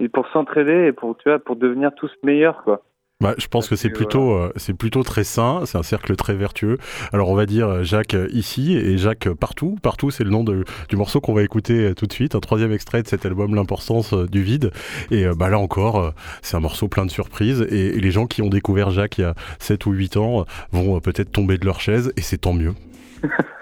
et 0.00 0.08
pour 0.08 0.28
s'entraider 0.28 0.86
et 0.86 0.92
pour 0.92 1.16
tu 1.16 1.28
vois 1.28 1.38
pour 1.38 1.56
devenir 1.56 1.94
tous 1.94 2.10
meilleurs 2.22 2.62
quoi. 2.64 2.82
Bah, 3.22 3.36
je 3.38 3.46
pense 3.46 3.68
que 3.68 3.76
c'est 3.76 3.90
plutôt, 3.90 4.32
euh, 4.32 4.52
c'est 4.56 4.74
plutôt 4.74 5.04
très 5.04 5.22
sain, 5.22 5.62
c'est 5.64 5.78
un 5.78 5.84
cercle 5.84 6.16
très 6.16 6.34
vertueux. 6.34 6.78
Alors 7.12 7.28
on 7.28 7.36
va 7.36 7.46
dire 7.46 7.68
euh, 7.68 7.82
Jacques 7.84 8.14
euh, 8.14 8.26
ici 8.32 8.76
et 8.76 8.98
Jacques 8.98 9.28
partout. 9.34 9.78
Partout, 9.80 10.10
c'est 10.10 10.24
le 10.24 10.30
nom 10.30 10.42
de, 10.42 10.64
du 10.88 10.96
morceau 10.96 11.20
qu'on 11.20 11.32
va 11.32 11.44
écouter 11.44 11.94
tout 11.94 12.08
de 12.08 12.12
suite, 12.12 12.34
un 12.34 12.40
troisième 12.40 12.72
extrait 12.72 13.00
de 13.00 13.06
cet 13.06 13.24
album, 13.24 13.54
L'importance 13.54 14.12
du 14.12 14.42
vide. 14.42 14.72
Et 15.12 15.24
bah, 15.36 15.50
là 15.50 15.60
encore, 15.60 16.12
c'est 16.42 16.56
un 16.56 16.60
morceau 16.60 16.88
plein 16.88 17.06
de 17.06 17.12
surprises. 17.12 17.64
Et, 17.70 17.96
et, 17.96 18.00
les 18.00 18.10
gens 18.10 18.26
qui 18.26 18.42
ont 18.42 18.48
découvert 18.48 18.90
Jacques 18.90 19.18
il 19.18 19.20
y 19.20 19.24
a 19.24 19.34
7 19.60 19.86
ou 19.86 19.92
8 19.92 20.16
ans 20.16 20.44
vont 20.72 20.98
peut-être 20.98 21.30
tomber 21.30 21.58
de 21.58 21.64
leur 21.64 21.80
chaise 21.80 22.12
et 22.16 22.22
c'est 22.22 22.38
tant 22.38 22.54
mieux. 22.54 22.74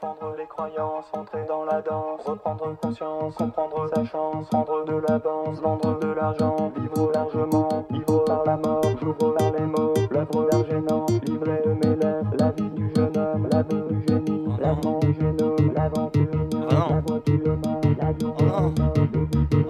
Fendre 0.00 0.34
les 0.36 0.46
croyances, 0.46 1.06
entrer 1.14 1.44
dans 1.48 1.64
la 1.64 1.80
danse, 1.80 2.20
reprendre 2.26 2.76
conscience, 2.82 3.34
comprendre 3.34 3.88
sa 3.94 4.04
chance, 4.04 4.46
prendre 4.50 4.84
de 4.84 5.02
l'avance, 5.08 5.58
vendre 5.60 5.98
de 5.98 6.08
l'argent, 6.08 6.70
vivre 6.76 7.10
largement, 7.14 7.86
vivre 7.90 8.24
par 8.24 8.44
la 8.44 8.56
mort, 8.58 8.82
j'ouvre 9.00 9.32
par 9.32 9.52
les 9.52 9.64
mots, 9.64 9.94
l'œuvre 10.10 10.50
d'art 10.50 10.66
gênant, 10.66 11.06
livrer 11.24 11.62
de 11.64 11.72
mes 11.72 11.96
lèvres, 11.96 12.30
la 12.38 12.50
vie 12.50 12.70
du 12.70 12.92
jeune 12.94 13.16
homme, 13.16 13.48
la 13.50 13.62
du 13.62 14.06
génie, 14.06 14.46
l'avant 14.60 14.98
du 14.98 15.14
génome, 15.14 15.72
l'aventure, 15.74 16.26
la 16.70 17.00
voiture, 17.00 17.58
l'avion, 17.98 18.34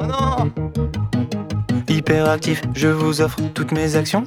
oh 0.00 0.06
non 0.06 0.65
Je 2.74 2.88
vous 2.88 3.20
offre 3.20 3.40
toutes 3.54 3.72
mes 3.72 3.96
actions. 3.96 4.24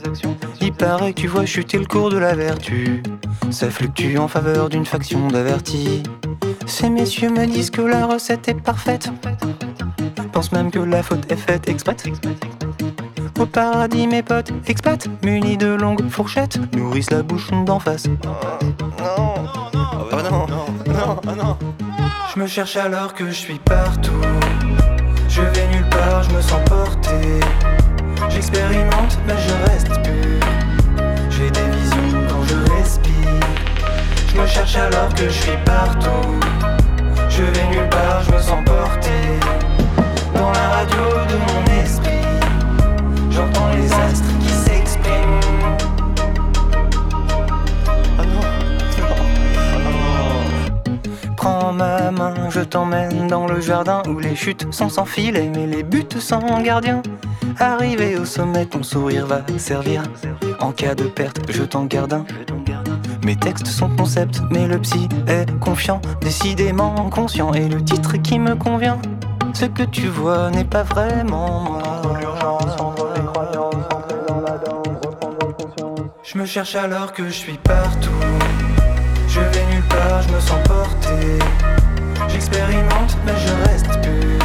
Il 0.60 0.74
paraît 0.74 1.14
que 1.14 1.22
tu 1.22 1.28
vois 1.28 1.46
chuter 1.46 1.78
le 1.78 1.86
cours 1.86 2.10
de 2.10 2.18
la 2.18 2.36
vertu. 2.36 3.02
Ça 3.52 3.70
fluctue 3.70 4.18
en 4.18 4.28
faveur 4.28 4.70
d'une 4.70 4.86
faction 4.86 5.28
d'avertis. 5.28 6.04
Ces 6.66 6.90
messieurs 6.90 7.30
me 7.30 7.46
disent 7.46 7.70
que 7.70 7.82
la 7.82 8.06
recette 8.06 8.48
est 8.50 8.62
parfaite. 8.62 9.10
Pense 10.34 10.52
même 10.52 10.72
que 10.72 10.80
la 10.80 11.04
faute 11.04 11.32
est 11.32 11.38
faite 11.38 11.70
exprès. 11.70 11.96
Au 13.40 13.46
paradis, 13.46 14.08
mes 14.08 14.24
potes, 14.24 14.52
expat, 14.68 15.08
munis 15.24 15.58
de 15.58 15.68
longues 15.68 16.10
fourchettes, 16.10 16.60
nourrissent 16.76 17.12
la 17.12 17.24
bouche 17.24 17.50
d'en 17.66 17.80
face. 17.80 18.08
non, 18.98 19.36
non, 20.12 21.20
non, 21.26 21.36
non. 21.36 21.58
Je 22.34 22.40
me 22.40 22.48
cherche 22.48 22.76
alors 22.76 23.14
que 23.14 23.28
je 23.28 23.32
suis 23.32 23.60
partout. 23.60 24.12
Je 25.30 25.42
vais 25.42 25.69
je 26.24 26.36
me 26.36 26.42
sens 26.42 26.62
porté. 26.66 27.40
J'expérimente, 28.30 29.18
mais 29.28 29.36
je 29.38 29.72
reste 29.72 29.94
pur. 30.04 30.40
J'ai 31.30 31.52
des 31.52 31.70
visions 31.72 32.28
quand 32.30 32.44
je 32.44 32.74
respire. 32.76 33.40
Je 34.34 34.40
me 34.40 34.48
cherche 34.48 34.76
alors 34.76 35.14
que 35.14 35.26
je 35.26 35.40
suis 35.42 35.58
partout. 35.66 36.40
Je 37.30 37.44
vais 37.44 37.68
nulle 37.68 37.90
part, 37.90 38.24
je 38.24 38.32
me 38.32 38.40
sens 38.42 38.64
t'emmène 52.70 53.28
dans 53.28 53.48
le 53.48 53.60
jardin 53.60 54.04
où 54.08 54.20
les 54.20 54.36
chutes 54.36 54.72
sont 54.72 54.90
sans 54.90 55.06
filet, 55.06 55.50
mais 55.54 55.66
les 55.66 55.84
buts 55.84 56.06
sans 56.20 56.62
gardien. 56.62 57.02
Arrivé 57.60 58.18
au 58.18 58.26
sommet, 58.26 58.66
ton 58.66 58.84
sourire 58.84 59.26
va 59.26 59.42
servir. 59.58 60.04
En 60.60 60.72
cas 60.72 60.94
de 60.94 61.06
perte, 61.06 61.40
je 61.50 61.64
t'en 61.64 61.86
garde 61.86 62.14
un. 62.14 62.26
Mes 63.26 63.36
textes 63.36 63.68
sont 63.68 63.90
concepts, 63.90 64.42
mais 64.52 64.68
le 64.68 64.80
psy 64.80 65.10
est 65.28 65.48
confiant, 65.60 66.02
décidément 66.22 67.10
conscient. 67.10 67.54
Et 67.54 67.68
le 67.68 67.84
titre 67.84 68.18
qui 68.18 68.38
me 68.38 68.56
convient, 68.56 69.00
ce 69.54 69.66
que 69.66 69.84
tu 69.84 70.08
vois 70.08 70.52
n'est 70.52 70.64
pas 70.64 70.84
vraiment 70.84 71.62
moi. 71.62 72.02
Je 76.24 76.38
me 76.38 76.46
cherche 76.46 76.76
alors 76.76 77.14
que 77.14 77.26
je 77.26 77.34
suis 77.34 77.58
partout. 77.58 78.10
Je 79.28 79.40
vais 79.40 79.66
nulle 79.74 79.84
part, 79.90 80.22
je 80.22 80.34
me 80.34 80.40
sens 80.40 80.60
porté. 80.68 81.79
J'expérimente, 82.40 83.18
mais 83.26 83.34
je 83.36 83.70
reste 83.70 84.02
pur. 84.02 84.40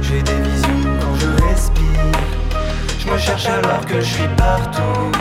J'ai 0.00 0.22
des 0.22 0.40
visions 0.48 0.96
quand 0.98 1.14
je 1.16 1.44
respire. 1.44 2.06
Je 2.98 3.10
me 3.10 3.18
cherche 3.18 3.44
alors 3.48 3.84
que 3.84 4.00
je 4.00 4.14
suis 4.14 4.28
partout. 4.38 5.12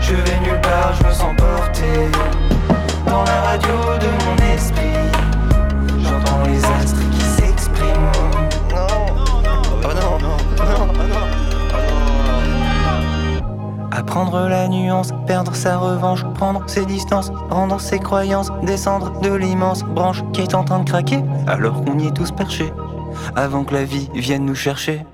Je 0.00 0.14
vais 0.14 0.40
nulle 0.40 0.58
part, 0.62 0.94
je 0.98 1.06
me 1.06 1.12
sens 1.12 1.36
porté. 1.36 2.08
Dans 3.06 3.24
la 3.24 3.40
radio 3.42 3.74
de 4.00 4.06
mon 4.24 4.54
esprit, 4.54 4.91
Apprendre 14.12 14.46
la 14.46 14.68
nuance, 14.68 15.08
perdre 15.26 15.54
sa 15.54 15.78
revanche, 15.78 16.22
prendre 16.34 16.62
ses 16.66 16.84
distances, 16.84 17.32
rendre 17.48 17.80
ses 17.80 17.98
croyances, 17.98 18.52
descendre 18.62 19.18
de 19.22 19.32
l'immense 19.32 19.84
branche 19.84 20.22
qui 20.34 20.42
est 20.42 20.54
en 20.54 20.64
train 20.64 20.80
de 20.80 20.84
craquer, 20.84 21.20
alors 21.46 21.82
qu'on 21.82 21.98
y 21.98 22.08
est 22.08 22.14
tous 22.14 22.30
perchés, 22.30 22.70
avant 23.36 23.64
que 23.64 23.72
la 23.72 23.84
vie 23.84 24.10
vienne 24.14 24.44
nous 24.44 24.54
chercher. 24.54 25.06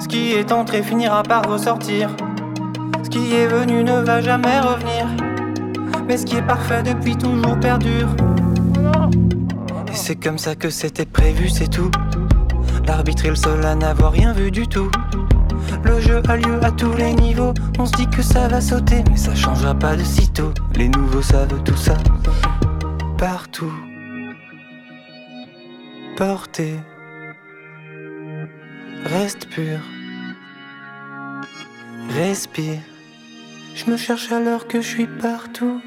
Ce 0.00 0.08
qui 0.08 0.32
est 0.32 0.52
entré 0.52 0.82
finira 0.82 1.22
par 1.22 1.46
ressortir. 1.46 2.08
Ce 3.04 3.10
qui 3.10 3.34
est 3.34 3.46
venu 3.46 3.84
ne 3.84 4.00
va 4.00 4.22
jamais 4.22 4.58
revenir. 4.60 5.08
Mais 6.08 6.16
ce 6.16 6.24
qui 6.24 6.36
est 6.36 6.46
parfait 6.46 6.82
depuis 6.82 7.14
toujours 7.14 7.60
perdure. 7.60 8.08
Et 9.88 9.94
c'est 9.96 10.16
comme 10.16 10.38
ça 10.38 10.54
que 10.54 10.70
c'était 10.70 11.04
prévu, 11.04 11.50
c'est 11.50 11.68
tout. 11.68 11.90
L'arbitre 12.86 13.26
est 13.26 13.30
le 13.30 13.36
seul 13.36 13.62
à 13.66 13.74
n'avoir 13.74 14.12
rien 14.12 14.32
vu 14.32 14.50
du 14.50 14.66
tout. 14.66 14.90
Le 15.84 16.00
jeu 16.00 16.22
a 16.28 16.36
lieu 16.36 16.62
à 16.62 16.70
tous 16.70 16.94
les 16.94 17.14
niveaux. 17.14 17.54
On 17.78 17.86
se 17.86 17.92
dit 17.92 18.08
que 18.08 18.22
ça 18.22 18.48
va 18.48 18.60
sauter, 18.60 19.02
mais 19.10 19.16
ça 19.16 19.34
changera 19.34 19.74
pas 19.74 19.96
de 19.96 20.04
sitôt. 20.04 20.52
Les 20.74 20.88
nouveaux 20.88 21.22
savent 21.22 21.62
tout 21.64 21.76
ça. 21.76 21.96
Partout. 23.18 23.72
Porté. 26.16 26.74
Reste 29.04 29.48
pur. 29.48 29.80
Respire. 32.10 32.80
Je 33.74 33.90
me 33.90 33.96
cherche 33.96 34.30
alors 34.30 34.66
que 34.68 34.80
je 34.80 34.86
suis 34.86 35.06
partout. 35.06 35.80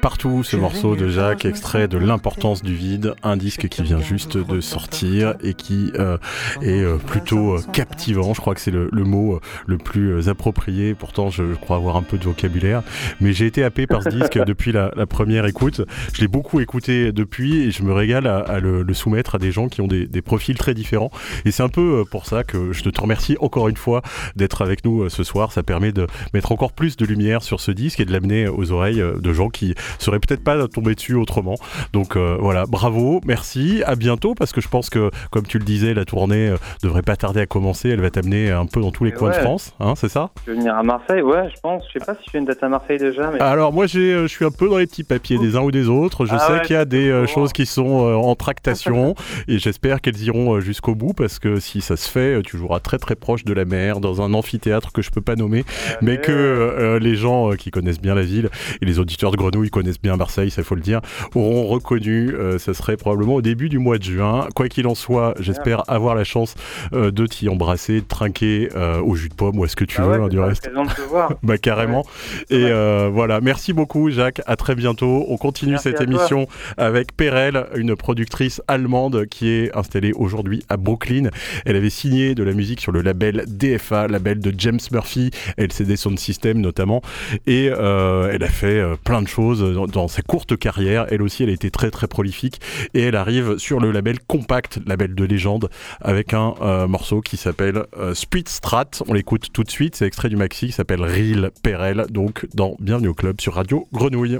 Partout, 0.00 0.44
ce 0.44 0.56
morceau 0.56 0.94
de 0.94 1.08
Jacques, 1.08 1.44
extrait 1.44 1.88
de 1.88 1.98
l'importance 1.98 2.62
du 2.62 2.74
vide, 2.74 3.14
un 3.24 3.36
disque 3.36 3.68
qui 3.68 3.82
vient 3.82 4.00
juste 4.00 4.36
de 4.36 4.60
sortir 4.60 5.34
et 5.42 5.54
qui 5.54 5.90
euh, 5.96 6.18
est 6.62 6.82
euh, 6.82 6.98
plutôt 6.98 7.56
euh, 7.56 7.62
captivant. 7.72 8.32
Je 8.32 8.40
crois 8.40 8.54
que 8.54 8.60
c'est 8.60 8.70
le, 8.70 8.88
le, 8.92 9.04
mot 9.04 9.40
le 9.66 9.76
plus 9.76 10.28
approprié. 10.28 10.94
Pourtant, 10.94 11.30
je, 11.30 11.52
je, 11.52 11.54
crois 11.54 11.76
avoir 11.76 11.96
un 11.96 12.02
peu 12.02 12.16
de 12.16 12.24
vocabulaire, 12.24 12.82
mais 13.20 13.32
j'ai 13.32 13.46
été 13.46 13.64
happé 13.64 13.86
par 13.86 14.02
ce 14.02 14.08
disque 14.10 14.38
depuis 14.44 14.70
la, 14.70 14.92
la, 14.96 15.06
première 15.06 15.46
écoute. 15.46 15.80
Je 16.12 16.20
l'ai 16.20 16.28
beaucoup 16.28 16.60
écouté 16.60 17.10
depuis 17.10 17.62
et 17.62 17.70
je 17.70 17.82
me 17.82 17.92
régale 17.92 18.26
à, 18.26 18.38
à 18.38 18.60
le, 18.60 18.82
le, 18.82 18.94
soumettre 18.94 19.34
à 19.34 19.38
des 19.38 19.50
gens 19.50 19.68
qui 19.68 19.80
ont 19.80 19.88
des, 19.88 20.06
des 20.06 20.22
profils 20.22 20.56
très 20.56 20.74
différents. 20.74 21.10
Et 21.44 21.50
c'est 21.50 21.62
un 21.62 21.68
peu 21.68 22.04
pour 22.08 22.26
ça 22.26 22.44
que 22.44 22.72
je 22.72 22.82
te 22.84 23.00
remercie 23.00 23.36
encore 23.40 23.68
une 23.68 23.76
fois 23.76 24.02
d'être 24.36 24.62
avec 24.62 24.84
nous 24.84 25.08
ce 25.08 25.24
soir. 25.24 25.50
Ça 25.50 25.62
permet 25.64 25.90
de 25.90 26.06
mettre 26.34 26.52
encore 26.52 26.72
plus 26.72 26.96
de 26.96 27.04
lumière 27.04 27.42
sur 27.42 27.60
ce 27.60 27.72
disque 27.72 28.00
et 28.00 28.04
de 28.04 28.12
l'amener 28.12 28.46
aux 28.48 28.70
oreilles 28.70 29.02
de 29.18 29.32
gens 29.32 29.48
qui 29.48 29.74
serait 29.98 30.18
peut-être 30.18 30.42
pas 30.42 30.68
tombé 30.68 30.94
dessus 30.94 31.14
autrement. 31.14 31.56
Donc 31.92 32.16
voilà, 32.16 32.64
bravo, 32.66 33.20
merci, 33.24 33.82
à 33.86 33.94
bientôt 33.94 34.34
parce 34.34 34.52
que 34.52 34.60
je 34.60 34.68
pense 34.68 34.90
que, 34.90 35.10
comme 35.30 35.46
tu 35.46 35.58
le 35.58 35.64
disais, 35.64 35.94
la 35.94 36.04
tournée 36.04 36.54
devrait 36.82 37.02
pas 37.02 37.16
tarder 37.16 37.40
à 37.40 37.46
commencer. 37.46 37.88
Elle 37.90 38.00
va 38.00 38.10
t'amener 38.10 38.50
un 38.50 38.66
peu 38.66 38.80
dans 38.80 38.90
tous 38.90 39.04
les 39.04 39.12
coins 39.12 39.30
de 39.30 39.34
France, 39.34 39.74
hein, 39.80 39.94
c'est 39.96 40.08
ça? 40.08 40.30
Je 40.46 40.52
vais 40.52 40.58
venir 40.58 40.74
à 40.74 40.82
Marseille, 40.82 41.22
ouais, 41.22 41.50
je 41.54 41.60
pense. 41.60 41.84
Je 41.88 41.98
sais 41.98 42.04
pas 42.04 42.14
si 42.14 42.28
j'ai 42.32 42.38
une 42.38 42.44
date 42.44 42.62
à 42.62 42.68
Marseille 42.68 42.98
déjà. 42.98 43.30
Mais... 43.30 43.40
Alors 43.40 43.72
moi, 43.72 43.86
je 43.86 44.26
suis 44.26 44.44
un 44.44 44.50
peu 44.50 44.68
dans 44.68 44.78
les 44.78 44.86
petits 44.86 45.04
papiers 45.04 45.38
des 45.38 45.56
uns 45.56 45.62
ou 45.62 45.70
des 45.70 45.88
autres. 45.88 46.26
Je 46.26 46.34
ah 46.34 46.38
sais 46.38 46.66
qu'il 46.66 46.74
y 46.74 46.78
a 46.78 46.84
des 46.84 47.24
choses 47.26 47.52
qui 47.52 47.66
sont 47.66 47.82
en 47.82 48.34
tractation 48.34 49.14
et 49.48 49.58
j'espère 49.58 50.00
qu'elles 50.00 50.20
iront 50.22 50.60
jusqu'au 50.60 50.94
bout 50.94 51.12
parce 51.12 51.38
que 51.38 51.60
si 51.60 51.80
ça 51.80 51.96
se 51.96 52.08
fait, 52.08 52.42
tu 52.42 52.56
joueras 52.56 52.80
très 52.80 52.98
très 52.98 53.14
proche 53.14 53.44
de 53.44 53.52
la 53.52 53.64
mer 53.64 54.00
dans 54.00 54.22
un 54.22 54.34
amphithéâtre 54.34 54.92
que 54.92 55.02
je 55.02 55.10
peux 55.10 55.20
pas 55.20 55.36
nommer, 55.36 55.64
mais 56.00 56.18
que 56.18 56.32
euh, 56.32 56.98
les 56.98 57.14
gens 57.14 57.52
euh, 57.52 57.56
qui 57.56 57.70
connaissent 57.70 58.00
bien 58.00 58.14
la 58.14 58.22
ville 58.22 58.50
et 58.80 58.84
les 58.84 58.98
auditeurs 58.98 59.30
de 59.30 59.36
Grenouille 59.36 59.70
connaissent 59.78 60.00
bien 60.00 60.16
Marseille, 60.16 60.50
ça 60.50 60.62
faut 60.62 60.74
le 60.74 60.80
dire, 60.80 61.00
auront 61.34 61.66
reconnu. 61.66 62.34
Euh, 62.34 62.58
ça 62.58 62.74
serait 62.74 62.96
probablement 62.96 63.36
au 63.36 63.42
début 63.42 63.68
du 63.68 63.78
mois 63.78 63.98
de 63.98 64.02
juin. 64.02 64.48
Quoi 64.54 64.68
qu'il 64.68 64.86
en 64.86 64.94
soit, 64.94 65.34
j'espère 65.38 65.88
avoir 65.88 66.14
la 66.14 66.24
chance 66.24 66.54
de 66.92 67.26
t'y 67.26 67.48
embrasser, 67.48 68.00
de 68.00 68.06
trinquer 68.06 68.68
au 69.04 69.14
jus 69.14 69.28
de 69.28 69.34
pomme 69.34 69.58
ou 69.58 69.64
est-ce 69.64 69.76
que 69.76 69.84
tu 69.84 70.00
ah 70.00 70.06
veux 70.06 70.22
hein, 70.22 70.28
du 70.28 70.40
reste. 70.40 70.70
bah 71.42 71.58
carrément. 71.58 72.04
Et 72.50 72.70
voilà, 73.10 73.40
merci 73.40 73.72
beaucoup 73.72 74.10
Jacques. 74.10 74.42
À 74.46 74.56
très 74.56 74.74
bientôt. 74.74 75.26
On 75.28 75.36
continue 75.36 75.76
cette 75.78 76.00
émission 76.00 76.48
avec 76.76 77.16
Perel, 77.16 77.66
une 77.76 77.94
productrice 77.96 78.60
allemande 78.66 79.26
qui 79.26 79.48
est 79.48 79.76
installée 79.76 80.12
aujourd'hui 80.12 80.64
à 80.68 80.76
Brooklyn. 80.76 81.30
Elle 81.64 81.76
avait 81.76 81.90
signé 81.90 82.34
de 82.34 82.42
la 82.42 82.52
musique 82.52 82.80
sur 82.80 82.92
le 82.92 83.02
label 83.02 83.44
DFA, 83.46 84.08
label 84.08 84.40
de 84.40 84.52
James 84.56 84.80
Murphy, 84.90 85.30
LCD 85.56 85.96
Sound 85.96 86.18
System 86.18 86.60
notamment. 86.60 87.02
Et 87.46 87.70
euh, 87.70 88.30
elle 88.32 88.42
a 88.42 88.48
fait 88.48 88.78
euh, 88.78 88.96
plein 89.02 89.22
de 89.22 89.28
choses 89.28 89.62
dans, 89.72 90.08
sa 90.08 90.22
courte 90.22 90.56
carrière. 90.56 91.06
Elle 91.10 91.22
aussi, 91.22 91.42
elle 91.42 91.50
a 91.50 91.52
été 91.52 91.70
très 91.70 91.90
très 91.90 92.06
prolifique. 92.06 92.60
Et 92.94 93.02
elle 93.02 93.16
arrive 93.16 93.58
sur 93.58 93.80
le 93.80 93.90
label 93.90 94.18
Compact, 94.26 94.80
label 94.86 95.14
de 95.14 95.24
légende, 95.24 95.70
avec 96.00 96.34
un 96.34 96.54
euh, 96.60 96.86
morceau 96.86 97.20
qui 97.20 97.36
s'appelle 97.36 97.84
Speed 98.14 98.48
Strat. 98.48 98.90
On 99.08 99.12
l'écoute 99.12 99.48
tout 99.52 99.64
de 99.64 99.70
suite. 99.70 99.96
C'est 99.96 100.06
extrait 100.06 100.28
du 100.28 100.36
maxi 100.36 100.66
qui 100.66 100.72
s'appelle 100.72 101.02
Real 101.02 101.50
Perel, 101.62 102.06
donc 102.10 102.46
dans 102.54 102.76
Bienvenue 102.80 103.08
au 103.08 103.14
Club 103.14 103.40
sur 103.40 103.54
Radio 103.54 103.88
Grenouille. 103.92 104.38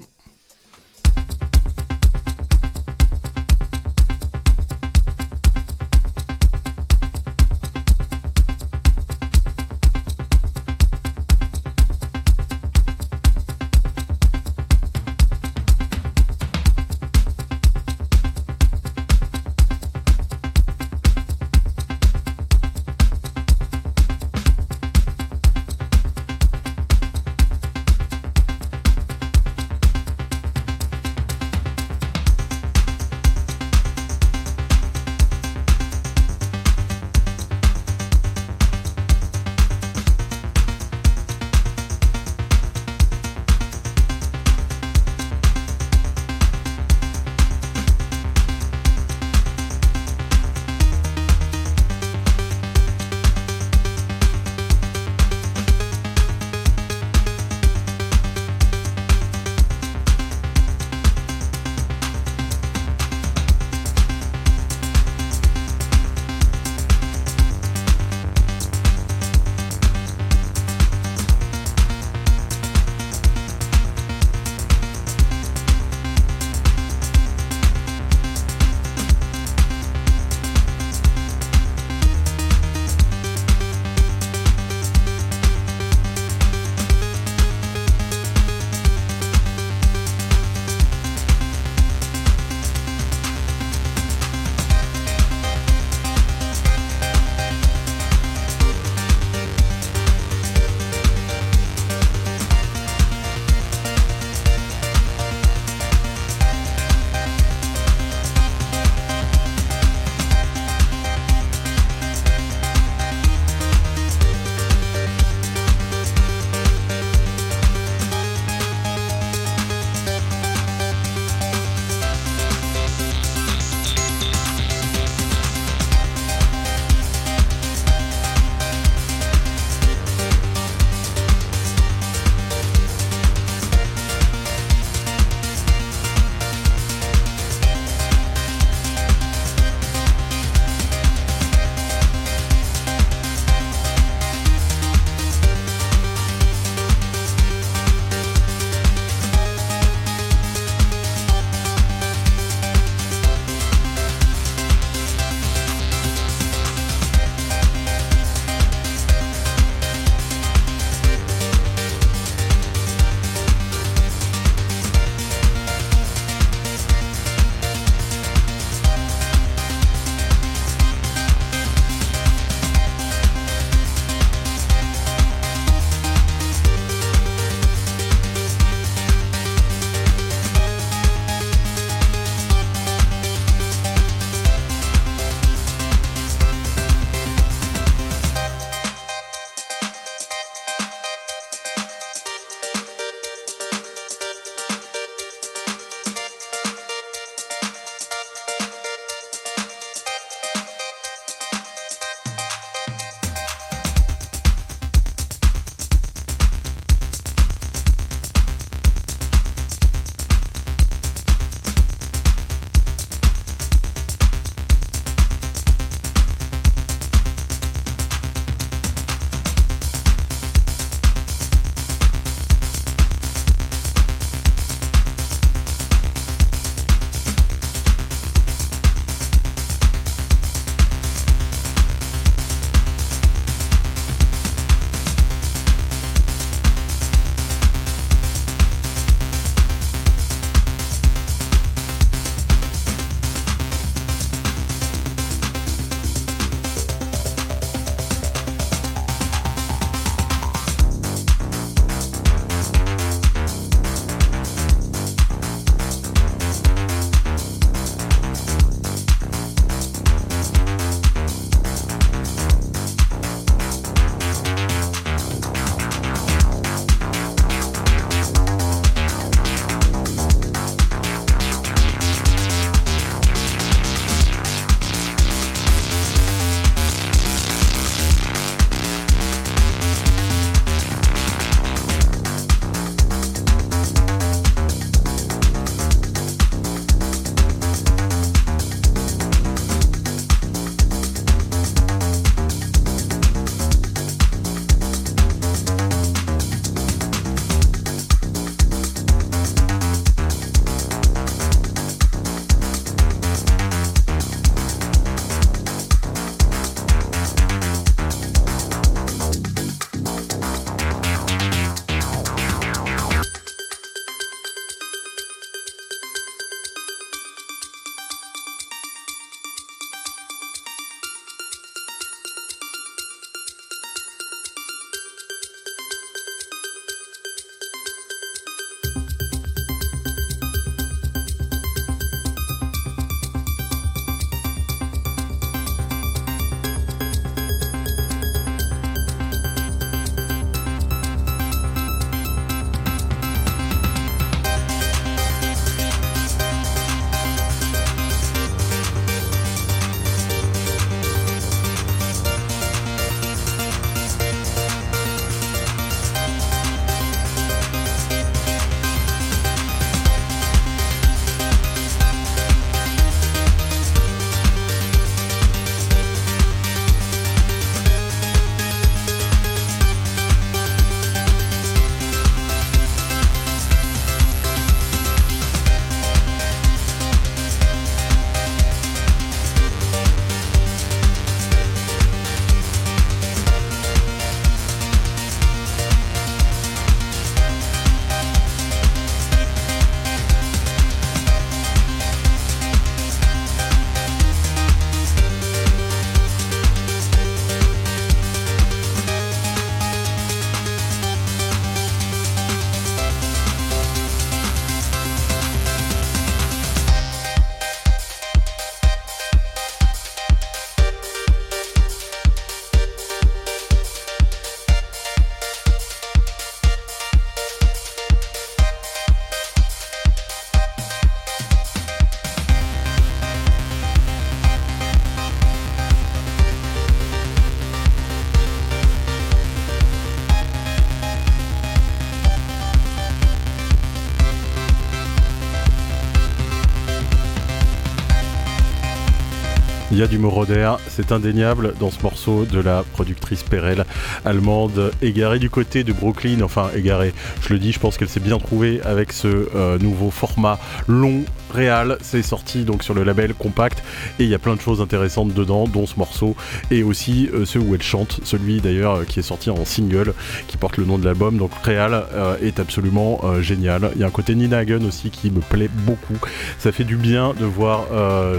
Il 439.99 440.03
y 440.03 440.05
a 440.05 440.07
du 440.07 440.19
Moroder, 440.19 440.75
c'est 440.87 441.11
indéniable 441.11 441.75
dans 441.81 441.91
ce 441.91 442.01
morceau 442.05 442.45
de 442.45 442.61
la 442.61 442.85
productrice 442.93 443.43
Perel 443.43 443.85
allemande, 444.25 444.93
égarée 445.03 445.41
du 445.41 445.51
côté 445.51 445.83
de 445.83 445.93
Brooklyn, 445.93 446.41
enfin 446.43 446.71
égarée, 446.77 447.13
je 447.41 447.53
le 447.53 447.59
dis, 447.59 447.73
je 447.73 447.81
pense 447.81 447.99
qu'elle 447.99 448.09
s'est 448.09 448.21
bien 448.21 448.39
trouvée 448.39 448.81
avec 448.83 449.13
ce 449.13 449.49
euh, 449.57 449.77
nouveau 449.81 450.13
format 450.13 450.61
long, 450.87 451.25
réel, 451.51 451.99
c'est 452.01 452.23
sorti 452.23 452.65
donc 452.65 452.83
sur 452.83 452.95
le 452.95 453.05
label 453.05 453.35
Compact, 453.35 453.83
et 454.19 454.25
il 454.25 454.29
y 454.29 454.35
a 454.35 454.39
plein 454.39 454.55
de 454.55 454.61
choses 454.61 454.81
intéressantes 454.81 455.35
dedans, 455.35 455.67
dont 455.67 455.87
ce 455.87 455.97
morceau, 455.97 456.37
et 456.71 456.83
aussi 456.83 457.29
euh, 457.33 457.45
ceux 457.45 457.61
où 457.61 457.75
elle 457.75 457.83
chante, 457.83 458.21
celui 458.25 458.61
d'ailleurs 458.61 458.97
euh, 458.97 459.05
qui 459.05 459.21
est 459.21 459.23
sorti 459.23 459.51
en 459.51 459.65
single, 459.65 460.15
qui 460.47 460.57
porte 460.57 460.77
le 460.77 460.85
nom 460.85 460.99
de 460.99 461.05
l'album, 461.05 461.39
donc 461.39 461.51
Réal 461.63 462.05
est 462.43 462.61
absolument 462.61 463.21
génial. 463.41 463.91
Il 463.95 464.01
y 464.01 464.05
a 464.05 464.07
un 464.07 464.11
côté 464.11 464.35
Nina 464.35 464.59
Hagen 464.59 464.85
aussi 464.87 465.11
qui 465.11 465.31
me 465.31 465.41
plaît 465.41 465.71
beaucoup, 465.73 466.19
ça 466.59 466.73
fait 466.73 466.85
du 466.85 466.97
bien 466.97 467.35
de 467.39 467.45
voir 467.45 467.87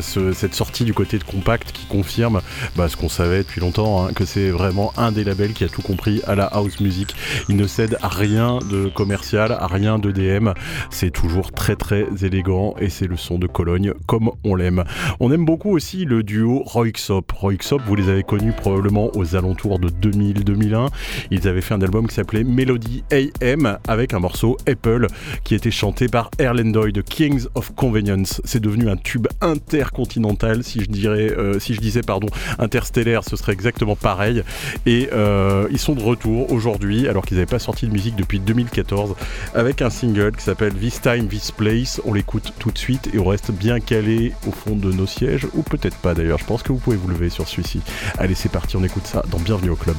cette 0.02 0.56
sortie 0.56 0.84
du 0.84 0.94
côté 0.94 1.18
de 1.18 1.24
Compact 1.24 1.72
qui 1.72 1.86
confirme 1.86 2.42
bah, 2.76 2.90
ce 2.90 2.98
qu'on 2.98 3.10
savait 3.10 3.40
depuis 3.40 3.62
longtemps, 3.62 4.06
hein, 4.06 4.12
que 4.14 4.26
c'est 4.26 4.50
vraiment 4.50 4.94
un 4.98 5.12
des 5.12 5.24
labels 5.24 5.54
qui 5.54 5.64
a 5.64 5.70
tout 5.70 5.82
compris 5.82 6.22
à 6.28 6.36
la 6.36 6.46
house 6.46 6.80
music. 6.80 7.16
Il 7.48 7.56
ne 7.56 7.68
cède 7.68 7.98
à 8.02 8.08
rien 8.08 8.60
de 8.70 8.88
commercial, 8.88 9.52
à 9.52 9.68
rien 9.68 10.00
de 10.00 10.12
DM. 10.12 10.50
C'est 10.90 11.12
toujours 11.12 11.52
très 11.52 11.76
très 11.76 12.06
élégant 12.22 12.76
et 12.80 12.90
c'est 12.90 12.99
le 13.08 13.18
son 13.18 13.40
de 13.40 13.48
Cologne 13.48 13.94
comme 14.06 14.32
on 14.44 14.56
l'aime. 14.56 14.84
On 15.20 15.32
aime 15.32 15.46
beaucoup 15.46 15.72
aussi 15.72 16.06
le 16.06 16.24
duo 16.24 16.64
Royxop. 16.66 17.32
Royxop, 17.32 17.82
vous 17.86 17.96
les 17.96 18.10
avez 18.10 18.24
connus 18.24 18.54
probablement 18.54 19.10
aux 19.16 19.36
alentours 19.36 19.80
de 19.80 19.90
2000-2001. 19.90 20.90
Ils 21.32 21.48
avaient 21.48 21.62
fait 21.62 21.74
un 21.74 21.82
album 21.82 22.08
qui 22.08 22.16
s'appelait 22.16 22.44
Melody 22.44 23.04
AM 23.12 23.78
avec 23.88 24.14
un 24.14 24.20
morceau 24.20 24.58
Apple 24.68 25.08
qui 25.44 25.56
était 25.56 25.72
chanté 25.72 26.08
par 26.08 26.30
Erlendoy 26.40 26.92
de 26.92 27.02
Kings 27.02 27.46
of 27.56 27.74
Convenience. 27.76 28.42
C'est 28.46 28.62
devenu 28.62 28.90
un 28.90 28.98
tube 28.98 29.28
intercontinental, 29.42 30.64
si 30.64 30.82
je 30.82 30.86
dirais 30.86 31.32
euh, 31.38 31.60
si 31.60 31.74
je 31.74 31.82
disais 31.82 32.02
pardon, 32.02 32.28
interstellaire, 32.58 33.24
ce 33.24 33.36
serait 33.36 33.54
exactement 33.54 33.96
pareil. 33.96 34.44
Et 34.86 35.10
euh, 35.14 35.68
ils 35.72 35.80
sont 35.80 35.96
de 35.96 36.02
retour 36.02 36.52
aujourd'hui, 36.52 37.08
alors 37.08 37.26
qu'ils 37.26 37.38
n'avaient 37.38 37.46
pas 37.46 37.60
sorti 37.60 37.88
de 37.88 37.92
musique 37.92 38.16
depuis 38.16 38.40
2014, 38.40 39.16
avec 39.54 39.82
un 39.82 39.90
single 39.90 40.36
qui 40.36 40.44
s'appelle 40.44 40.74
This 40.74 41.02
Time, 41.02 41.28
This 41.28 41.52
Place. 41.52 42.02
On 42.06 42.14
l'écoute 42.14 42.54
tout 42.60 42.72
de 42.72 42.78
suite 42.78 42.89
et 43.14 43.20
on 43.20 43.26
reste 43.26 43.52
bien 43.52 43.80
calé 43.80 44.34
au 44.48 44.52
fond 44.52 44.76
de 44.76 44.92
nos 44.92 45.06
sièges, 45.06 45.48
ou 45.54 45.62
peut-être 45.62 45.98
pas 45.98 46.14
d'ailleurs. 46.14 46.40
Je 46.40 46.46
pense 46.46 46.64
que 46.64 46.72
vous 46.72 46.80
pouvez 46.80 46.98
vous 46.98 47.10
lever 47.10 47.30
sur 47.30 47.48
celui-ci. 47.48 47.82
Allez, 48.18 48.36
c'est 48.36 48.52
parti, 48.52 48.78
on 48.78 48.84
écoute 48.84 49.06
ça 49.06 49.24
dans 49.30 49.40
Bienvenue 49.40 49.70
au 49.70 49.76
Club. 49.76 49.98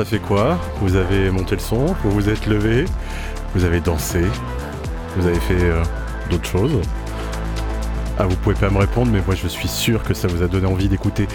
Ça 0.00 0.06
fait 0.06 0.18
quoi? 0.18 0.58
Vous 0.80 0.96
avez 0.96 1.30
monté 1.30 1.56
le 1.56 1.60
son, 1.60 1.94
vous 2.02 2.10
vous 2.10 2.30
êtes 2.30 2.46
levé, 2.46 2.86
vous 3.54 3.64
avez 3.64 3.80
dansé, 3.80 4.22
vous 5.14 5.26
avez 5.26 5.38
fait 5.40 5.60
euh, 5.60 5.82
d'autres 6.30 6.48
choses? 6.48 6.80
Ah, 8.22 8.26
vous 8.26 8.36
pouvez 8.36 8.54
pas 8.54 8.68
me 8.68 8.76
répondre, 8.76 9.10
mais 9.10 9.22
moi 9.24 9.34
je 9.34 9.48
suis 9.48 9.66
sûr 9.66 10.02
que 10.02 10.12
ça 10.12 10.28
vous 10.28 10.42
a 10.42 10.46
donné 10.46 10.66
envie 10.66 10.88
d'écouter 10.88 11.26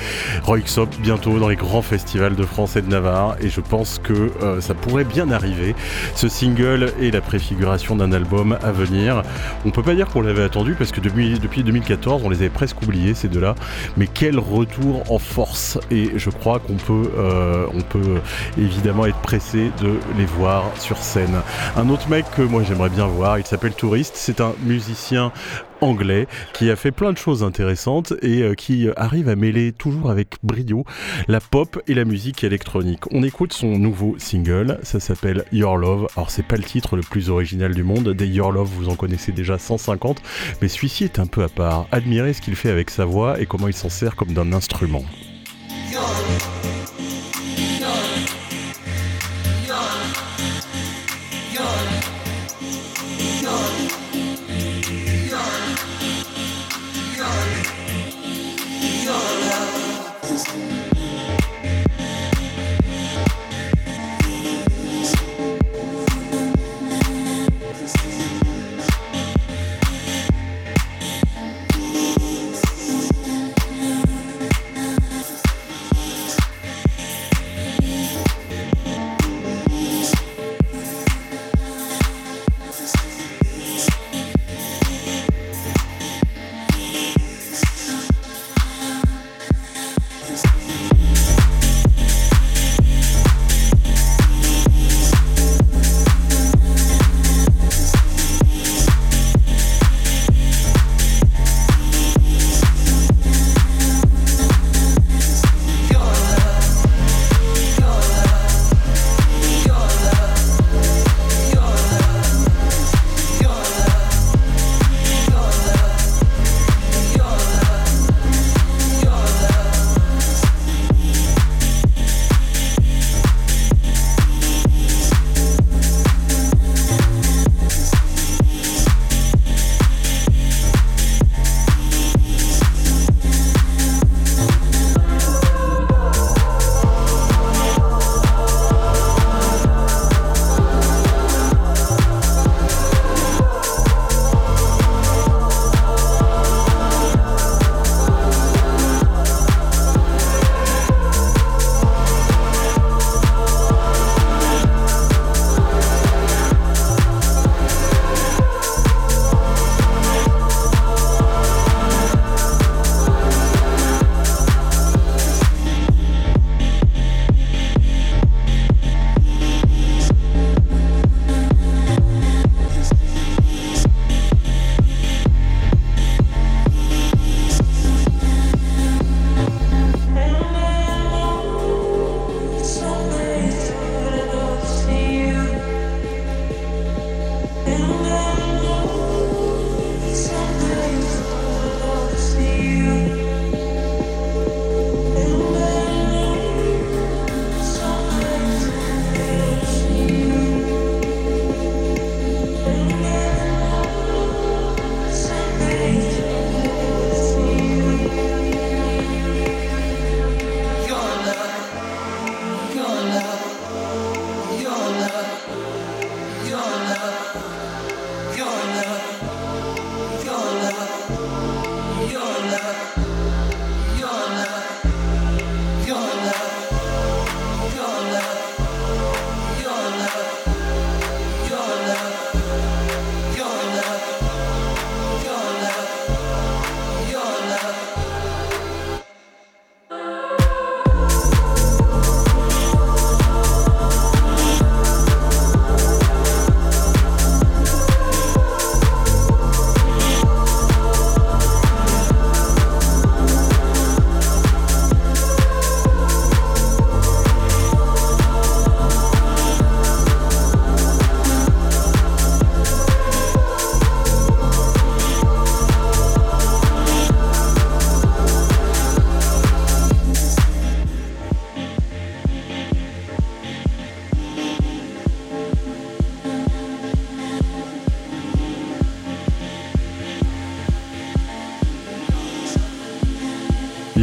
Roixop 0.43 0.87
bientôt 0.99 1.39
dans 1.39 1.49
les 1.49 1.55
grands 1.55 1.81
festivals 1.81 2.35
de 2.35 2.43
France 2.43 2.75
et 2.75 2.83
de 2.83 2.87
Navarre, 2.87 3.37
et 3.41 3.49
je 3.49 3.59
pense 3.59 3.99
que 4.03 4.31
euh, 4.43 4.61
ça 4.61 4.75
pourrait 4.75 5.03
bien 5.03 5.31
arriver. 5.31 5.75
Ce 6.13 6.27
single 6.27 6.93
est 7.01 7.09
la 7.09 7.21
préfiguration 7.21 7.95
d'un 7.95 8.11
album 8.11 8.59
à 8.61 8.71
venir. 8.71 9.23
On 9.65 9.71
peut 9.71 9.81
pas 9.81 9.95
dire 9.95 10.07
qu'on 10.07 10.21
l'avait 10.21 10.43
attendu 10.43 10.75
parce 10.75 10.91
que 10.91 11.01
depuis, 11.01 11.39
depuis 11.39 11.63
2014, 11.63 12.21
on 12.23 12.29
les 12.29 12.37
avait 12.37 12.49
presque 12.49 12.79
oubliés 12.83 13.15
ces 13.15 13.29
deux-là, 13.29 13.55
mais 13.97 14.05
quel 14.05 14.37
retour 14.37 15.11
en 15.11 15.17
force 15.17 15.79
Et 15.89 16.11
je 16.17 16.29
crois 16.29 16.59
qu'on 16.59 16.75
peut, 16.75 17.09
euh, 17.17 17.65
on 17.73 17.81
peut 17.81 18.21
évidemment 18.59 19.07
être 19.07 19.21
pressé 19.21 19.71
de 19.81 19.95
les 20.19 20.25
voir 20.25 20.65
sur 20.77 20.97
scène. 20.97 21.41
Un 21.77 21.89
autre 21.89 22.09
mec 22.09 22.25
que 22.37 22.43
moi 22.43 22.61
j'aimerais 22.61 22.89
bien 22.89 23.07
voir, 23.07 23.39
il 23.39 23.45
s'appelle 23.45 23.73
Touriste, 23.73 24.13
c'est 24.17 24.39
un 24.39 24.53
musicien 24.63 25.31
anglais 25.81 26.27
qui 26.53 26.69
a 26.69 26.75
fait 26.75 26.91
plein 26.91 27.11
de 27.11 27.17
choses 27.17 27.43
intéressantes 27.43 28.13
et 28.21 28.41
euh, 28.41 28.53
qui 28.53 28.87
arrive 28.95 29.29
à 29.29 29.35
mêler 29.35 29.71
toujours 29.71 30.09
avec 30.09 30.35
brio 30.43 30.85
la 31.27 31.39
pop 31.39 31.81
et 31.87 31.93
la 31.93 32.05
musique 32.05 32.43
électronique. 32.43 33.03
On 33.11 33.23
écoute 33.23 33.53
son 33.53 33.77
nouveau 33.77 34.15
single, 34.17 34.79
ça 34.83 34.99
s'appelle 34.99 35.45
Your 35.51 35.77
Love. 35.77 36.07
Alors 36.15 36.29
c'est 36.29 36.45
pas 36.45 36.57
le 36.57 36.63
titre 36.63 36.95
le 36.95 37.01
plus 37.01 37.29
original 37.29 37.73
du 37.73 37.83
monde, 37.83 38.09
des 38.09 38.27
Your 38.27 38.51
Love 38.51 38.69
vous 38.69 38.89
en 38.89 38.95
connaissez 38.95 39.31
déjà 39.31 39.57
150, 39.57 40.21
mais 40.61 40.67
celui-ci 40.67 41.03
est 41.03 41.19
un 41.19 41.27
peu 41.27 41.43
à 41.43 41.49
part. 41.49 41.87
Admirez 41.91 42.33
ce 42.33 42.41
qu'il 42.41 42.55
fait 42.55 42.69
avec 42.69 42.89
sa 42.89 43.05
voix 43.05 43.39
et 43.39 43.45
comment 43.45 43.67
il 43.67 43.73
s'en 43.73 43.89
sert 43.89 44.15
comme 44.15 44.33
d'un 44.33 44.53
instrument. 44.53 45.03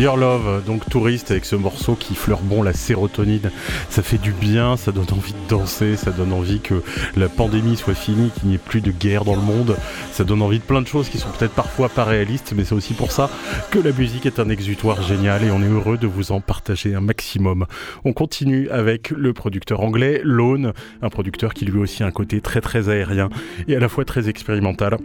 Love, 0.03 0.65
donc 0.66 0.89
touriste 0.91 1.31
avec 1.31 1.45
ce 1.45 1.55
morceau 1.55 1.95
qui 1.95 2.16
fleure 2.16 2.41
bon 2.41 2.65
la 2.65 2.73
sérotonine. 2.73 3.53
Ça 3.89 4.03
fait 4.03 4.19
du 4.19 4.33
bien, 4.33 4.77
ça 4.77 4.91
donne 4.91 5.07
envie 5.12 5.33
de 5.33 5.49
danser, 5.49 5.97
ça 5.97 6.11
donne 6.11 6.33
envie 6.33 6.59
que 6.59 6.83
la 7.16 7.29
pandémie 7.29 7.77
soit 7.77 7.95
finie, 7.95 8.31
qu'il 8.31 8.49
n'y 8.49 8.57
ait 8.57 8.59
plus 8.59 8.81
de 8.81 8.91
guerre 8.91 9.24
dans 9.24 9.37
le 9.37 9.41
monde. 9.41 9.77
Ça 10.11 10.24
donne 10.24 10.43
envie 10.43 10.59
de 10.59 10.65
plein 10.65 10.83
de 10.83 10.89
choses 10.89 11.09
qui 11.09 11.19
sont 11.19 11.29
peut-être 11.39 11.55
parfois 11.55 11.89
pas 11.89 12.03
réalistes, 12.03 12.53
mais 12.57 12.65
c'est 12.65 12.74
aussi 12.74 12.95
pour 12.95 13.12
ça 13.12 13.31
que 13.70 13.79
la 13.79 13.93
musique 13.93 14.27
est 14.27 14.41
un 14.41 14.49
exutoire 14.49 15.03
génial 15.03 15.45
et 15.45 15.53
on 15.53 15.62
est 15.62 15.69
heureux 15.69 15.99
de 15.99 16.09
vous 16.09 16.33
en 16.33 16.41
partager 16.41 16.97
un 16.97 17.01
maximum. 17.01 17.66
On 18.05 18.12
continue 18.12 18.69
avec 18.70 19.11
le 19.11 19.33
producteur 19.33 19.83
anglais 19.83 20.20
Lone, 20.24 20.73
un 21.01 21.11
producteur 21.11 21.55
qui 21.55 21.65
lui 21.65 21.79
aussi 21.79 22.03
a 22.03 22.07
un 22.07 22.11
côté 22.11 22.41
très 22.41 22.61
très 22.61 22.89
aérien 22.89 23.29
et 23.69 23.77
à 23.77 23.79
la 23.79 23.89
fois 23.89 24.05
très 24.05 24.29
expérimental. 24.29 24.99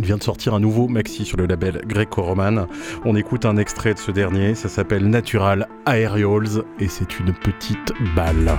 Il 0.00 0.06
vient 0.06 0.16
de 0.16 0.22
sortir 0.22 0.54
un 0.54 0.60
nouveau 0.60 0.88
maxi 0.88 1.26
sur 1.26 1.36
le 1.36 1.44
label 1.44 1.82
Greco-Roman. 1.84 2.66
On 3.04 3.16
écoute 3.16 3.44
un 3.44 3.58
extrait 3.58 3.92
de 3.92 3.98
ce 3.98 4.10
dernier, 4.10 4.54
ça 4.54 4.70
s'appelle 4.70 5.06
Natural 5.06 5.68
Aerials 5.86 6.64
et 6.78 6.88
c'est 6.88 7.20
une 7.20 7.34
petite 7.34 7.92
balle. 8.16 8.56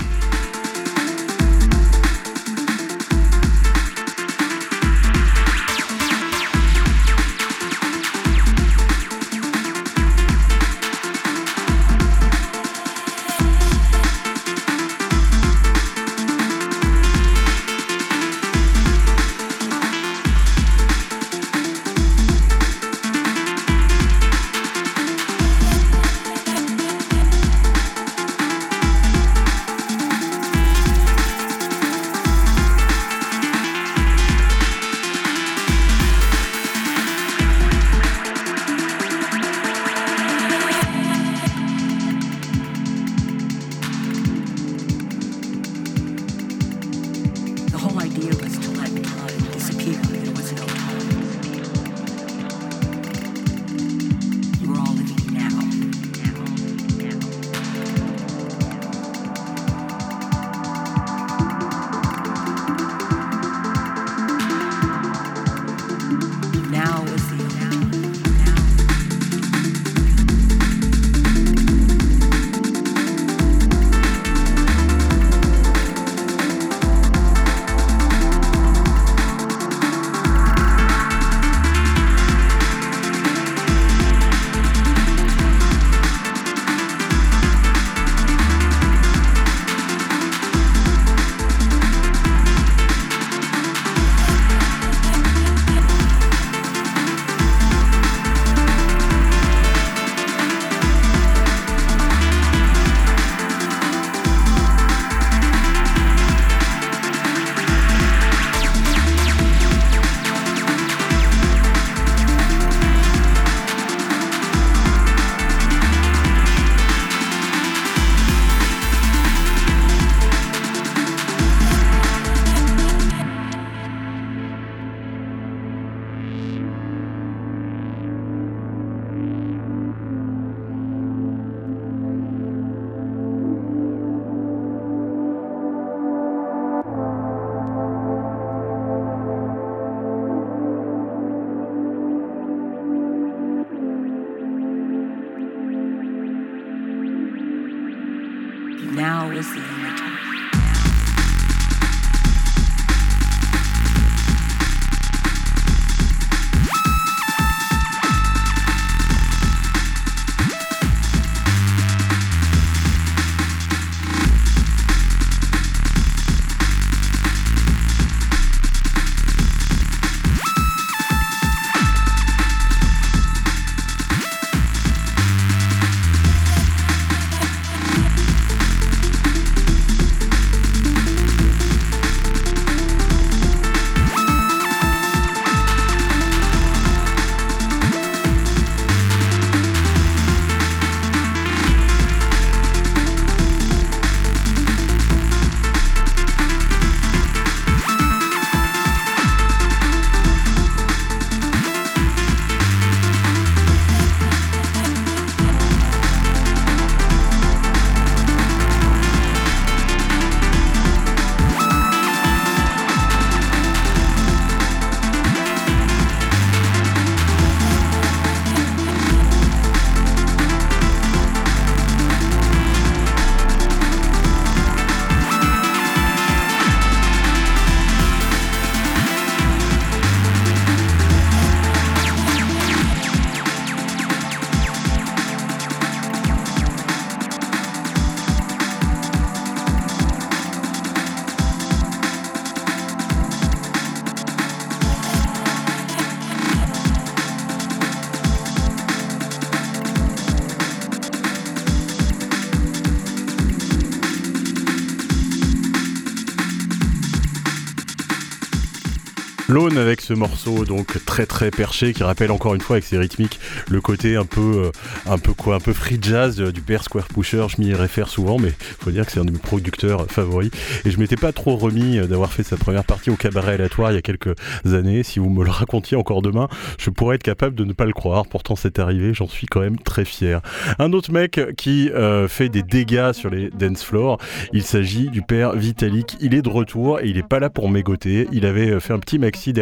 Ce 260.00 260.14
morceau 260.14 260.64
donc 260.64 261.04
très 261.06 261.26
très 261.26 261.52
perché 261.52 261.92
qui 261.92 262.04
rappelle 262.04 262.32
encore 262.32 262.56
une 262.56 262.62
fois 262.62 262.76
avec 262.78 262.86
ses 262.86 262.98
rythmiques 262.98 263.40
le 263.70 263.82
côté 263.82 264.16
un 264.16 264.26
peu 264.26 264.68
euh, 264.68 264.72
un 265.12 265.18
peu 265.18 265.34
quoi 265.34 265.56
un 265.56 265.60
peu 265.60 265.74
free 265.74 266.00
jazz 266.02 266.40
euh, 266.40 266.52
du 266.52 266.62
père 266.62 266.84
Square 266.84 267.08
Pusher. 267.08 267.48
Je 267.50 267.62
m'y 267.62 267.74
réfère 267.74 268.08
souvent, 268.08 268.38
mais 268.40 268.54
faut 268.80 268.92
dire 268.92 269.06
que 269.06 269.12
c'est 269.12 269.20
un 269.20 269.26
de 269.26 269.32
mes 269.32 269.40
producteurs 269.40 270.06
favoris. 270.10 270.52
Et 270.86 270.92
je 270.92 271.00
m'étais 271.00 271.16
pas 271.16 271.32
trop 271.34 271.58
remis 271.58 271.98
euh, 271.98 272.08
d'avoir 272.08 272.32
fait 272.32 272.44
sa 272.44 272.56
première 272.58 272.86
partie 272.86 273.10
au 273.10 273.16
cabaret 273.16 273.56
aléatoire 273.56 273.92
il 273.92 273.96
y 273.96 273.98
a 273.98 274.02
quelques 274.02 274.36
années. 274.66 275.04
Si 275.04 275.20
vous 275.20 275.30
me 275.30 275.44
le 275.44 275.50
racontiez 275.50 275.98
encore 275.98 276.22
demain, 276.22 276.48
je 276.78 276.90
pourrais 276.90 277.16
être 277.16 277.24
capable 277.24 277.56
de 277.56 277.66
ne 277.66 277.74
pas 277.74 277.86
le 277.86 277.94
croire. 277.94 278.26
Pourtant 278.28 278.56
c'est 278.56 278.80
arrivé, 278.80 279.14
j'en 279.14 279.28
suis 279.28 279.48
quand 279.48 279.62
même 279.62 279.80
très 279.80 280.06
fier. 280.06 280.42
Un 280.80 280.94
autre 280.94 281.12
mec 281.12 281.40
qui 281.58 281.90
fait 282.28 282.50
des 282.50 282.64
dégâts 282.64 283.12
sur 283.14 283.30
les 283.30 283.50
dance 283.50 283.84
floors. 283.84 284.20
Il 284.54 284.64
s'agit 284.64 285.10
du 285.10 285.22
père 285.22 285.54
Vitalik. 285.56 286.18
Il 286.22 286.36
est 286.36 286.42
de 286.42 286.50
retour 286.50 287.00
et 287.00 287.08
il 287.08 287.18
est 287.18 287.28
pas 287.28 287.40
là 287.40 287.50
pour 287.50 287.70
mégoter. 287.70 288.28
Il 288.32 288.46
avait 288.46 288.80
fait 288.80 288.94
un 288.94 289.00
petit 289.00 289.20
maxi 289.20 289.54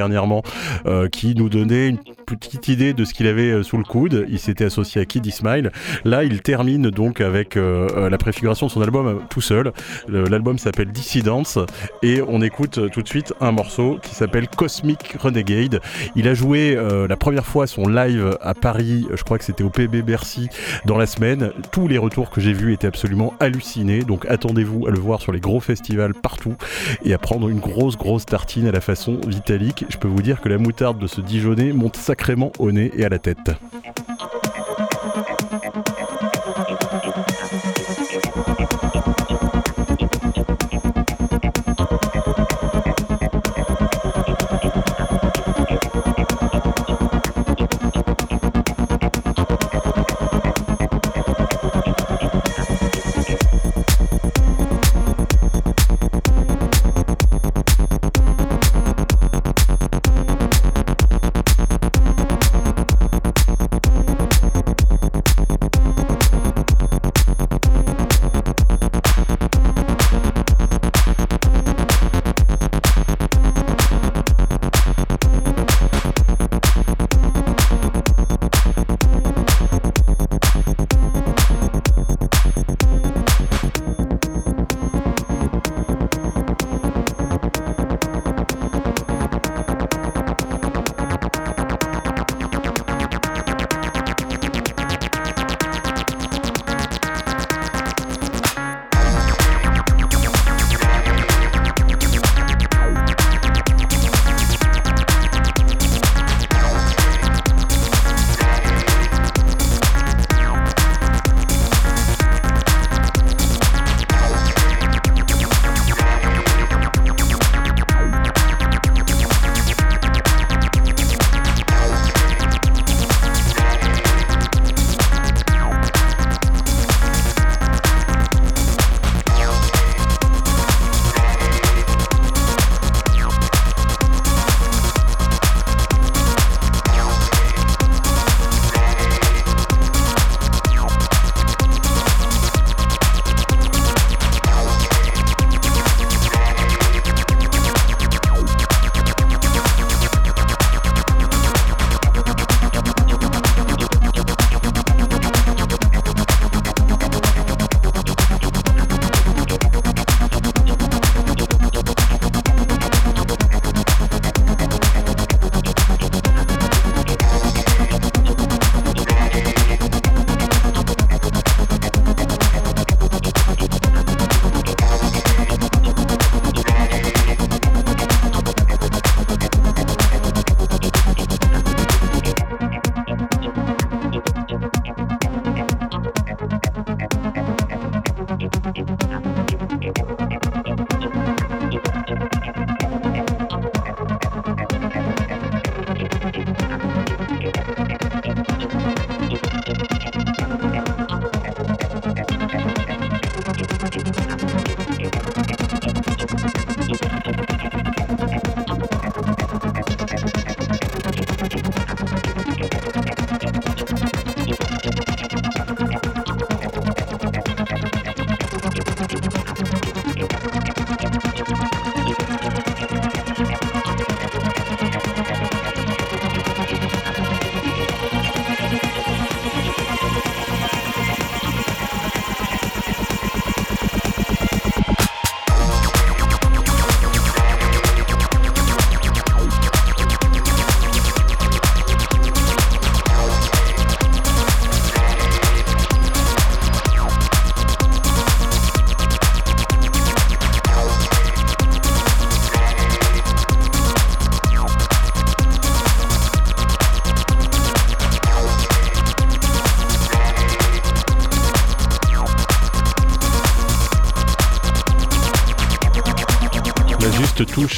euh, 0.85 1.07
qui 1.07 1.35
nous 1.35 1.49
donnait 1.49 1.87
une 1.87 1.97
petite 2.25 2.67
idée 2.67 2.93
de 2.93 3.05
ce 3.05 3.13
qu'il 3.13 3.27
avait 3.27 3.51
euh, 3.51 3.63
sous 3.63 3.77
le 3.77 3.83
coude. 3.83 4.25
Il 4.29 4.39
s'était 4.39 4.65
associé 4.65 5.01
à 5.01 5.05
Kid 5.05 5.25
Smile. 5.31 5.71
Là, 6.03 6.23
il 6.23 6.41
termine 6.41 6.89
donc 6.89 7.21
avec 7.21 7.55
euh, 7.57 8.09
la 8.09 8.17
préfiguration 8.17 8.67
de 8.67 8.71
son 8.71 8.81
album 8.81 9.21
tout 9.29 9.41
seul. 9.41 9.71
L'album 10.07 10.57
s'appelle 10.57 10.91
Dissidence 10.91 11.59
et 12.03 12.21
on 12.27 12.41
écoute 12.41 12.91
tout 12.91 13.01
de 13.01 13.07
suite 13.07 13.33
un 13.39 13.51
morceau 13.51 13.99
qui 14.01 14.15
s'appelle 14.15 14.47
Cosmic 14.47 15.15
Renegade. 15.19 15.81
Il 16.15 16.27
a 16.27 16.33
joué 16.33 16.77
la 17.07 17.17
première 17.17 17.45
fois 17.45 17.67
son 17.67 17.87
live 17.87 18.37
à 18.41 18.53
Paris, 18.53 19.07
je 19.13 19.23
crois 19.23 19.37
que 19.37 19.43
c'était 19.43 19.63
au 19.63 19.69
PB 19.69 20.01
Bercy 20.01 20.49
dans 20.85 20.97
la 20.97 21.05
semaine. 21.05 21.51
Tous 21.71 21.87
les 21.87 21.97
retours 21.97 22.29
que 22.29 22.41
j'ai 22.41 22.53
vus 22.53 22.73
étaient 22.73 22.87
absolument 22.87 23.33
hallucinés. 23.39 24.03
Donc 24.03 24.25
attendez-vous 24.27 24.87
à 24.87 24.91
le 24.91 24.99
voir 24.99 25.21
sur 25.21 25.31
les 25.31 25.39
gros 25.39 25.59
festivals 25.59 26.13
partout 26.13 26.55
et 27.03 27.13
à 27.13 27.17
prendre 27.17 27.49
une 27.49 27.59
grosse 27.59 27.97
grosse 27.97 28.25
tartine 28.25 28.67
à 28.67 28.71
la 28.71 28.81
façon 28.81 29.19
Vitalik. 29.27 29.85
Je 29.89 29.97
peux 29.97 30.07
vous 30.09 30.21
dire 30.21 30.41
que 30.41 30.49
la 30.49 30.57
moutarde 30.57 30.99
de 30.99 31.07
ce 31.07 31.21
Dijonais 31.21 31.71
monte 31.73 31.95
sacrément 31.95 32.51
au 32.59 32.71
nez 32.71 32.91
et 32.95 33.05
à 33.05 33.09
la 33.09 33.19
tête. 33.19 33.51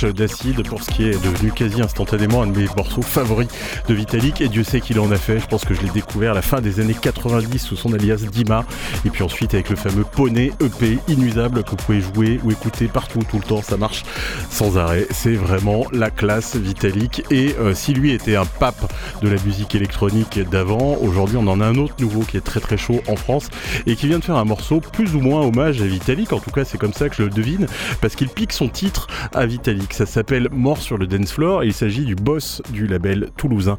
D'acide 0.06 0.68
pour 0.68 0.84
ce 0.84 0.92
qui 0.92 1.06
est 1.06 1.24
devenu 1.24 1.52
quasi 1.52 1.82
instantanément 1.82 2.42
un 2.44 2.48
de 2.48 2.58
mes 2.58 2.68
morceaux 2.76 3.02
favoris 3.02 3.48
de 3.88 3.94
Vitalik. 3.94 4.42
Et 4.42 4.48
Dieu 4.48 4.64
sait 4.64 4.82
qu'il 4.82 5.00
en 5.00 5.12
a 5.12 5.18
fait. 5.18 5.40
Je 5.40 5.48
pense 5.48 5.66
que 5.66 5.74
je 5.74 5.82
l'ai 5.82 5.90
découvert 5.90 6.32
à 6.32 6.36
la 6.36 6.42
fin 6.42 6.62
des 6.62 6.80
années 6.80 6.96
90 7.00 7.60
sous 7.60 7.76
son 7.76 7.94
alias 7.94 8.26
Dima. 8.32 8.66
Et 9.06 9.10
puis 9.10 9.24
ensuite 9.24 9.54
avec 9.54 9.70
le 9.70 9.76
fameux 9.76 10.04
Poney 10.04 10.52
EP 10.60 11.00
inusable 11.08 11.64
que 11.64 11.72
vous 11.72 11.76
pouvez 11.78 12.02
jouer 12.02 12.40
ou 12.44 12.52
écouter 12.52 12.88
partout, 12.88 13.20
tout 13.30 13.38
le 13.38 13.44
temps. 13.44 13.62
Ça 13.62 13.78
marche 13.78 14.04
sans 14.50 14.78
arrêt. 14.78 15.08
C'est 15.12 15.36
vraiment 15.36 15.86
la 15.92 16.10
classe 16.10 16.56
Vitalik. 16.56 17.24
Et 17.32 17.56
euh, 17.60 17.74
si 17.74 17.94
lui 17.94 18.12
était 18.12 18.36
un 18.36 18.46
pape 18.46 18.92
de 19.22 19.30
la 19.30 19.42
musique 19.44 19.76
électronique 19.76 20.40
d'avant, 20.50 20.98
aujourd'hui 21.02 21.38
on 21.38 21.48
en 21.48 21.62
a 21.62 21.66
un 21.66 21.76
autre 21.76 21.96
nouveau 22.00 22.22
qui 22.22 22.38
est 22.38 22.42
très 22.42 22.60
très 22.60 22.78
chaud 22.78 23.02
en 23.08 23.16
France 23.16 23.50
et 23.86 23.96
qui 23.96 24.08
vient 24.08 24.20
de 24.20 24.24
faire 24.24 24.38
un 24.38 24.46
morceau 24.46 24.80
plus 24.80 25.16
ou 25.16 25.20
moins 25.20 25.42
hommage 25.42 25.82
à 25.82 25.86
Vitalik. 25.86 26.34
En 26.34 26.40
tout 26.40 26.52
cas, 26.52 26.66
c'est 26.66 26.78
comme 26.78 26.94
ça 26.94 27.10
que 27.10 27.16
je 27.16 27.24
le 27.24 27.30
devine 27.30 27.68
parce 28.02 28.16
qu'il 28.16 28.30
pique 28.30 28.54
son 28.54 28.70
titre 28.70 29.08
à 29.34 29.46
Vitalik. 29.46 29.91
Ça 29.92 30.06
s'appelle 30.06 30.48
Mort 30.52 30.82
sur 30.82 30.98
le 30.98 31.06
dance 31.06 31.34
floor 31.34 31.64
et 31.64 31.68
il 31.68 31.74
s'agit 31.74 32.06
du 32.06 32.16
boss 32.16 32.62
du 32.72 32.88
label 32.88 33.30
toulousain 33.36 33.78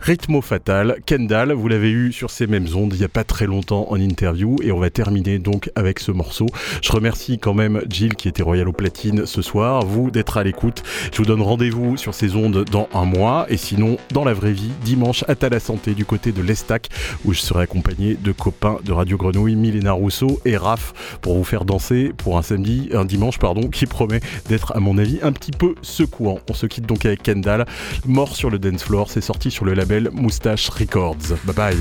Rythmo 0.00 0.42
Fatal, 0.42 0.98
Kendall. 1.06 1.52
Vous 1.52 1.66
l'avez 1.66 1.90
eu 1.90 2.12
sur 2.12 2.30
ces 2.30 2.46
mêmes 2.46 2.66
ondes 2.74 2.92
il 2.92 2.98
n'y 2.98 3.04
a 3.04 3.08
pas 3.08 3.24
très 3.24 3.46
longtemps 3.46 3.86
en 3.90 3.96
interview 3.96 4.56
et 4.62 4.70
on 4.70 4.78
va 4.78 4.90
terminer 4.90 5.38
donc 5.38 5.70
avec 5.74 5.98
ce 5.98 6.12
morceau. 6.12 6.46
Je 6.82 6.92
remercie 6.92 7.38
quand 7.38 7.54
même 7.54 7.82
Jill 7.88 8.14
qui 8.14 8.28
était 8.28 8.42
royal 8.42 8.68
au 8.68 8.72
platine 8.72 9.24
ce 9.24 9.40
soir, 9.40 9.84
vous 9.84 10.10
d'être 10.10 10.36
à 10.36 10.44
l'écoute. 10.44 10.82
Je 11.10 11.18
vous 11.18 11.24
donne 11.24 11.42
rendez-vous 11.42 11.96
sur 11.96 12.14
ces 12.14 12.36
ondes 12.36 12.64
dans 12.70 12.88
un 12.92 13.04
mois 13.04 13.46
et 13.48 13.56
sinon 13.56 13.96
dans 14.12 14.24
la 14.24 14.34
vraie 14.34 14.52
vie 14.52 14.72
dimanche 14.84 15.24
à 15.26 15.34
la 15.48 15.60
Santé 15.60 15.94
du 15.94 16.04
côté 16.04 16.32
de 16.32 16.42
l'Estac 16.42 16.88
où 17.24 17.32
je 17.32 17.40
serai 17.40 17.62
accompagné 17.62 18.14
de 18.14 18.32
copains 18.32 18.78
de 18.84 18.92
Radio 18.92 19.16
Grenouille, 19.16 19.56
Milena 19.56 19.92
Rousseau 19.92 20.40
et 20.44 20.56
Raph 20.56 21.18
pour 21.22 21.36
vous 21.36 21.44
faire 21.44 21.64
danser 21.64 22.12
pour 22.16 22.36
un 22.36 22.42
samedi, 22.42 22.90
un 22.92 23.04
dimanche 23.04 23.38
pardon, 23.38 23.68
qui 23.68 23.86
promet 23.86 24.20
d'être 24.48 24.76
à 24.76 24.80
mon 24.80 24.98
avis 24.98 25.18
un 25.22 25.32
peu 25.52 25.74
secouant. 25.82 26.38
On 26.48 26.54
se 26.54 26.66
quitte 26.66 26.86
donc 26.86 27.04
avec 27.04 27.22
Kendall, 27.22 27.66
mort 28.06 28.34
sur 28.34 28.50
le 28.50 28.58
dance 28.58 28.84
floor, 28.84 29.10
c'est 29.10 29.20
sorti 29.20 29.50
sur 29.50 29.64
le 29.64 29.74
label 29.74 30.10
Moustache 30.12 30.68
Records. 30.68 31.36
Bye 31.44 31.54
bye. 31.54 31.76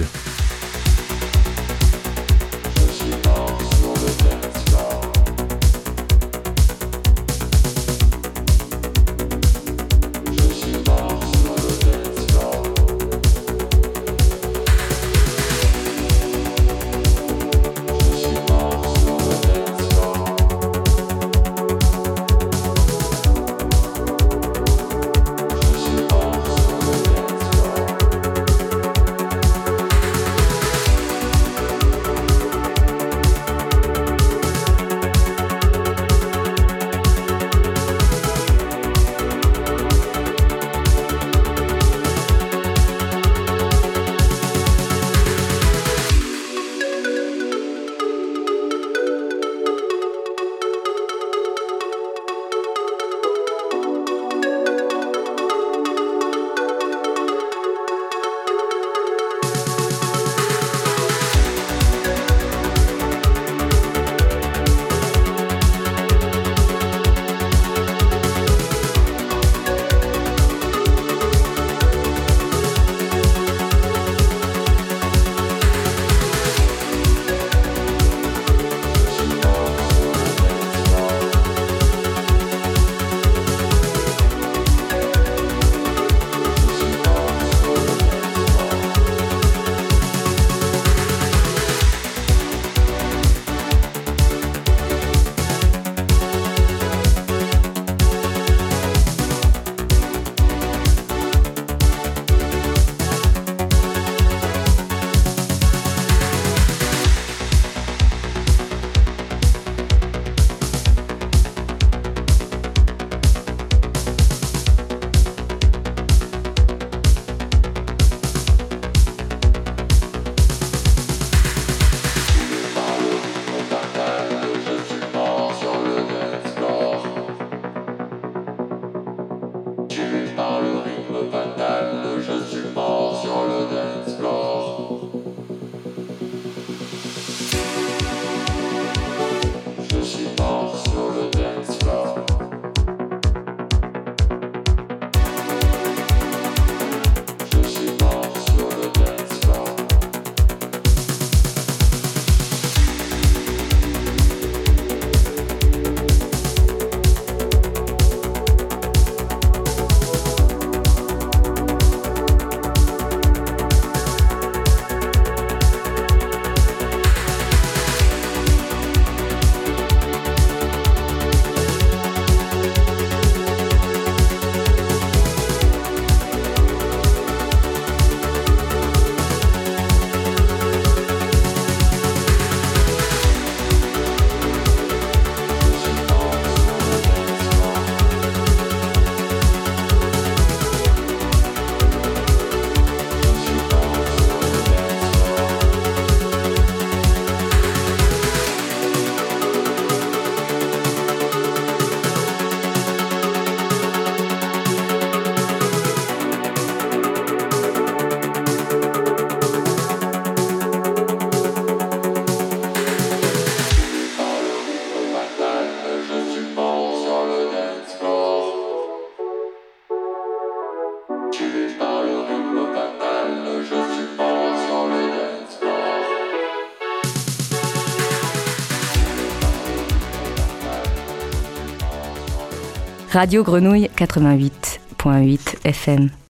Radio 233.15 233.43
Grenouille 233.43 233.89
88.8 233.95 235.55
FM. 235.63 236.09